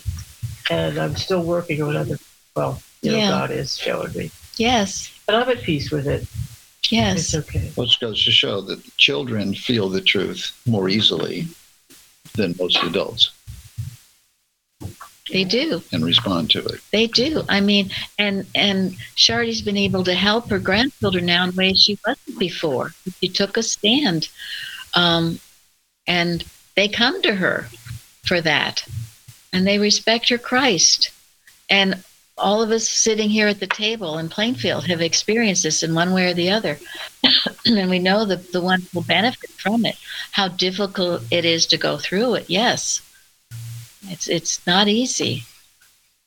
And 0.69 0.97
I'm 0.97 1.15
still 1.15 1.43
working 1.43 1.81
on 1.81 1.95
other, 1.95 2.17
well, 2.55 2.81
you 3.01 3.11
know, 3.11 3.17
Yeah. 3.17 3.29
God 3.29 3.51
is 3.51 3.77
showing 3.77 4.13
me. 4.13 4.31
Yes. 4.57 5.11
But 5.25 5.35
I'm 5.35 5.49
at 5.49 5.61
peace 5.61 5.91
with 5.91 6.07
it. 6.07 6.25
Yes. 6.89 7.33
It's 7.33 7.47
okay. 7.47 7.71
Which 7.75 7.99
goes 7.99 8.23
to 8.25 8.31
show 8.31 8.61
that 8.61 8.83
the 8.83 8.91
children 8.97 9.53
feel 9.53 9.89
the 9.89 10.01
truth 10.01 10.57
more 10.65 10.89
easily 10.89 11.47
than 12.35 12.55
most 12.59 12.81
adults 12.83 13.31
They 15.31 15.43
do. 15.43 15.81
and 15.91 16.03
respond 16.03 16.49
to 16.51 16.59
it. 16.65 16.81
They 16.91 17.07
do. 17.07 17.43
I 17.47 17.61
mean, 17.61 17.89
and 18.19 18.45
and 18.55 18.95
Shardy's 19.15 19.61
been 19.61 19.77
able 19.77 20.03
to 20.03 20.13
help 20.13 20.49
her 20.49 20.59
grandchildren 20.59 21.25
now 21.25 21.45
in 21.45 21.55
ways 21.55 21.79
she 21.79 21.97
wasn't 22.05 22.37
before. 22.39 22.93
She 23.19 23.29
took 23.29 23.55
a 23.57 23.63
stand, 23.63 24.29
um, 24.95 25.39
and 26.07 26.43
they 26.75 26.87
come 26.89 27.21
to 27.21 27.35
her 27.35 27.67
for 28.23 28.41
that, 28.41 28.85
and 29.53 29.65
they 29.65 29.79
respect 29.79 30.29
her 30.29 30.37
Christ. 30.37 31.11
And 31.69 32.03
all 32.43 32.61
of 32.61 32.71
us 32.71 32.87
sitting 32.87 33.29
here 33.29 33.47
at 33.47 33.59
the 33.59 33.67
table 33.67 34.17
in 34.17 34.29
Plainfield 34.29 34.85
have 34.85 35.01
experienced 35.01 35.63
this 35.63 35.81
in 35.81 35.95
one 35.95 36.13
way 36.13 36.29
or 36.29 36.33
the 36.33 36.51
other, 36.51 36.77
and 37.65 37.89
we 37.89 37.99
know 37.99 38.25
the 38.25 38.35
the 38.35 38.61
one 38.61 38.85
will 38.93 39.01
benefit 39.03 39.49
from 39.51 39.85
it. 39.85 39.95
How 40.31 40.49
difficult 40.49 41.23
it 41.31 41.45
is 41.45 41.65
to 41.67 41.77
go 41.77 41.97
through 41.97 42.35
it. 42.35 42.49
Yes, 42.49 43.01
it's 44.09 44.27
it's 44.27 44.65
not 44.67 44.87
easy, 44.87 45.43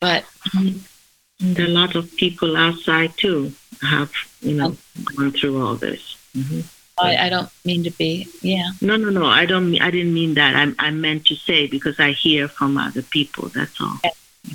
but 0.01 0.25
And 0.55 1.59
a 1.59 1.69
lot 1.69 1.95
of 1.95 2.17
people 2.17 2.57
outside 2.57 3.13
too 3.19 3.53
have, 3.83 4.11
you 4.41 4.55
know, 4.55 4.77
gone 5.05 5.33
through 5.33 5.63
all 5.65 5.77
this. 5.77 6.17
hmm 6.35 6.61
I, 6.99 7.27
I 7.27 7.29
don't 7.29 7.51
mean 7.67 7.85
to 7.85 7.91
be. 7.91 8.27
Yeah. 8.41 8.71
No, 8.81 8.97
no, 8.97 9.11
no. 9.11 9.27
I 9.27 9.45
don't. 9.45 9.79
I 9.83 9.91
didn't 9.91 10.15
mean 10.15 10.33
that. 10.35 10.57
I, 10.57 10.87
I 10.87 10.91
meant 10.91 11.27
to 11.27 11.35
say 11.35 11.67
because 11.67 12.01
I 12.01 12.13
hear 12.13 12.49
from 12.49 12.79
other 12.79 13.03
people. 13.03 13.49
That's 13.49 13.79
all. 13.83 14.01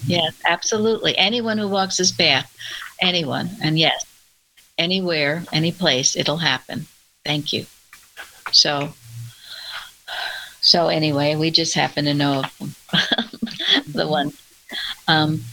Yes. 0.06 0.34
Absolutely. 0.46 1.18
Anyone 1.18 1.58
who 1.58 1.68
walks 1.68 1.98
this 1.98 2.12
path, 2.12 2.56
anyone, 3.02 3.50
and 3.62 3.78
yes, 3.78 4.06
anywhere, 4.78 5.44
any 5.52 5.72
place, 5.72 6.16
it'll 6.16 6.38
happen. 6.38 6.88
Thank 7.26 7.54
you. 7.54 7.66
So. 8.52 8.94
So 10.64 10.90
anyway, 10.90 11.36
we 11.36 11.50
just 11.50 11.74
happen 11.74 12.06
to 12.06 12.14
know 12.14 12.44
the 13.88 14.08
one, 14.08 14.32
um, 15.08 15.44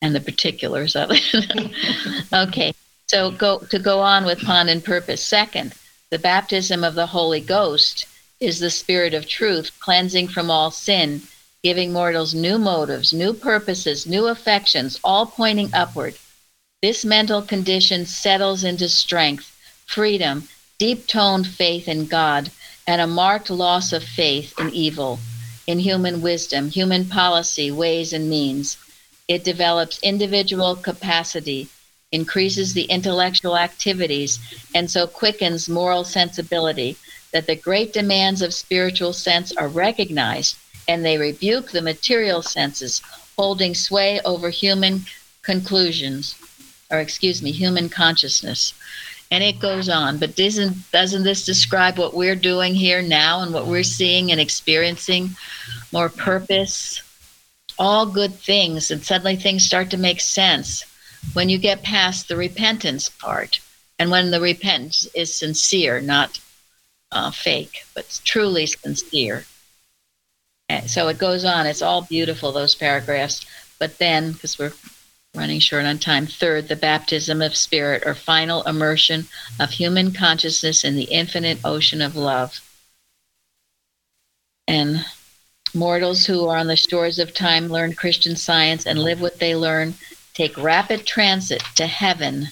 and 0.00 0.14
the 0.14 0.20
particulars 0.20 0.96
of 0.96 1.10
it. 1.12 2.32
okay. 2.32 2.72
So 3.08 3.30
go 3.32 3.58
to 3.58 3.78
go 3.78 4.00
on 4.00 4.24
with 4.24 4.40
pond 4.40 4.70
and 4.70 4.82
purpose. 4.82 5.22
Second, 5.22 5.74
the 6.10 6.18
baptism 6.18 6.84
of 6.84 6.94
the 6.94 7.06
Holy 7.06 7.40
Ghost 7.40 8.06
is 8.40 8.60
the 8.60 8.70
spirit 8.70 9.14
of 9.14 9.28
truth, 9.28 9.70
cleansing 9.80 10.28
from 10.28 10.50
all 10.50 10.70
sin, 10.70 11.20
giving 11.62 11.92
mortals 11.92 12.34
new 12.34 12.58
motives, 12.58 13.12
new 13.12 13.34
purposes, 13.34 14.06
new 14.06 14.28
affections, 14.28 14.98
all 15.04 15.26
pointing 15.26 15.70
upward. 15.74 16.14
This 16.80 17.04
mental 17.04 17.42
condition 17.42 18.06
settles 18.06 18.64
into 18.64 18.88
strength, 18.88 19.54
freedom, 19.86 20.48
deep 20.78 21.06
toned 21.06 21.46
faith 21.46 21.86
in 21.86 22.06
God, 22.06 22.50
and 22.86 23.02
a 23.02 23.06
marked 23.06 23.50
loss 23.50 23.92
of 23.92 24.02
faith 24.02 24.58
in 24.58 24.70
evil, 24.70 25.18
in 25.66 25.78
human 25.78 26.22
wisdom, 26.22 26.70
human 26.70 27.04
policy, 27.04 27.70
ways, 27.70 28.14
and 28.14 28.30
means. 28.30 28.78
It 29.28 29.44
develops 29.44 30.02
individual 30.02 30.76
capacity, 30.76 31.68
increases 32.10 32.72
the 32.72 32.84
intellectual 32.84 33.58
activities, 33.58 34.38
and 34.74 34.90
so 34.90 35.06
quickens 35.06 35.68
moral 35.68 36.04
sensibility 36.04 36.96
that 37.32 37.46
the 37.46 37.54
great 37.54 37.92
demands 37.92 38.40
of 38.40 38.54
spiritual 38.54 39.12
sense 39.12 39.52
are 39.52 39.68
recognized 39.68 40.56
and 40.90 41.04
they 41.04 41.18
rebuke 41.18 41.70
the 41.70 41.80
material 41.80 42.42
senses 42.42 43.00
holding 43.38 43.74
sway 43.74 44.20
over 44.24 44.50
human 44.50 45.02
conclusions 45.42 46.34
or 46.90 46.98
excuse 46.98 47.40
me 47.40 47.52
human 47.52 47.88
consciousness. 47.88 48.74
And 49.30 49.44
it 49.44 49.60
goes 49.60 49.88
on 49.88 50.18
but 50.18 50.34
doesn't 50.34 50.90
doesn't 50.90 51.22
this 51.22 51.44
describe 51.44 51.96
what 51.96 52.14
we're 52.14 52.34
doing 52.34 52.74
here 52.74 53.02
now 53.02 53.42
and 53.42 53.54
what 53.54 53.68
we're 53.68 53.84
seeing 53.84 54.32
and 54.32 54.40
experiencing? 54.40 55.30
More 55.92 56.08
purpose? 56.08 57.00
All 57.78 58.04
good 58.04 58.34
things 58.34 58.90
and 58.90 59.04
suddenly 59.04 59.36
things 59.36 59.64
start 59.64 59.90
to 59.90 59.96
make 59.96 60.20
sense 60.20 60.84
when 61.34 61.48
you 61.48 61.58
get 61.58 61.84
past 61.84 62.26
the 62.26 62.36
repentance 62.36 63.08
part 63.08 63.60
and 64.00 64.10
when 64.10 64.32
the 64.32 64.40
repentance 64.40 65.06
is 65.14 65.32
sincere 65.32 66.00
not 66.00 66.40
uh, 67.12 67.30
fake 67.30 67.84
but 67.94 68.20
truly 68.24 68.66
sincere 68.66 69.44
so 70.86 71.08
it 71.08 71.18
goes 71.18 71.44
on. 71.44 71.66
It's 71.66 71.82
all 71.82 72.02
beautiful, 72.02 72.52
those 72.52 72.74
paragraphs. 72.74 73.44
But 73.78 73.98
then, 73.98 74.32
because 74.32 74.58
we're 74.58 74.72
running 75.34 75.60
short 75.60 75.84
on 75.84 75.98
time, 75.98 76.26
third, 76.26 76.68
the 76.68 76.76
baptism 76.76 77.42
of 77.42 77.56
spirit 77.56 78.04
or 78.06 78.14
final 78.14 78.62
immersion 78.62 79.26
of 79.58 79.70
human 79.70 80.12
consciousness 80.12 80.84
in 80.84 80.96
the 80.96 81.04
infinite 81.04 81.58
ocean 81.64 82.00
of 82.00 82.16
love. 82.16 82.60
And 84.68 85.04
mortals 85.74 86.26
who 86.26 86.46
are 86.46 86.58
on 86.58 86.66
the 86.66 86.76
shores 86.76 87.18
of 87.18 87.34
time 87.34 87.68
learn 87.68 87.94
Christian 87.94 88.36
science 88.36 88.86
and 88.86 88.98
live 88.98 89.20
what 89.20 89.38
they 89.38 89.56
learn 89.56 89.94
take 90.34 90.56
rapid 90.56 91.06
transit 91.06 91.62
to 91.74 91.86
heaven, 91.86 92.48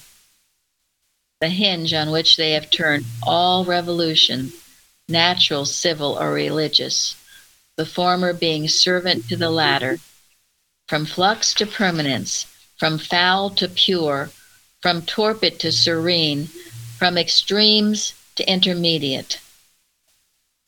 the 1.41 1.49
hinge 1.49 1.95
on 1.95 2.11
which 2.11 2.37
they 2.37 2.53
have 2.53 2.71
turned 2.71 3.05
all 3.23 3.65
revolution, 3.65 4.53
natural, 5.09 5.65
civil, 5.65 6.19
or 6.19 6.33
religious 6.33 7.15
the 7.79 7.87
former 7.87 8.33
being 8.33 8.67
servant 8.67 9.29
to 9.29 9.37
the 9.37 9.49
latter, 9.49 10.01
from 10.89 11.07
flux 11.07 11.55
to 11.55 11.65
permanence, 11.65 12.45
from 12.77 12.99
foul 12.99 13.51
to 13.51 13.69
pure, 13.69 14.31
from 14.83 15.01
torpid 15.03 15.61
to 15.61 15.71
serene, 15.71 16.47
from 16.99 17.17
extremes 17.17 18.15
to 18.35 18.51
intermediate. 18.51 19.41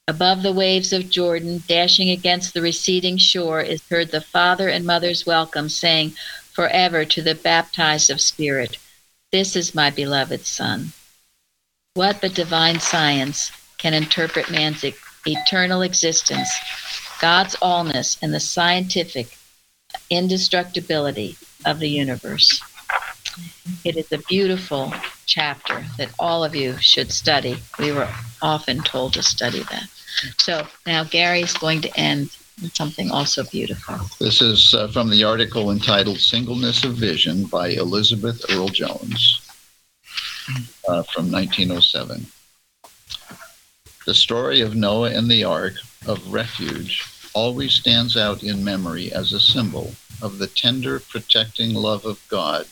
Above 0.06 0.44
the 0.44 0.52
waves 0.52 0.92
of 0.92 1.10
Jordan, 1.10 1.64
dashing 1.66 2.10
against 2.10 2.54
the 2.54 2.62
receding 2.62 3.18
shore, 3.18 3.60
is 3.60 3.82
heard 3.88 4.12
the 4.12 4.20
father 4.20 4.68
and 4.68 4.86
mother's 4.86 5.26
welcome, 5.26 5.68
saying, 5.68 6.14
Forever 6.52 7.04
to 7.04 7.22
the 7.22 7.34
baptized 7.34 8.10
of 8.10 8.20
spirit, 8.20 8.78
This 9.32 9.56
is 9.56 9.74
my 9.74 9.90
beloved 9.90 10.46
Son. 10.46 10.92
What 11.94 12.20
but 12.20 12.34
divine 12.34 12.78
science 12.78 13.50
can 13.78 13.94
interpret 13.94 14.48
man's 14.48 14.84
eternal 15.26 15.82
existence, 15.82 16.50
God's 17.20 17.54
allness, 17.56 18.18
and 18.22 18.32
the 18.32 18.40
scientific 18.40 19.36
indestructibility 20.08 21.36
of 21.66 21.78
the 21.78 21.88
universe? 21.88 22.62
It 23.84 23.96
is 23.96 24.10
a 24.10 24.18
beautiful 24.18 24.92
chapter 25.26 25.84
that 25.98 26.10
all 26.18 26.42
of 26.42 26.56
you 26.56 26.76
should 26.78 27.12
study. 27.12 27.58
We 27.78 27.92
were 27.92 28.08
often 28.42 28.82
told 28.82 29.12
to 29.14 29.22
study 29.22 29.62
that. 29.70 29.84
So 30.38 30.66
now 30.86 31.04
Gary's 31.04 31.54
going 31.54 31.82
to 31.82 31.96
end 31.98 32.36
with 32.60 32.74
something 32.74 33.10
also 33.10 33.44
beautiful. 33.44 33.96
This 34.18 34.42
is 34.42 34.74
uh, 34.74 34.88
from 34.88 35.10
the 35.10 35.24
article 35.24 35.70
entitled 35.70 36.18
Singleness 36.18 36.84
of 36.84 36.94
Vision 36.94 37.44
by 37.44 37.68
Elizabeth 37.68 38.44
Earle 38.50 38.68
Jones 38.68 39.40
uh, 40.88 41.02
from 41.04 41.30
1907. 41.30 42.26
The 44.06 44.14
story 44.14 44.62
of 44.62 44.74
Noah 44.74 45.10
and 45.10 45.30
the 45.30 45.44
Ark 45.44 45.74
of 46.06 46.32
Refuge 46.32 47.04
always 47.34 47.74
stands 47.74 48.16
out 48.16 48.42
in 48.42 48.64
memory 48.64 49.12
as 49.12 49.34
a 49.34 49.38
symbol 49.38 49.94
of 50.22 50.38
the 50.38 50.46
tender, 50.46 51.00
protecting 51.00 51.74
love 51.74 52.06
of 52.06 52.18
God 52.28 52.66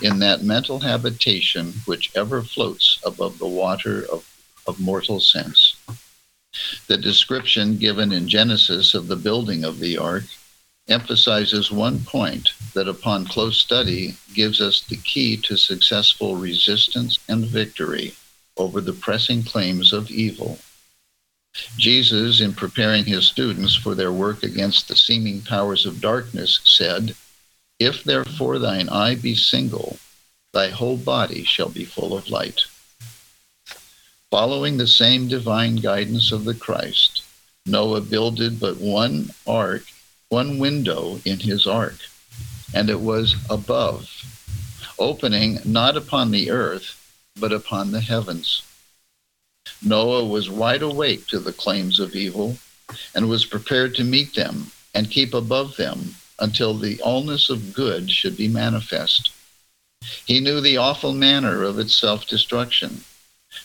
in 0.00 0.18
that 0.20 0.42
mental 0.42 0.80
habitation 0.80 1.74
which 1.84 2.10
ever 2.16 2.42
floats 2.42 2.98
above 3.04 3.38
the 3.38 3.46
water 3.46 4.06
of, 4.10 4.26
of 4.66 4.80
mortal 4.80 5.20
sense. 5.20 5.76
The 6.86 6.96
description 6.96 7.76
given 7.76 8.10
in 8.10 8.26
Genesis 8.26 8.94
of 8.94 9.08
the 9.08 9.16
building 9.16 9.64
of 9.64 9.78
the 9.78 9.98
ark 9.98 10.24
emphasizes 10.88 11.70
one 11.70 12.00
point 12.00 12.48
that, 12.72 12.88
upon 12.88 13.26
close 13.26 13.60
study, 13.60 14.16
gives 14.32 14.62
us 14.62 14.80
the 14.80 14.96
key 14.96 15.36
to 15.36 15.58
successful 15.58 16.36
resistance 16.36 17.18
and 17.28 17.44
victory 17.44 18.14
over 18.56 18.80
the 18.80 18.92
pressing 18.92 19.42
claims 19.42 19.92
of 19.92 20.10
evil. 20.10 20.58
Jesus, 21.76 22.40
in 22.40 22.54
preparing 22.54 23.04
his 23.04 23.26
students 23.26 23.74
for 23.74 23.94
their 23.94 24.12
work 24.12 24.42
against 24.42 24.88
the 24.88 24.96
seeming 24.96 25.42
powers 25.42 25.84
of 25.84 26.00
darkness, 26.00 26.60
said, 26.64 27.14
If 27.78 28.04
therefore 28.04 28.58
thine 28.58 28.88
eye 28.88 29.16
be 29.16 29.34
single, 29.34 29.98
thy 30.52 30.68
whole 30.68 30.96
body 30.96 31.44
shall 31.44 31.68
be 31.68 31.84
full 31.84 32.16
of 32.16 32.30
light. 32.30 32.62
Following 34.30 34.78
the 34.78 34.86
same 34.86 35.28
divine 35.28 35.76
guidance 35.76 36.32
of 36.32 36.44
the 36.44 36.54
Christ, 36.54 37.22
Noah 37.66 38.00
builded 38.00 38.58
but 38.58 38.78
one 38.78 39.30
ark, 39.46 39.84
one 40.30 40.58
window 40.58 41.20
in 41.24 41.38
his 41.38 41.66
ark, 41.66 41.98
and 42.72 42.88
it 42.88 43.00
was 43.00 43.36
above, 43.50 44.08
opening 44.98 45.58
not 45.66 45.96
upon 45.96 46.30
the 46.30 46.50
earth, 46.50 46.98
but 47.38 47.52
upon 47.52 47.90
the 47.90 48.00
heavens. 48.00 48.62
Noah 49.80 50.24
was 50.24 50.50
wide 50.50 50.82
awake 50.82 51.26
to 51.28 51.38
the 51.38 51.52
claims 51.52 51.98
of 51.98 52.14
evil 52.14 52.58
and 53.14 53.28
was 53.28 53.46
prepared 53.46 53.94
to 53.94 54.04
meet 54.04 54.34
them 54.34 54.70
and 54.94 55.10
keep 55.10 55.34
above 55.34 55.76
them 55.76 56.14
until 56.38 56.74
the 56.74 56.96
allness 56.98 57.48
of 57.48 57.72
good 57.72 58.10
should 58.10 58.36
be 58.36 58.48
manifest. 58.48 59.30
He 60.26 60.40
knew 60.40 60.60
the 60.60 60.76
awful 60.76 61.12
manner 61.12 61.62
of 61.62 61.78
its 61.78 61.94
self 61.94 62.26
destruction, 62.26 63.04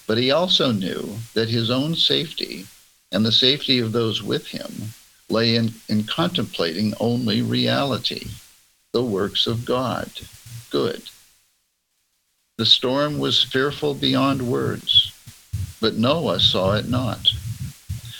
but 0.06 0.18
he 0.18 0.32
also 0.32 0.72
knew 0.72 1.18
that 1.34 1.50
his 1.50 1.70
own 1.72 1.96
safety 1.96 2.68
and 3.12 3.26
the 3.26 3.32
safety 3.32 3.80
of 3.80 3.92
those 3.92 4.22
with 4.22 4.48
him 4.48 4.94
lay 5.30 5.56
in, 5.56 5.74
in 5.90 6.04
contemplating 6.04 6.94
only 7.00 7.42
reality, 7.42 8.28
the 8.94 9.04
works 9.04 9.48
of 9.48 9.66
God, 9.66 10.10
good. 10.70 11.02
The 12.58 12.66
storm 12.66 13.20
was 13.20 13.44
fearful 13.44 13.94
beyond 13.94 14.42
words, 14.42 15.12
but 15.80 15.94
Noah 15.94 16.40
saw 16.40 16.74
it 16.74 16.88
not. 16.88 17.30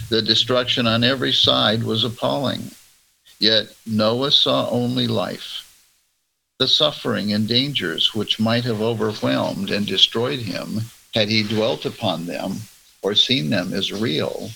The 0.10 0.22
destruction 0.22 0.86
on 0.86 1.04
every 1.04 1.34
side 1.34 1.84
was 1.84 2.04
appalling, 2.04 2.70
yet 3.40 3.76
Noah 3.88 4.32
saw 4.32 4.70
only 4.70 5.08
life. 5.08 5.64
The 6.60 6.68
suffering 6.68 7.34
and 7.34 7.48
dangers 7.48 8.14
which 8.14 8.40
might 8.40 8.64
have 8.64 8.80
overwhelmed 8.82 9.72
and 9.72 9.88
destroyed 9.88 10.42
him 10.42 10.82
had 11.16 11.30
he 11.30 11.42
dwelt 11.42 11.86
upon 11.86 12.28
them 12.28 12.62
or 13.02 13.16
seen 13.16 13.50
them 13.50 13.74
as 13.74 13.92
real 13.92 14.52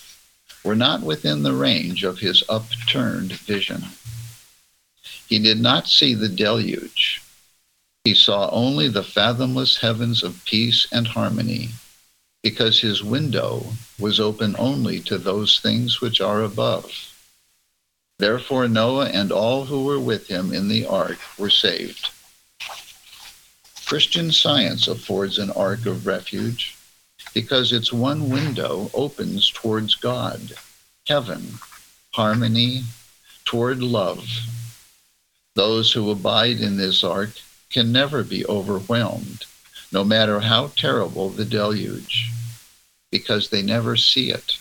were 0.62 0.76
not 0.76 1.02
within 1.02 1.42
the 1.42 1.54
range 1.54 2.04
of 2.04 2.20
his 2.20 2.44
upturned 2.48 3.32
vision. 3.32 3.86
He 5.28 5.40
did 5.40 5.60
not 5.60 5.88
see 5.88 6.14
the 6.14 6.28
deluge. 6.28 7.21
He 8.04 8.14
saw 8.14 8.50
only 8.50 8.88
the 8.88 9.04
fathomless 9.04 9.76
heavens 9.76 10.24
of 10.24 10.44
peace 10.44 10.88
and 10.90 11.06
harmony, 11.06 11.70
because 12.42 12.80
his 12.80 13.04
window 13.04 13.74
was 13.98 14.18
open 14.18 14.56
only 14.58 14.98
to 15.00 15.18
those 15.18 15.60
things 15.60 16.00
which 16.00 16.20
are 16.20 16.42
above. 16.42 16.90
Therefore, 18.18 18.66
Noah 18.66 19.06
and 19.06 19.30
all 19.30 19.64
who 19.66 19.84
were 19.84 20.00
with 20.00 20.26
him 20.26 20.52
in 20.52 20.68
the 20.68 20.84
ark 20.84 21.18
were 21.38 21.50
saved. 21.50 22.10
Christian 23.86 24.32
science 24.32 24.88
affords 24.88 25.38
an 25.38 25.50
ark 25.50 25.86
of 25.86 26.06
refuge 26.06 26.76
because 27.34 27.72
its 27.72 27.92
one 27.92 28.28
window 28.28 28.90
opens 28.94 29.50
towards 29.50 29.94
God, 29.94 30.54
heaven, 31.06 31.58
harmony, 32.12 32.82
toward 33.44 33.80
love. 33.80 34.26
Those 35.54 35.92
who 35.92 36.10
abide 36.10 36.60
in 36.60 36.76
this 36.76 37.04
ark 37.04 37.30
can 37.72 37.90
never 37.90 38.22
be 38.22 38.44
overwhelmed, 38.46 39.46
no 39.90 40.04
matter 40.04 40.40
how 40.40 40.68
terrible 40.76 41.30
the 41.30 41.44
deluge, 41.44 42.30
because 43.10 43.48
they 43.48 43.62
never 43.62 43.96
see 43.96 44.30
it. 44.30 44.58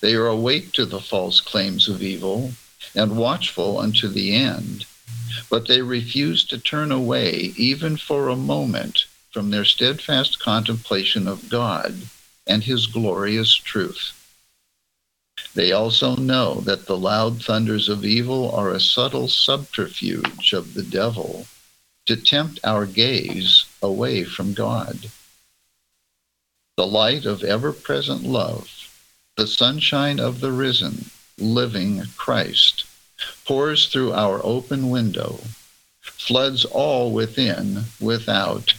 They 0.00 0.14
are 0.14 0.26
awake 0.26 0.72
to 0.72 0.84
the 0.84 1.00
false 1.00 1.40
claims 1.40 1.88
of 1.88 2.02
evil 2.02 2.52
and 2.94 3.16
watchful 3.16 3.78
unto 3.78 4.08
the 4.08 4.34
end, 4.34 4.84
but 5.48 5.66
they 5.66 5.80
refuse 5.80 6.44
to 6.44 6.58
turn 6.58 6.92
away 6.92 7.54
even 7.56 7.96
for 7.96 8.28
a 8.28 8.36
moment 8.36 9.06
from 9.30 9.50
their 9.50 9.64
steadfast 9.64 10.38
contemplation 10.38 11.26
of 11.26 11.48
God 11.48 11.94
and 12.46 12.62
his 12.62 12.86
glorious 12.86 13.54
truth. 13.54 14.12
They 15.54 15.72
also 15.72 16.16
know 16.16 16.60
that 16.60 16.86
the 16.86 16.96
loud 16.96 17.42
thunders 17.42 17.88
of 17.88 18.04
evil 18.04 18.50
are 18.52 18.70
a 18.70 18.80
subtle 18.80 19.28
subterfuge 19.28 20.52
of 20.52 20.74
the 20.74 20.82
devil 20.82 21.46
to 22.06 22.16
tempt 22.16 22.58
our 22.64 22.86
gaze 22.86 23.64
away 23.82 24.24
from 24.24 24.54
God. 24.54 25.10
The 26.76 26.86
light 26.86 27.26
of 27.26 27.44
ever 27.44 27.72
present 27.72 28.24
love, 28.24 28.68
the 29.36 29.46
sunshine 29.46 30.18
of 30.18 30.40
the 30.40 30.52
risen, 30.52 31.10
living 31.38 32.02
Christ, 32.16 32.84
pours 33.44 33.88
through 33.88 34.12
our 34.12 34.40
open 34.44 34.90
window, 34.90 35.40
floods 36.00 36.64
all 36.64 37.12
within, 37.12 37.84
without, 38.00 38.74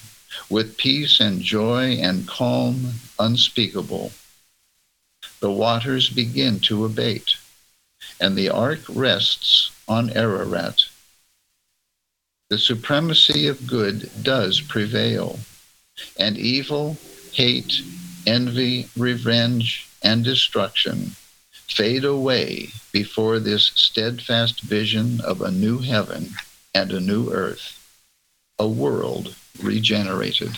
with 0.49 0.77
peace 0.77 1.19
and 1.19 1.41
joy 1.41 1.93
and 2.01 2.27
calm 2.27 2.93
unspeakable. 3.19 4.11
The 5.39 5.51
waters 5.51 6.09
begin 6.09 6.59
to 6.61 6.85
abate, 6.85 7.37
and 8.19 8.35
the 8.35 8.49
ark 8.49 8.81
rests 8.89 9.71
on 9.87 10.09
Ararat. 10.11 10.85
The 12.53 12.59
supremacy 12.59 13.47
of 13.47 13.65
good 13.65 14.11
does 14.21 14.61
prevail, 14.61 15.39
and 16.19 16.37
evil, 16.37 16.97
hate, 17.31 17.81
envy, 18.27 18.89
revenge, 18.95 19.89
and 20.03 20.23
destruction 20.23 21.15
fade 21.49 22.05
away 22.05 22.69
before 22.91 23.39
this 23.39 23.71
steadfast 23.73 24.61
vision 24.61 25.19
of 25.21 25.41
a 25.41 25.49
new 25.49 25.79
heaven 25.79 26.29
and 26.75 26.91
a 26.91 26.99
new 26.99 27.31
earth, 27.31 27.73
a 28.59 28.67
world 28.67 29.33
regenerated. 29.59 30.55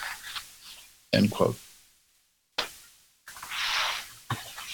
End 1.14 1.32
quote. 1.32 1.56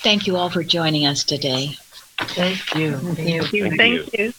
Thank 0.02 0.26
you 0.26 0.38
all 0.38 0.50
for 0.50 0.64
joining 0.64 1.06
us 1.06 1.24
today. 1.24 1.78
Thank 2.18 2.74
you. 2.76 2.98
Thank 2.98 3.54
you. 3.54 3.76
Thank 3.78 4.14
you. 4.14 4.30